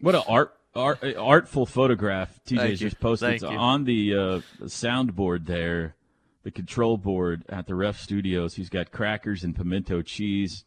what 0.00 0.14
a 0.14 0.22
art, 0.24 0.56
art 0.74 1.04
artful 1.18 1.66
photograph 1.66 2.40
TJ's 2.46 2.58
Thank 2.58 2.78
just 2.78 2.98
posted. 2.98 3.34
It's 3.34 3.44
on 3.44 3.84
the 3.84 4.14
uh, 4.14 4.40
soundboard 4.62 5.44
there, 5.44 5.96
the 6.44 6.50
control 6.50 6.96
board 6.96 7.44
at 7.50 7.66
the 7.66 7.74
Ref 7.74 8.00
Studios. 8.00 8.54
He's 8.54 8.70
got 8.70 8.92
crackers 8.92 9.44
and 9.44 9.54
pimento 9.54 10.00
cheese. 10.00 10.64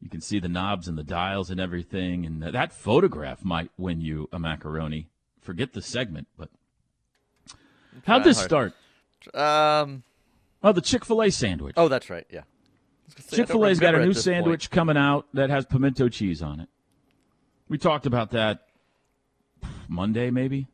You 0.00 0.08
can 0.08 0.20
see 0.20 0.38
the 0.38 0.48
knobs 0.48 0.86
and 0.86 0.96
the 0.96 1.04
dials 1.04 1.50
and 1.50 1.60
everything. 1.60 2.26
And 2.26 2.42
that 2.42 2.72
photograph 2.72 3.44
might 3.44 3.70
win 3.76 4.00
you 4.00 4.28
a 4.32 4.38
macaroni. 4.38 5.08
Forget 5.40 5.72
the 5.72 5.82
segment, 5.82 6.28
but 6.36 6.50
how'd 8.06 8.24
this 8.24 8.38
hard. 8.38 8.72
start? 9.24 9.82
Um. 9.82 10.02
Oh, 10.62 10.72
the 10.72 10.80
Chick 10.80 11.04
Fil 11.04 11.22
A 11.22 11.30
sandwich. 11.30 11.74
Oh, 11.76 11.88
that's 11.88 12.08
right. 12.08 12.26
Yeah. 12.30 12.40
I 12.40 12.44
was 13.06 13.14
gonna 13.14 13.28
say, 13.28 13.36
I 13.36 13.38
Chick 13.38 13.48
Fil 13.48 13.66
A's 13.66 13.80
got 13.80 13.94
a 13.94 13.98
new 13.98 14.08
this 14.08 14.18
point. 14.18 14.24
sandwich 14.24 14.70
coming 14.70 14.96
out 14.96 15.26
that 15.34 15.50
has 15.50 15.66
pimento 15.66 16.08
cheese 16.08 16.42
on 16.42 16.60
it. 16.60 16.68
We 17.68 17.78
talked 17.78 18.06
about 18.06 18.30
that 18.30 18.66
Monday, 19.88 20.30
maybe. 20.30 20.68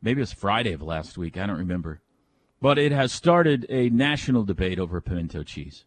Maybe 0.00 0.20
it 0.20 0.22
was 0.22 0.32
Friday 0.32 0.72
of 0.72 0.82
last 0.82 1.16
week. 1.16 1.36
I 1.36 1.46
don't 1.46 1.58
remember. 1.58 2.00
But 2.60 2.78
it 2.78 2.92
has 2.92 3.12
started 3.12 3.66
a 3.68 3.88
national 3.90 4.44
debate 4.44 4.78
over 4.78 5.00
pimento 5.00 5.42
cheese. 5.42 5.84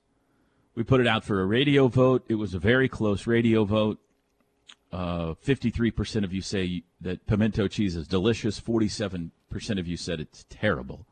We 0.74 0.84
put 0.84 1.00
it 1.00 1.08
out 1.08 1.24
for 1.24 1.42
a 1.42 1.46
radio 1.46 1.88
vote. 1.88 2.26
It 2.28 2.36
was 2.36 2.54
a 2.54 2.60
very 2.60 2.90
close 2.90 3.26
radio 3.28 3.64
vote. 3.64 4.00
Uh, 4.92 5.34
53% 5.46 6.24
of 6.24 6.32
you 6.32 6.42
say 6.42 6.84
that 7.02 7.26
pimento 7.28 7.68
cheese 7.68 7.96
is 7.96 8.08
delicious. 8.08 8.60
47% 8.62 9.32
of 9.78 9.88
you 9.88 9.98
said 9.98 10.20
it's 10.20 10.46
terrible. 10.50 11.06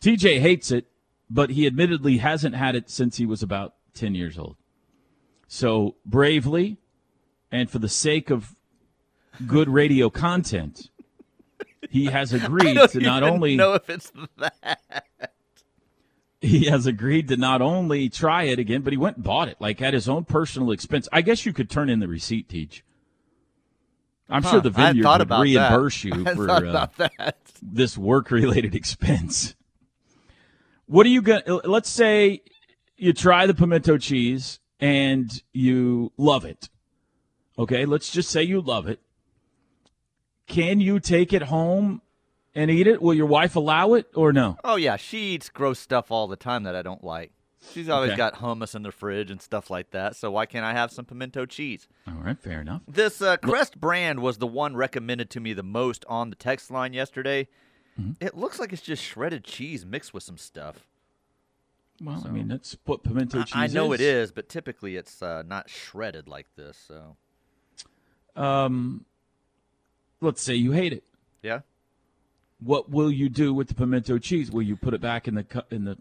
TJ 0.00 0.40
hates 0.40 0.70
it, 0.70 0.86
but 1.28 1.50
he 1.50 1.66
admittedly 1.66 2.18
hasn't 2.18 2.54
had 2.54 2.74
it 2.74 2.90
since 2.90 3.18
he 3.18 3.26
was 3.26 3.42
about 3.42 3.74
10 3.94 4.14
years 4.14 4.38
old. 4.38 4.56
So, 5.46 5.96
bravely, 6.06 6.78
and 7.50 7.70
for 7.70 7.78
the 7.78 7.88
sake 7.88 8.30
of 8.30 8.54
good 9.46 9.68
radio 9.68 10.08
content, 10.10 10.90
he 11.90 12.06
has 12.06 12.32
agreed 12.32 12.78
to 12.90 13.00
not 13.00 13.22
only 13.22 13.56
know 13.56 13.74
if 13.74 13.90
it's 13.90 14.12
that. 14.38 15.04
He 16.40 16.66
has 16.66 16.86
agreed 16.86 17.28
to 17.28 17.36
not 17.36 17.60
only 17.60 18.08
try 18.08 18.44
it 18.44 18.58
again, 18.58 18.82
but 18.82 18.92
he 18.92 18.96
went 18.96 19.16
and 19.16 19.24
bought 19.24 19.48
it, 19.48 19.56
like 19.60 19.82
at 19.82 19.94
his 19.94 20.08
own 20.08 20.24
personal 20.24 20.70
expense. 20.70 21.08
I 21.12 21.20
guess 21.22 21.44
you 21.44 21.52
could 21.52 21.68
turn 21.68 21.88
in 21.90 22.00
the 22.00 22.08
receipt, 22.08 22.48
Teach. 22.48 22.82
I'm 24.28 24.42
Huh, 24.42 24.50
sure 24.52 24.60
the 24.60 24.70
vineyard 24.70 25.06
would 25.06 25.20
about 25.20 25.42
reimburse 25.42 26.02
that. 26.02 26.16
you 26.16 26.22
I 26.26 26.34
for 26.34 26.50
uh, 26.66 26.86
this 27.62 27.98
work-related 27.98 28.74
expense. 28.76 29.54
What 30.86 31.04
are 31.06 31.10
you 31.10 31.22
going 31.22 31.42
to 31.46 31.56
let's 31.64 31.88
say 31.90 32.42
you 32.96 33.12
try 33.12 33.46
the 33.46 33.54
pimento 33.54 33.98
cheese 33.98 34.60
and 34.78 35.42
you 35.52 36.12
love 36.16 36.44
it. 36.44 36.68
Okay, 37.58 37.84
let's 37.84 38.10
just 38.10 38.30
say 38.30 38.42
you 38.42 38.60
love 38.60 38.88
it. 38.88 39.00
Can 40.46 40.80
you 40.80 41.00
take 41.00 41.32
it 41.32 41.42
home 41.42 42.02
and 42.54 42.70
eat 42.70 42.86
it? 42.86 43.00
Will 43.02 43.14
your 43.14 43.26
wife 43.26 43.56
allow 43.56 43.94
it 43.94 44.06
or 44.14 44.32
no? 44.32 44.56
Oh 44.64 44.76
yeah, 44.76 44.96
she 44.96 45.34
eats 45.34 45.48
gross 45.48 45.78
stuff 45.78 46.10
all 46.10 46.26
the 46.28 46.36
time 46.36 46.62
that 46.64 46.74
I 46.74 46.82
don't 46.82 47.04
like. 47.04 47.32
She's 47.72 47.88
always 47.90 48.10
Okay. 48.12 48.16
got 48.16 48.36
hummus 48.36 48.74
in 48.74 48.82
the 48.82 48.90
fridge 48.90 49.30
and 49.30 49.40
stuff 49.40 49.68
like 49.68 49.90
that. 49.90 50.16
So 50.16 50.30
why 50.30 50.46
can't 50.46 50.64
I 50.64 50.72
have 50.72 50.90
some 50.90 51.04
pimento 51.04 51.44
cheese? 51.44 51.86
All 52.08 52.14
right, 52.14 52.38
fair 52.38 52.62
enough. 52.62 52.80
This 52.88 53.20
uh, 53.20 53.36
Crest 53.36 53.78
brand 53.78 54.20
was 54.20 54.38
the 54.38 54.46
one 54.46 54.76
recommended 54.76 55.28
to 55.30 55.40
me 55.40 55.52
the 55.52 55.62
most 55.62 56.04
on 56.08 56.30
the 56.30 56.36
text 56.36 56.70
line 56.70 56.94
yesterday. 56.94 57.48
Mm-hmm. 58.00 58.12
It 58.24 58.34
looks 58.34 58.58
like 58.58 58.72
it's 58.72 58.80
just 58.80 59.02
shredded 59.02 59.44
cheese 59.44 59.84
mixed 59.84 60.14
with 60.14 60.22
some 60.22 60.38
stuff. 60.38 60.86
Well, 62.02 62.22
I 62.26 62.30
mean, 62.30 62.48
that's 62.48 62.78
what 62.86 63.02
pimento 63.02 63.40
I- 63.40 63.42
cheese 63.42 63.54
I 63.54 63.66
know 63.66 63.92
is. 63.92 64.00
it 64.00 64.04
is, 64.06 64.32
but 64.32 64.48
typically 64.48 64.96
it's 64.96 65.20
uh, 65.22 65.42
not 65.46 65.68
shredded 65.68 66.28
like 66.28 66.46
this. 66.56 66.78
So 66.88 67.16
Um, 68.34 69.04
let's 70.22 70.40
say 70.42 70.54
you 70.54 70.72
hate 70.72 70.94
it. 70.94 71.04
yeah, 71.42 71.60
What 72.62 72.90
will 72.90 73.10
you 73.10 73.28
do 73.28 73.54
with 73.54 73.68
the 73.68 73.74
pimento 73.74 74.18
cheese? 74.18 74.50
Will 74.50 74.62
you 74.62 74.76
put 74.76 74.94
it 74.94 75.00
back 75.00 75.26
in 75.26 75.34
the 75.34 75.64
in 75.70 75.84
the 75.84 75.98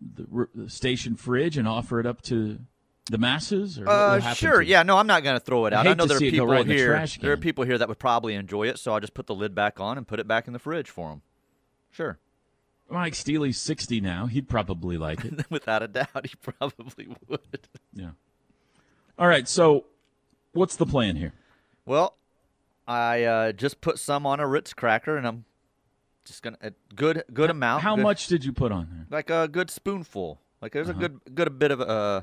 the, 0.00 0.48
the 0.54 0.70
station 0.70 1.16
fridge 1.16 1.56
and 1.56 1.66
offer 1.66 2.00
it 2.00 2.06
up 2.06 2.22
to 2.22 2.58
the 3.06 3.18
masses? 3.18 3.78
Or 3.78 3.88
uh, 3.88 4.20
sure. 4.34 4.60
Yeah, 4.60 4.82
no, 4.82 4.98
I'm 4.98 5.06
not 5.06 5.22
gonna 5.22 5.40
throw 5.40 5.66
it 5.66 5.72
I 5.72 5.78
out. 5.78 5.86
I, 5.86 5.94
know 5.94 6.06
there 6.06 6.16
are 6.16 6.20
see 6.20 6.28
it 6.28 6.32
go 6.32 6.36
people 6.36 6.46
right 6.48 6.66
the 6.66 6.74
here. 6.74 6.88
trash 6.88 7.18
There 7.18 7.32
are 7.32 7.36
people 7.36 7.64
here 7.64 7.78
that 7.78 7.88
would 7.88 7.98
probably 7.98 8.34
enjoy 8.34 8.68
it, 8.68 8.78
so 8.78 8.92
I'll 8.92 9.00
just 9.00 9.14
put 9.14 9.26
the 9.26 9.34
lid 9.34 9.54
back 9.54 9.80
on 9.80 9.96
and 9.96 10.06
put 10.06 10.20
it 10.20 10.28
back 10.28 10.46
in 10.46 10.52
the 10.52 10.58
fridge 10.58 10.90
for 10.90 11.10
them. 11.10 11.22
Sure, 11.90 12.18
Mike 12.90 13.14
Steely's 13.14 13.58
sixty 13.58 14.00
now. 14.00 14.26
He'd 14.26 14.48
probably 14.48 14.98
like 14.98 15.24
it. 15.24 15.46
without 15.50 15.82
a 15.82 15.88
doubt, 15.88 16.26
he 16.26 16.34
probably 16.42 17.08
would. 17.28 17.68
yeah. 17.94 18.10
All 19.18 19.26
right. 19.26 19.48
So, 19.48 19.84
what's 20.52 20.76
the 20.76 20.86
plan 20.86 21.16
here? 21.16 21.32
Well, 21.84 22.16
I 22.86 23.24
uh, 23.24 23.52
just 23.52 23.80
put 23.80 23.98
some 23.98 24.26
on 24.26 24.40
a 24.40 24.46
Ritz 24.46 24.72
cracker, 24.72 25.16
and 25.16 25.26
I'm 25.26 25.44
just 26.24 26.42
gonna 26.42 26.58
a 26.62 26.72
good 26.94 27.24
good 27.32 27.50
amount. 27.50 27.82
How 27.82 27.96
good- 27.96 28.02
much 28.02 28.26
did 28.26 28.44
you 28.44 28.52
put 28.52 28.72
on 28.72 28.88
there? 28.90 29.06
Like 29.10 29.30
a 29.30 29.48
good 29.48 29.70
spoonful. 29.70 30.40
Like 30.60 30.72
there's 30.72 30.88
Uh-huh. 30.88 30.98
a 30.98 31.08
good 31.08 31.20
good 31.34 31.58
bit 31.58 31.70
of 31.70 31.80
uh, 31.80 32.22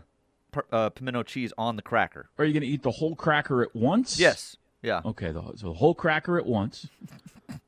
per, 0.51 0.63
uh, 0.71 0.89
pimento 0.89 1.23
cheese 1.23 1.51
on 1.57 1.75
the 1.75 1.81
cracker. 1.81 2.29
Are 2.37 2.45
you 2.45 2.53
to 2.61 2.67
eat 2.67 2.83
the 2.83 2.91
whole 2.91 3.15
cracker 3.15 3.61
at 3.61 3.75
once? 3.75 4.19
Yes. 4.19 4.55
Yeah. 4.81 5.01
Okay. 5.05 5.31
The, 5.31 5.41
so 5.55 5.67
the 5.67 5.73
whole 5.73 5.93
cracker 5.93 6.37
at 6.37 6.45
once. 6.45 6.87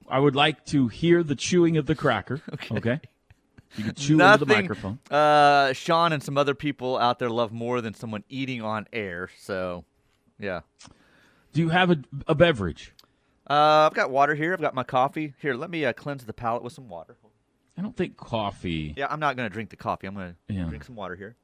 I 0.07 0.19
would 0.19 0.35
like 0.35 0.65
to 0.67 0.87
hear 0.89 1.23
the 1.23 1.35
chewing 1.35 1.77
of 1.77 1.85
the 1.85 1.95
cracker. 1.95 2.41
Okay. 2.53 2.75
okay? 2.75 2.99
You 3.77 3.85
can 3.85 3.95
chew 3.95 4.19
into 4.21 4.37
the 4.45 4.45
microphone. 4.45 4.99
Uh, 5.09 5.71
Sean 5.71 6.11
and 6.11 6.21
some 6.21 6.37
other 6.37 6.53
people 6.53 6.97
out 6.97 7.19
there 7.19 7.29
love 7.29 7.53
more 7.53 7.79
than 7.79 7.93
someone 7.93 8.25
eating 8.27 8.61
on 8.61 8.85
air. 8.91 9.29
So, 9.39 9.85
yeah. 10.37 10.61
Do 11.53 11.61
you 11.61 11.69
have 11.69 11.89
a, 11.89 11.97
a 12.27 12.35
beverage? 12.35 12.93
Uh, 13.49 13.87
I've 13.89 13.93
got 13.93 14.11
water 14.11 14.35
here. 14.35 14.53
I've 14.53 14.61
got 14.61 14.75
my 14.75 14.83
coffee 14.83 15.33
here. 15.41 15.53
Let 15.55 15.69
me 15.69 15.83
uh, 15.85 15.93
cleanse 15.93 16.25
the 16.25 16.33
palate 16.33 16.63
with 16.63 16.73
some 16.73 16.87
water. 16.89 17.17
I 17.77 17.81
don't 17.81 17.95
think 17.95 18.17
coffee. 18.17 18.93
Yeah, 18.95 19.07
I'm 19.09 19.19
not 19.19 19.35
gonna 19.35 19.49
drink 19.49 19.69
the 19.71 19.75
coffee. 19.77 20.05
I'm 20.07 20.13
gonna 20.13 20.35
Yeah. 20.47 20.65
drink 20.65 20.83
some 20.83 20.95
water 20.95 21.15
here. 21.15 21.35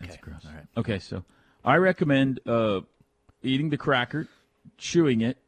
That's 0.00 0.14
Okay, 0.14 0.20
gross. 0.22 0.44
all 0.46 0.52
right. 0.54 0.66
Okay, 0.76 0.98
so 0.98 1.24
I 1.64 1.76
recommend 1.76 2.40
uh, 2.46 2.80
eating 3.42 3.70
the 3.70 3.76
cracker, 3.76 4.26
chewing 4.78 5.20
it, 5.20 5.38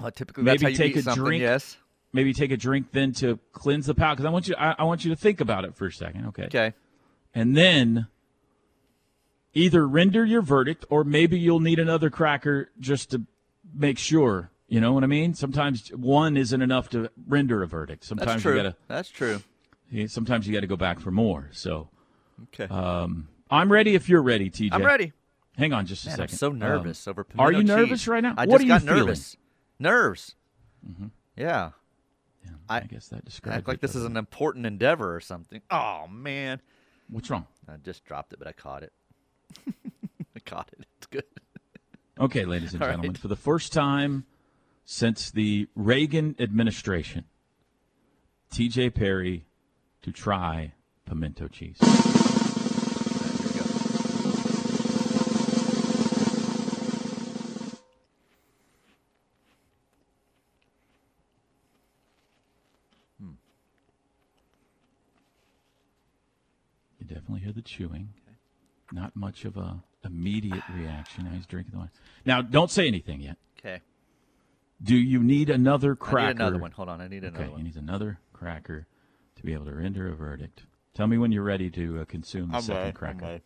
Well, 0.00 0.10
typically 0.10 0.44
that's 0.44 0.62
Maybe 0.62 0.76
how 0.76 0.84
you 0.84 0.94
take 0.94 1.06
a 1.06 1.14
drink. 1.14 1.40
Yes. 1.42 1.76
maybe 2.12 2.32
take 2.34 2.50
a 2.52 2.56
drink, 2.56 2.88
then 2.92 3.12
to 3.14 3.38
cleanse 3.52 3.86
the 3.86 3.94
palate. 3.94 4.18
Because 4.18 4.28
I 4.28 4.30
want 4.32 4.48
you, 4.48 4.54
I, 4.56 4.74
I 4.80 4.84
want 4.84 5.04
you 5.04 5.10
to 5.10 5.16
think 5.16 5.40
about 5.40 5.64
it 5.64 5.74
for 5.74 5.86
a 5.86 5.92
second. 5.92 6.26
Okay. 6.26 6.44
Okay. 6.44 6.72
and 7.34 7.56
then 7.56 8.06
either 9.54 9.86
render 9.86 10.24
your 10.24 10.42
verdict 10.42 10.84
or 10.90 11.04
maybe 11.04 11.38
you'll 11.38 11.60
need 11.60 11.78
another 11.78 12.10
cracker 12.10 12.70
just 12.80 13.10
to 13.10 13.22
make 13.74 13.98
sure 13.98 14.50
you 14.68 14.80
know 14.80 14.92
what 14.92 15.04
i 15.04 15.06
mean 15.06 15.34
sometimes 15.34 15.88
one 15.90 16.36
isn't 16.36 16.62
enough 16.62 16.88
to 16.90 17.10
render 17.26 17.62
a 17.62 17.66
verdict 17.66 18.00
That's 18.02 18.08
sometimes 18.08 18.42
true. 18.42 18.52
you 18.56 18.62
gotta 18.62 18.76
That's 18.88 19.08
true. 19.10 19.42
sometimes 20.06 20.46
you 20.46 20.52
gotta 20.54 20.66
go 20.66 20.76
back 20.76 21.00
for 21.00 21.10
more 21.10 21.48
so 21.52 21.88
Okay. 22.44 22.64
um, 22.72 23.28
i'm 23.50 23.70
ready 23.70 23.94
if 23.94 24.08
you're 24.08 24.22
ready 24.22 24.50
tj 24.50 24.68
I'm 24.72 24.82
ready. 24.84 25.12
hang 25.56 25.72
on 25.72 25.86
just 25.86 26.04
a 26.04 26.08
Man, 26.08 26.20
I'm 26.20 26.28
second 26.28 26.38
so 26.38 26.46
Um, 26.50 26.58
nervous 26.58 27.06
over 27.08 27.26
are 27.38 27.52
you 27.52 27.58
cheese. 27.60 27.68
nervous 27.68 28.08
right 28.08 28.22
now 28.22 28.34
I 28.36 28.46
what 28.46 28.60
just 28.60 28.64
are 28.64 28.68
got 28.68 28.82
you 28.82 28.88
feeling? 28.88 29.00
nervous. 29.06 29.36
Nerves. 29.78 30.34
Yeah. 31.36 31.70
yeah, 32.44 32.50
I- 32.68 32.76
I, 32.78 32.80
guess 32.80 33.08
that 33.08 33.24
describes 33.24 33.58
Act 33.58 33.68
like 33.68 33.76
it, 33.76 33.80
this 33.80 33.94
is 33.94 34.04
an 34.04 34.16
important 34.16 34.64
endeavor 34.66 35.14
or 35.14 35.20
something. 35.20 35.60
Oh 35.70 36.06
man. 36.08 36.60
what's 37.08 37.30
wrong 37.30 37.46
I 37.68 37.76
just 37.76 38.04
dropped 38.04 38.32
it, 38.32 38.38
but 38.38 38.46
I 38.48 38.52
caught 38.52 38.82
it. 38.82 38.92
I 40.36 40.40
caught 40.44 40.68
it. 40.72 40.86
It's 40.98 41.06
good. 41.06 41.24
Okay, 42.18 42.44
ladies 42.44 42.74
and 42.74 42.82
All 42.82 42.88
gentlemen, 42.88 43.12
right. 43.12 43.18
for 43.18 43.28
the 43.28 43.36
first 43.36 43.72
time 43.72 44.24
since 44.84 45.30
the 45.30 45.68
Reagan 45.74 46.36
administration, 46.38 47.24
TJ 48.52 48.94
Perry 48.94 49.46
to 50.02 50.12
try 50.12 50.72
pimento 51.06 51.48
cheese. 51.48 51.78
All 51.80 51.88
right, 51.88 51.96
here 53.38 53.48
we 53.48 53.54
go. 53.54 53.64
Hmm. 63.18 63.30
You 66.98 67.06
definitely 67.06 67.40
hear 67.40 67.52
the 67.52 67.62
chewing. 67.62 68.10
Not 68.92 69.16
much 69.16 69.44
of 69.44 69.56
a 69.56 69.82
immediate 70.04 70.62
reaction. 70.74 71.24
Now 71.24 71.30
he's 71.30 71.46
drinking 71.46 71.72
the 71.72 71.78
wine. 71.78 71.90
Now, 72.26 72.42
don't 72.42 72.70
say 72.70 72.86
anything 72.86 73.20
yet. 73.20 73.36
Okay. 73.58 73.80
Do 74.82 74.96
you 74.96 75.22
need 75.22 75.48
another 75.48 75.92
I 75.92 76.04
cracker? 76.04 76.26
need 76.34 76.40
another 76.40 76.58
one. 76.58 76.72
Hold 76.72 76.88
on. 76.88 77.00
I 77.00 77.08
need 77.08 77.22
another 77.24 77.36
Okay, 77.38 77.46
you 77.46 77.52
one. 77.52 77.64
need 77.64 77.76
another 77.76 78.18
cracker 78.32 78.86
to 79.36 79.42
be 79.42 79.52
able 79.52 79.66
to 79.66 79.72
render 79.74 80.08
a 80.08 80.14
verdict. 80.14 80.64
Tell 80.94 81.06
me 81.06 81.16
when 81.18 81.32
you're 81.32 81.42
ready 81.44 81.70
to 81.70 82.00
uh, 82.00 82.04
consume 82.04 82.50
the 82.50 82.60
second 82.60 82.92
cracker. 82.94 83.24
Uh, 83.24 83.38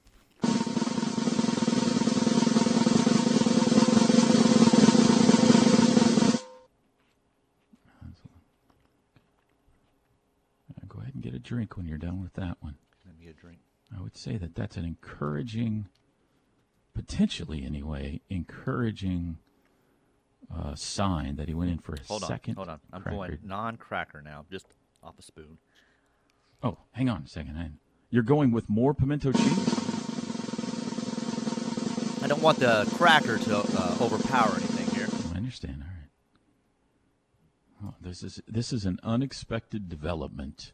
Go 10.89 11.01
ahead 11.01 11.15
and 11.15 11.23
get 11.23 11.35
a 11.35 11.39
drink 11.39 11.77
when 11.77 11.87
you're 11.87 11.99
done 11.99 12.23
with 12.23 12.35
that 12.35 12.57
one. 12.61 12.77
Let 13.07 13.19
me 13.19 13.29
a 13.29 13.33
drink. 13.33 13.59
I 13.95 14.01
would 14.03 14.17
say 14.17 14.37
that 14.37 14.55
that's 14.55 14.77
an 14.77 14.85
encouraging, 14.85 15.89
potentially 16.95 17.65
anyway, 17.65 18.21
encouraging 18.29 19.39
uh, 20.55 20.75
sign 20.75 21.37
that 21.37 21.49
he 21.49 21.55
went 21.55 21.71
in 21.71 21.79
for 21.79 21.95
a 21.95 21.99
Hold 22.09 22.23
on. 22.25 22.29
second. 22.29 22.55
Hold 22.57 22.69
on. 22.69 22.81
I'm 22.93 23.03
cracker. 23.03 23.17
going 23.17 23.39
non-cracker 23.43 24.23
now, 24.23 24.45
just 24.51 24.67
off 25.03 25.19
a 25.19 25.23
spoon. 25.23 25.59
Oh, 26.63 26.79
hang 26.93 27.09
on 27.09 27.23
a 27.25 27.29
second. 27.29 27.79
You're 28.11 28.23
going 28.23 28.51
with 28.51 28.69
more 28.69 28.95
pimento 28.95 29.33
cheese? 29.33 29.75
I 32.23 32.29
don't 32.29 32.43
want 32.43 32.59
the 32.59 32.91
cracker 32.97 33.39
to 33.39 33.57
uh, 33.59 33.99
overpower 34.01 34.51
anything 34.57 34.95
here. 34.97 35.09
I 35.33 35.37
understand. 35.37 35.85
All 35.85 35.89
right. 35.89 35.95
Oh, 37.85 37.95
this 38.01 38.23
is 38.23 38.41
this 38.49 38.73
is 38.73 38.85
an 38.85 38.99
unexpected 39.03 39.89
development 39.89 40.73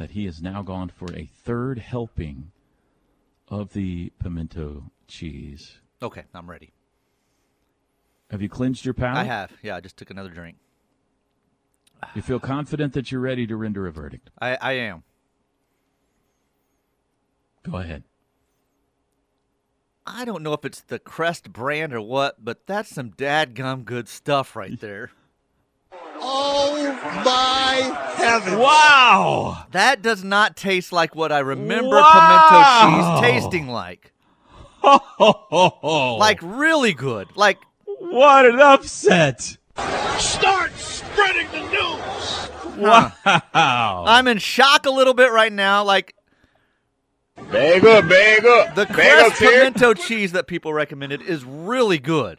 that 0.00 0.12
he 0.12 0.24
has 0.24 0.40
now 0.40 0.62
gone 0.62 0.88
for 0.88 1.12
a 1.14 1.26
third 1.44 1.78
helping 1.78 2.52
of 3.48 3.74
the 3.74 4.10
pimento 4.18 4.90
cheese. 5.06 5.76
Okay, 6.00 6.24
I'm 6.32 6.48
ready. 6.48 6.72
Have 8.30 8.40
you 8.40 8.48
cleansed 8.48 8.86
your 8.86 8.94
palate? 8.94 9.18
I 9.18 9.24
have. 9.24 9.52
Yeah, 9.62 9.76
I 9.76 9.80
just 9.80 9.98
took 9.98 10.08
another 10.10 10.30
drink. 10.30 10.56
You 12.14 12.22
feel 12.22 12.40
confident 12.40 12.94
that 12.94 13.12
you're 13.12 13.20
ready 13.20 13.46
to 13.46 13.56
render 13.56 13.86
a 13.86 13.92
verdict? 13.92 14.30
I, 14.40 14.56
I 14.56 14.72
am. 14.72 15.02
Go 17.62 17.76
ahead. 17.76 18.04
I 20.06 20.24
don't 20.24 20.42
know 20.42 20.54
if 20.54 20.64
it's 20.64 20.80
the 20.80 20.98
Crest 20.98 21.52
brand 21.52 21.92
or 21.92 22.00
what, 22.00 22.42
but 22.42 22.66
that's 22.66 22.88
some 22.88 23.10
dadgum 23.10 23.84
good 23.84 24.08
stuff 24.08 24.56
right 24.56 24.80
there. 24.80 25.10
Oh 26.22 27.22
my 27.24 28.12
heavens! 28.16 28.56
Wow! 28.58 29.64
That 29.72 30.02
does 30.02 30.22
not 30.22 30.56
taste 30.56 30.92
like 30.92 31.14
what 31.14 31.32
I 31.32 31.38
remember 31.40 31.96
Wow. 31.96 32.12
pimento 32.12 33.22
cheese 33.24 33.40
tasting 33.42 33.68
like. 33.68 34.12
Oh, 34.82 36.16
Like 36.20 36.40
really 36.42 36.92
good. 36.92 37.28
Like 37.36 37.58
what 37.86 38.46
an 38.46 38.60
upset! 38.60 39.56
Start 40.18 40.72
spreading 40.76 41.46
the 41.52 41.60
news. 41.70 42.76
Wow! 42.78 43.12
I'm 44.06 44.26
in 44.28 44.38
shock 44.38 44.86
a 44.86 44.90
little 44.90 45.14
bit 45.14 45.32
right 45.32 45.52
now. 45.52 45.84
Like 45.84 46.14
Bag 47.50 47.84
up, 47.86 48.08
bag 48.08 48.44
up. 48.44 48.74
the 48.74 48.84
bag 48.86 48.94
Crest 48.94 49.32
up, 49.32 49.38
pimento 49.38 49.94
cheese 49.94 50.32
that 50.32 50.46
people 50.46 50.72
recommended 50.74 51.22
is 51.22 51.42
really 51.44 51.98
good, 51.98 52.38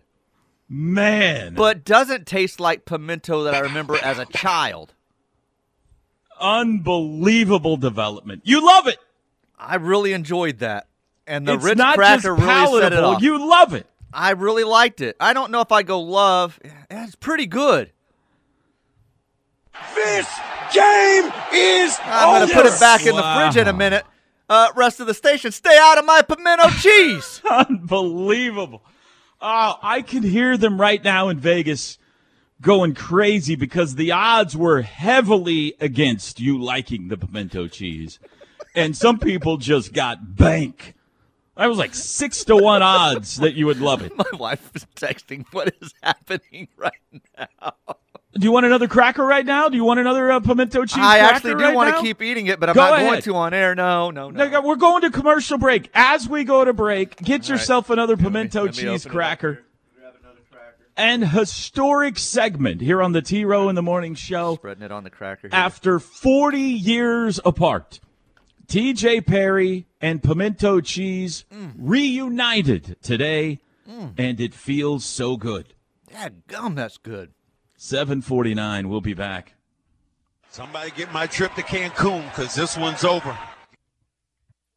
Man, 0.74 1.54
but 1.56 1.84
doesn't 1.84 2.26
taste 2.26 2.62
like 2.62 2.86
pimento 2.86 3.44
that 3.44 3.54
I 3.54 3.60
remember 3.60 3.98
as 4.02 4.20
a 4.20 4.26
child. 4.26 4.94
unbelievable 6.40 7.76
development. 7.76 8.44
You 8.46 8.66
love 8.66 8.88
it. 8.88 8.98
I 9.60 9.76
really 9.76 10.14
enjoyed 10.14 10.60
that. 10.60 10.88
And 11.28 11.46
the 11.46 11.56
it's 11.56 11.64
Ritz 11.66 11.78
not 11.78 11.98
just 11.98 12.24
cracker 12.24 12.36
really 12.36 12.82
set 12.82 12.94
it 12.94 13.00
off. 13.00 13.22
You 13.22 13.50
love 13.50 13.74
it. 13.74 13.86
I 14.14 14.32
really 14.32 14.64
liked 14.64 15.02
it. 15.02 15.18
I 15.20 15.34
don't 15.34 15.52
know 15.52 15.60
if 15.60 15.74
I 15.74 15.84
go 15.84 16.00
love. 16.00 16.58
It's 16.90 17.16
pretty 17.16 17.48
good. 17.48 17.92
This 19.94 20.28
game 20.74 21.32
is 21.54 21.98
I'm 22.02 22.48
gonna 22.48 22.54
put 22.54 22.66
it 22.66 22.80
back 22.80 23.06
in 23.06 23.16
the 23.16 23.34
fridge 23.36 23.58
in 23.58 23.68
a 23.68 23.74
minute. 23.74 24.06
Uh, 24.50 24.70
rest 24.76 25.02
of 25.02 25.08
the 25.08 25.14
station, 25.14 25.52
stay 25.52 25.78
out 25.82 25.98
of 25.98 26.06
my 26.06 26.22
pimento 26.22 26.70
cheese. 26.80 27.42
Unbelievable. 27.52 28.84
Oh, 29.42 29.80
I 29.82 30.02
can 30.04 30.24
hear 30.24 30.56
them 30.56 30.80
right 30.80 31.04
now 31.04 31.30
in 31.30 31.40
Vegas 31.40 31.98
going 32.62 32.94
crazy 32.94 33.56
because 33.56 33.96
the 33.96 34.12
odds 34.12 34.56
were 34.56 34.84
heavily 34.84 35.74
against 35.80 36.40
you 36.40 36.62
liking 36.62 37.08
the 37.08 37.18
pimento 37.18 37.68
cheese. 37.68 38.20
And 38.76 38.96
some 38.96 39.18
people 39.18 39.58
just 39.58 39.94
got 39.94 40.36
bank. 40.36 40.94
I 41.58 41.68
was 41.68 41.78
like 41.78 41.94
six 41.94 42.44
to 42.46 42.56
one 42.56 42.82
odds 42.82 43.38
that 43.38 43.56
you 43.56 43.66
would 43.66 43.80
love 43.82 44.04
it. 44.04 44.16
my 44.16 44.38
wife 44.38 44.72
is 44.76 44.86
texting. 44.96 45.46
What 45.52 45.74
is 45.82 45.94
happening 46.02 46.68
right 46.78 46.94
now? 47.38 47.74
Do 48.34 48.46
you 48.46 48.52
want 48.52 48.66
another 48.66 48.88
cracker 48.88 49.26
right 49.26 49.46
now? 49.46 49.68
Do 49.68 49.76
you 49.76 49.84
want 49.84 50.00
another 50.00 50.32
uh, 50.32 50.40
pimento 50.40 50.86
cheese? 50.86 50.98
I 51.04 51.18
actually 51.18 51.56
do 51.56 51.64
right 51.64 51.76
want 51.76 51.90
now? 51.90 51.98
to 51.98 52.02
keep 52.02 52.22
eating 52.22 52.48
it, 52.48 52.60
but 52.62 52.70
I'm 52.70 52.76
Go 52.76 52.82
not 52.82 53.00
going 53.00 53.22
to 53.22 53.36
on 53.36 53.54
air. 53.54 53.76
No, 53.76 54.10
no, 54.10 54.30
no. 54.30 54.62
We're 54.62 54.78
going 54.78 55.02
to 55.02 55.12
commercial 55.12 55.58
break. 55.58 55.90
As 55.94 56.30
we 56.30 56.46
go 56.46 56.64
to 56.64 56.72
break, 56.72 57.18
get 57.18 57.50
yourself 57.50 57.90
another 57.90 58.16
pimento 58.16 58.66
me 58.68 58.72
cheese 58.72 59.06
cracker. 59.06 59.64
And 60.98 61.28
historic 61.28 62.18
segment 62.20 62.82
here 62.82 63.02
on 63.02 63.12
the 63.14 63.22
T 63.22 63.44
Row 63.44 63.70
in 63.70 63.76
the 63.76 63.82
Morning 63.82 64.14
Show. 64.14 64.56
Spreading 64.56 64.84
it 64.84 64.92
on 64.92 65.04
the 65.04 65.10
cracker. 65.10 65.48
Here. 65.48 65.50
After 65.54 66.00
40 66.00 66.60
years 66.60 67.40
apart, 67.44 68.00
TJ 68.68 69.26
Perry 69.26 69.88
and 70.02 70.22
pimento 70.22 70.80
cheese 70.82 71.46
Mm. 71.54 71.74
reunited 71.78 72.98
today, 73.02 73.60
and 74.18 74.40
it 74.40 74.54
feels 74.54 75.04
so 75.06 75.38
good. 75.38 75.74
Yeah, 76.12 76.30
gum, 76.48 76.76
that's 76.76 76.98
good. 76.98 77.32
749, 77.84 78.90
we'll 78.90 79.02
be 79.02 79.16
back. 79.16 79.56
Somebody 80.52 80.92
get 80.92 81.12
my 81.12 81.26
trip 81.26 81.56
to 81.56 81.64
Cancun 81.64 82.24
because 82.30 82.54
this 82.54 82.78
one's 82.78 83.04
over. 83.04 83.36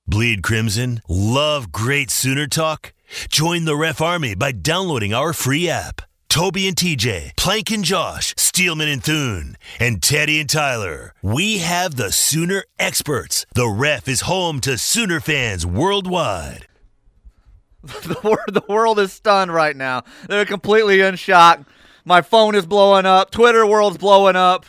Bleed 0.07 0.42
Crimson? 0.42 1.02
Love 1.07 1.70
great 1.70 2.11
Sooner 2.11 2.46
talk? 2.46 2.94
Join 3.28 3.66
the 3.66 3.76
Ref 3.76 4.00
Army 4.00 4.34
by 4.34 4.52
downloading 4.52 5.12
our 5.12 5.34
free 5.34 5.68
app. 5.68 6.00
Toby 6.30 6.66
and 6.66 6.74
TJ, 6.74 7.36
Plank 7.36 7.70
and 7.72 7.84
Josh, 7.84 8.32
Steelman 8.38 8.88
and 8.88 9.05
Thune, 9.05 9.59
and 9.78 10.02
Teddy 10.02 10.40
and 10.40 10.48
Tyler. 10.48 11.12
We 11.20 11.59
have 11.59 11.96
the 11.96 12.11
Sooner 12.11 12.64
experts. 12.78 13.44
The 13.55 13.68
Ref 13.68 14.09
is 14.09 14.22
home 14.22 14.62
to 14.62 14.78
Sooner 14.78 15.20
fans 15.20 15.66
worldwide. 15.66 16.68
the, 17.82 18.38
the 18.50 18.64
world 18.66 18.98
is 18.98 19.12
stunned 19.12 19.52
right 19.52 19.76
now. 19.76 20.05
They're 20.26 20.46
completely 20.46 21.02
in 21.02 21.16
shock. 21.16 21.61
My 22.05 22.20
phone 22.22 22.55
is 22.55 22.66
blowing 22.66 23.07
up. 23.07 23.30
Twitter 23.30 23.66
world's 23.66 23.98
blowing 23.98 24.36
up. 24.36 24.66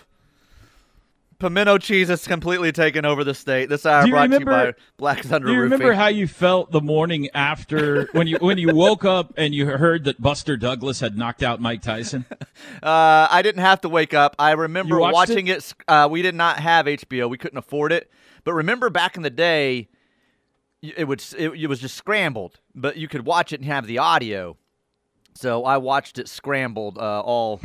Pimento 1.38 1.78
cheese 1.78 2.08
has 2.08 2.26
completely 2.26 2.72
taken 2.72 3.04
over 3.04 3.26
the 3.26 3.34
state. 3.34 3.68
This 3.68 3.86
hour 3.86 4.08
brought 4.08 4.28
to 4.32 4.40
you 4.40 4.46
by 4.46 4.74
Black 4.96 5.22
Thunder 5.22 5.48
Do 5.48 5.54
you 5.54 5.60
Roofing. 5.60 5.74
remember 5.80 5.94
how 5.94 6.08
you 6.08 6.28
felt 6.30 6.72
the 6.72 6.80
morning 6.80 7.28
after 7.34 8.06
when 8.14 8.26
you 8.26 8.38
when 8.40 8.58
you 8.58 8.74
woke 8.74 9.04
up 9.04 9.34
and 9.36 9.54
you 9.54 9.66
heard 9.68 10.06
that 10.06 10.22
Buster 10.22 10.56
Douglas 10.56 11.02
had 11.02 11.18
knocked 11.18 11.44
out 11.44 11.60
Mike 11.60 11.82
Tyson? 11.82 12.26
Uh, 12.82 13.28
I 13.30 13.42
didn't 13.42 13.62
have 13.62 13.82
to 13.82 13.90
wake 13.90 14.14
up. 14.14 14.36
I 14.40 14.52
remember 14.52 14.98
watching 15.00 15.48
it. 15.48 15.74
uh, 15.88 16.08
we 16.10 16.22
did 16.22 16.36
not 16.36 16.60
have 16.60 16.86
HBO. 16.86 17.30
We 17.30 17.38
couldn't 17.38 17.58
afford 17.58 17.92
it. 17.92 18.10
But 18.44 18.54
remember 18.54 18.90
back 18.90 19.18
in 19.18 19.24
the 19.24 19.30
day, 19.30 19.90
it 20.82 21.06
would 21.08 21.22
it, 21.38 21.50
it 21.52 21.68
was 21.68 21.80
just 21.80 21.96
scrambled, 21.96 22.60
but 22.74 22.96
you 22.96 23.08
could 23.08 23.26
watch 23.26 23.52
it 23.52 23.60
and 23.60 23.66
have 23.66 23.88
the 23.88 23.98
audio. 23.98 24.56
So 25.36 25.66
I 25.66 25.78
watched 25.78 26.18
it 26.18 26.28
scrambled, 26.30 26.98
uh, 26.98 27.20
all 27.22 27.60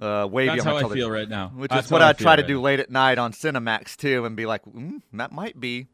uh, 0.00 0.26
wavy 0.30 0.48
That's 0.56 0.66
on 0.66 0.74
my 0.74 0.80
how 0.82 0.90
I 0.90 0.94
feel 0.94 1.10
right 1.10 1.28
now. 1.28 1.48
Which 1.54 1.70
That's 1.70 1.86
is 1.86 1.92
what 1.92 2.02
how 2.02 2.08
I, 2.08 2.12
feel 2.12 2.24
try 2.24 2.36
to 2.36 2.42
right 2.42 2.48
do 2.48 2.54
now. 2.56 2.60
late 2.62 2.80
at 2.80 2.90
night 2.90 3.18
on 3.18 3.32
Cinemax 3.32 3.96
too, 3.96 4.24
and 4.24 4.36
be 4.36 4.46
like, 4.46 4.64
mm, 4.64 5.00
that 5.12 5.30
might 5.32 5.58
be. 5.60 5.86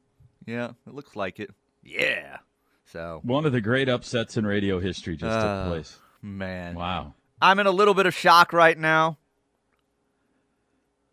Yeah, 0.47 0.71
it 0.87 0.95
looks 0.95 1.15
like 1.17 1.39
it. 1.39 1.51
Yeah. 1.85 2.39
So 2.87 3.21
One 3.23 3.45
of 3.47 3.53
the 3.53 3.61
great 3.61 3.89
upsets 3.89 4.37
in 4.37 4.47
radio 4.47 4.81
history 4.81 5.17
just 5.17 5.31
Uh, 5.31 5.65
took 5.65 5.73
place. 5.73 5.99
man, 6.23 6.75
Wow. 6.75 7.15
I'm 7.43 7.59
in 7.59 7.67
a 7.67 7.71
little 7.71 7.95
bit 7.95 8.07
of 8.07 8.15
shock 8.15 8.53
right 8.53 8.77
now. 8.77 9.17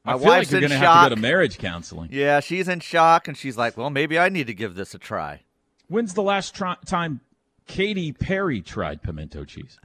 My 0.03 0.14
I 0.14 0.16
feel 0.16 0.22
like 0.24 0.30
wife's 0.39 0.51
you're 0.51 0.62
in 0.64 0.70
gonna 0.70 0.80
have 0.80 1.03
to 1.03 1.10
go 1.10 1.16
to 1.16 1.22
marriage 1.22 1.58
counseling. 1.58 2.10
Yeah, 2.12 2.39
she's 2.39 2.68
in 2.70 2.80
shock, 2.80 3.28
and 3.28 3.38
she's 3.38 3.58
like, 3.58 3.76
"Well, 3.78 3.89
maybe 3.89 4.18
I 4.18 4.30
need 4.30 4.47
to 4.47 4.53
give 4.53 4.76
this 4.76 4.93
a 4.95 4.97
try." 4.97 5.41
When's 5.89 6.14
the 6.14 6.24
last 6.24 6.55
try- 6.55 6.78
time 6.86 7.20
Katy 7.68 8.13
Perry 8.13 8.61
tried 8.61 9.01
pimento 9.01 9.43
cheese? 9.45 9.78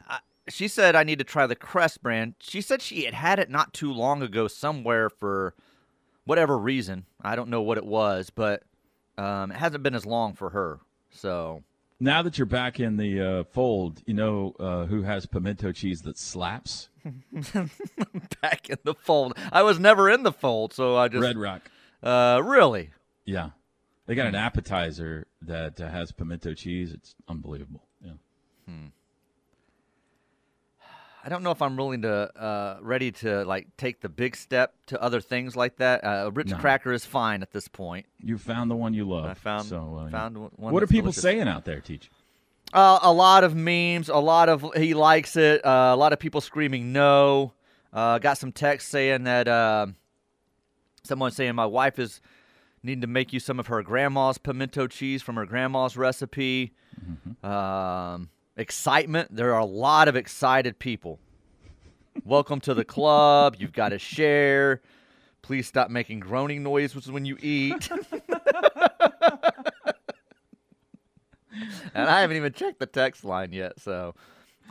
She 0.48 0.66
said 0.68 0.96
I 0.96 1.04
need 1.04 1.18
to 1.18 1.24
try 1.24 1.46
the 1.46 1.54
Crest 1.56 2.02
brand. 2.02 2.34
She 2.40 2.60
said 2.60 2.82
she 2.82 3.04
had 3.04 3.14
had 3.14 3.38
it 3.38 3.50
not 3.50 3.72
too 3.74 3.92
long 3.92 4.22
ago 4.22 4.48
somewhere 4.48 5.08
for 5.10 5.54
whatever 6.24 6.58
reason. 6.58 7.06
I 7.20 7.36
don't 7.36 7.48
know 7.48 7.62
what 7.62 7.78
it 7.78 7.86
was, 7.86 8.30
but 8.30 8.62
um, 9.18 9.52
it 9.52 9.56
hasn't 9.58 9.82
been 9.82 9.94
as 9.94 10.06
long 10.06 10.34
for 10.34 10.50
her. 10.50 10.80
So 11.10 11.62
Now 12.00 12.22
that 12.22 12.38
you're 12.38 12.46
back 12.46 12.80
in 12.80 12.96
the 12.96 13.20
uh, 13.20 13.44
fold, 13.44 14.02
you 14.06 14.14
know 14.14 14.54
uh, 14.58 14.86
who 14.86 15.02
has 15.02 15.26
pimento 15.26 15.70
cheese 15.72 16.02
that 16.02 16.18
slaps? 16.18 16.88
back 18.40 18.68
in 18.70 18.78
the 18.84 18.94
fold. 18.94 19.36
I 19.52 19.62
was 19.62 19.78
never 19.78 20.08
in 20.10 20.22
the 20.22 20.32
fold, 20.32 20.72
so 20.72 20.96
I 20.96 21.08
just 21.08 21.22
Red 21.22 21.36
Rock. 21.36 21.62
uh, 22.02 22.40
really. 22.44 22.90
Yeah. 23.24 23.50
They 24.06 24.14
got 24.14 24.26
an 24.26 24.34
appetizer 24.34 25.26
that 25.42 25.80
uh, 25.80 25.88
has 25.88 26.12
pimento 26.12 26.54
cheese. 26.54 26.92
It's 26.92 27.14
unbelievable. 27.28 27.82
Yeah. 28.04 28.12
Hmm. 28.66 28.86
I 31.24 31.28
don't 31.28 31.44
know 31.44 31.52
if 31.52 31.62
I'm 31.62 31.76
willing 31.76 32.02
to 32.02 32.10
uh, 32.36 32.78
ready 32.80 33.12
to 33.12 33.44
like 33.44 33.68
take 33.76 34.00
the 34.00 34.08
big 34.08 34.34
step 34.34 34.74
to 34.86 35.00
other 35.00 35.20
things 35.20 35.54
like 35.54 35.76
that. 35.76 36.02
Uh, 36.02 36.30
Ritz 36.34 36.50
No. 36.50 36.56
cracker 36.58 36.92
is 36.92 37.04
fine 37.06 37.42
at 37.42 37.52
this 37.52 37.68
point. 37.68 38.06
You 38.18 38.38
found 38.38 38.68
the 38.70 38.74
one 38.74 38.92
you 38.92 39.08
love. 39.08 39.26
I 39.26 39.34
found 39.34 39.66
So, 39.66 40.02
uh, 40.06 40.10
found 40.10 40.36
one. 40.36 40.50
one 40.56 40.74
what 40.74 40.82
are 40.82 40.88
people 40.88 41.12
delicious. 41.12 41.22
saying 41.22 41.46
out 41.46 41.64
there, 41.64 41.80
Teach? 41.80 42.10
Uh, 42.72 42.98
a 43.02 43.12
lot 43.12 43.44
of 43.44 43.54
memes, 43.54 44.08
a 44.08 44.16
lot 44.16 44.48
of 44.48 44.66
he 44.74 44.94
likes 44.94 45.36
it, 45.36 45.64
uh, 45.64 45.92
a 45.94 45.96
lot 45.96 46.12
of 46.12 46.18
people 46.18 46.40
screaming 46.40 46.92
no. 46.92 47.52
Uh, 47.92 48.18
got 48.18 48.36
some 48.38 48.50
text 48.50 48.88
saying 48.88 49.22
that 49.24 49.46
uh, 49.46 49.86
someone 51.04 51.30
saying 51.30 51.54
my 51.54 51.66
wife 51.66 51.98
is 52.00 52.20
needing 52.82 53.00
to 53.02 53.06
make 53.06 53.32
you 53.32 53.40
some 53.40 53.58
of 53.60 53.68
her 53.68 53.82
grandma's 53.82 54.38
pimento 54.38 54.86
cheese 54.86 55.22
from 55.22 55.36
her 55.36 55.46
grandma's 55.46 55.96
recipe. 55.96 56.72
Um, 57.42 58.28
excitement. 58.56 59.34
There 59.34 59.54
are 59.54 59.60
a 59.60 59.64
lot 59.64 60.08
of 60.08 60.16
excited 60.16 60.78
people. 60.78 61.18
Welcome 62.24 62.60
to 62.60 62.74
the 62.74 62.84
club. 62.84 63.56
You've 63.58 63.72
got 63.72 63.90
to 63.90 63.98
share. 63.98 64.80
Please 65.42 65.66
stop 65.66 65.90
making 65.90 66.20
groaning 66.20 66.62
noises 66.62 67.10
when 67.10 67.24
you 67.24 67.36
eat. 67.40 67.88
and 71.94 72.08
I 72.08 72.20
haven't 72.20 72.36
even 72.36 72.52
checked 72.52 72.78
the 72.78 72.86
text 72.86 73.24
line 73.24 73.52
yet, 73.52 73.80
so 73.80 74.14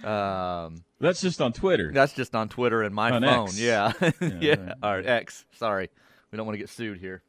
um, 0.03 0.84
That's 0.99 1.22
just 1.22 1.41
on 1.41 1.51
Twitter. 1.53 1.91
that's 1.93 2.14
just 2.14 2.34
on 2.36 2.49
Twitter 2.49 2.82
and 2.84 2.93
my 2.95 3.12
On 3.12 3.22
phone. 3.22 3.43
X. 3.47 3.59
Yeah, 3.59 3.91
yeah, 4.39 4.55
right. 4.82 5.01
or 5.03 5.07
X. 5.07 5.45
Sorry, 5.53 5.89
we 6.32 6.38
don't 6.38 6.45
want 6.45 6.53
to 6.55 6.59
get 6.59 6.70
sued 6.70 6.99
here. 6.99 7.22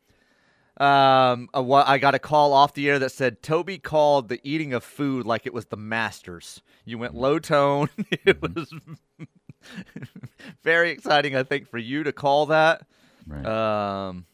Um, 0.79 1.49
a 1.53 1.63
I 1.63 1.99
got 1.99 2.15
a 2.15 2.19
call 2.19 2.53
off 2.53 2.73
the 2.73 2.89
air 2.89 2.99
that 2.99 3.13
said 3.13 3.43
Toby 3.43 3.79
called 3.79 4.29
the 4.29 4.41
eating 4.43 4.73
of 4.73 4.83
food 4.83 5.27
like 5.27 5.47
it 5.47 5.53
was 5.53 5.67
the 5.67 5.77
Masters. 5.77 6.63
You 6.85 6.99
went 6.99 7.15
low 7.15 7.39
tone. 7.39 7.91
it 8.11 8.41
was 8.41 8.73
very 10.63 10.91
exciting, 10.91 11.37
I 11.37 11.43
think, 11.43 11.69
for 11.69 11.79
you 11.79 12.03
to 12.05 12.13
call 12.13 12.47
that. 12.47 12.87
Right. 13.27 13.45
Um, 13.45 14.25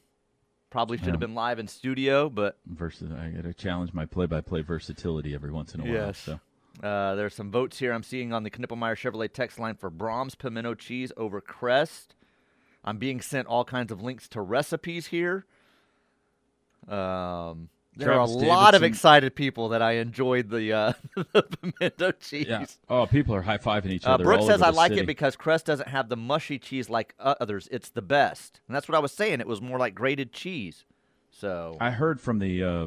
probably 0.70 0.98
should 0.98 1.08
have 1.08 1.20
been 1.20 1.34
live 1.34 1.58
in 1.58 1.66
studio, 1.66 2.30
but 2.30 2.56
Versus, 2.66 3.10
I 3.12 3.30
got 3.30 3.44
to 3.44 3.52
challenge 3.52 3.92
my 3.92 4.06
play-by-play 4.06 4.62
versatility 4.62 5.34
every 5.34 5.50
once 5.50 5.74
in 5.74 5.80
a 5.80 5.84
while. 5.84 5.92
Yes. 5.92 6.18
So. 6.18 6.40
Uh, 6.82 7.16
there's 7.16 7.34
some 7.34 7.50
votes 7.50 7.80
here 7.80 7.92
I'm 7.92 8.04
seeing 8.04 8.32
on 8.32 8.44
the 8.44 8.50
Knippelmeyer 8.50 8.94
Chevrolet 8.94 9.32
text 9.32 9.58
line 9.58 9.74
for 9.74 9.90
Braum's 9.90 10.36
pimento 10.36 10.74
cheese 10.74 11.10
over 11.16 11.40
Crest. 11.40 12.14
I'm 12.84 12.98
being 12.98 13.20
sent 13.20 13.48
all 13.48 13.64
kinds 13.64 13.90
of 13.90 14.00
links 14.00 14.28
to 14.28 14.40
recipes 14.40 15.08
here. 15.08 15.44
Um, 16.88 17.68
there 17.96 18.08
Travis 18.08 18.36
are 18.36 18.44
a 18.44 18.46
lot 18.46 18.74
of 18.76 18.82
excited 18.84 19.34
people 19.34 19.70
that 19.70 19.82
I 19.82 19.92
enjoyed 19.92 20.50
the, 20.50 20.72
uh, 20.72 20.92
the 21.32 21.42
pimento 21.42 22.12
cheese. 22.12 22.46
Yeah. 22.48 22.64
Oh, 22.88 23.06
people 23.06 23.34
are 23.34 23.42
high-fiving 23.42 23.86
each 23.90 24.06
Uh, 24.06 24.10
other. 24.10 24.24
Brooke 24.24 24.40
all 24.42 24.46
says 24.46 24.62
I 24.62 24.70
like 24.70 24.90
city. 24.90 25.00
it 25.02 25.06
because 25.06 25.34
Crest 25.34 25.66
doesn't 25.66 25.88
have 25.88 26.08
the 26.08 26.16
mushy 26.16 26.58
cheese 26.60 26.88
like 26.88 27.14
others. 27.18 27.68
It's 27.72 27.88
the 27.90 28.02
best, 28.02 28.60
and 28.68 28.74
that's 28.76 28.88
what 28.88 28.94
I 28.94 29.00
was 29.00 29.10
saying. 29.12 29.40
It 29.40 29.48
was 29.48 29.60
more 29.60 29.78
like 29.78 29.94
grated 29.96 30.32
cheese. 30.32 30.84
So, 31.30 31.76
I 31.80 31.90
heard 31.90 32.20
from 32.20 32.38
the 32.38 32.62
uh, 32.62 32.86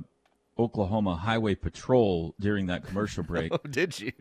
Oklahoma 0.58 1.16
Highway 1.18 1.56
Patrol 1.56 2.34
during 2.40 2.68
that 2.68 2.86
commercial 2.86 3.24
break. 3.32 3.52
oh, 3.54 3.60
did 3.70 4.00
you? 4.00 4.14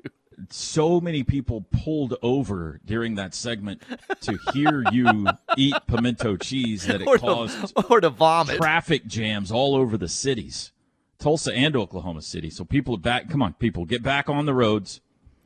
So 0.50 1.00
many 1.00 1.22
people 1.22 1.66
pulled 1.84 2.16
over 2.22 2.80
during 2.84 3.14
that 3.16 3.34
segment 3.34 3.82
to 4.22 4.38
hear 4.52 4.84
you 4.90 5.26
eat 5.56 5.74
pimento 5.86 6.36
cheese 6.36 6.86
that 6.86 7.02
it 7.02 7.06
or, 7.06 7.18
caused 7.18 7.74
to, 7.76 7.86
or 7.86 8.00
to 8.00 8.10
vomit. 8.10 8.56
traffic 8.56 9.06
jams 9.06 9.50
all 9.52 9.74
over 9.74 9.96
the 9.96 10.08
cities, 10.08 10.72
Tulsa 11.18 11.52
and 11.54 11.76
Oklahoma 11.76 12.22
City. 12.22 12.50
So 12.50 12.64
people 12.64 12.96
back. 12.96 13.28
Come 13.30 13.42
on, 13.42 13.52
people, 13.54 13.84
get 13.84 14.02
back 14.02 14.28
on 14.28 14.46
the 14.46 14.54
roads. 14.54 15.00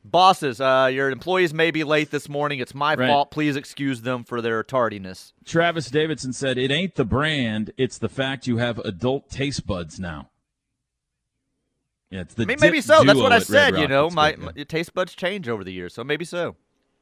Bosses, 0.06 0.60
uh, 0.60 0.90
your 0.92 1.08
employees 1.10 1.54
may 1.54 1.70
be 1.70 1.82
late 1.82 2.10
this 2.10 2.28
morning. 2.28 2.58
It's 2.60 2.74
my 2.74 2.94
Right. 2.94 3.08
fault. 3.08 3.30
Please 3.30 3.56
excuse 3.56 4.02
them 4.02 4.22
for 4.22 4.42
their 4.42 4.62
tardiness. 4.62 5.32
Travis 5.46 5.90
Davidson 5.90 6.34
said, 6.34 6.58
"It 6.58 6.70
ain't 6.70 6.96
the 6.96 7.06
brand; 7.06 7.72
it's 7.78 7.96
the 7.96 8.10
fact 8.10 8.46
you 8.46 8.58
have 8.58 8.78
adult 8.80 9.30
taste 9.30 9.66
buds 9.66 9.98
now." 9.98 10.28
Yeah, 12.10 12.20
it's 12.20 12.34
the 12.34 12.44
I 12.44 12.46
mean, 12.46 12.58
maybe 12.60 12.80
so. 12.80 13.02
That's 13.02 13.18
what 13.18 13.32
I 13.32 13.38
said. 13.40 13.76
You 13.76 13.88
know, 13.88 14.10
my, 14.10 14.32
good, 14.32 14.40
yeah. 14.40 14.50
my 14.56 14.62
taste 14.64 14.94
buds 14.94 15.14
change 15.14 15.48
over 15.48 15.64
the 15.64 15.72
years, 15.72 15.94
so 15.94 16.04
maybe 16.04 16.24
so. 16.24 16.56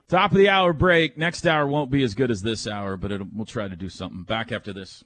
Top 0.09 0.31
of 0.31 0.39
the 0.39 0.49
hour 0.49 0.73
break. 0.73 1.17
Next 1.17 1.47
hour 1.47 1.67
won't 1.67 1.91
be 1.91 2.03
as 2.03 2.15
good 2.15 2.31
as 2.31 2.43
this 2.43 2.67
hour, 2.67 2.97
but 2.97 3.13
it'll, 3.13 3.29
we'll 3.35 3.47
try 3.47 3.69
to 3.69 3.77
do 3.77 3.89
something. 3.89 4.23
Back 4.23 4.53
after 4.53 4.73
this. 4.73 5.05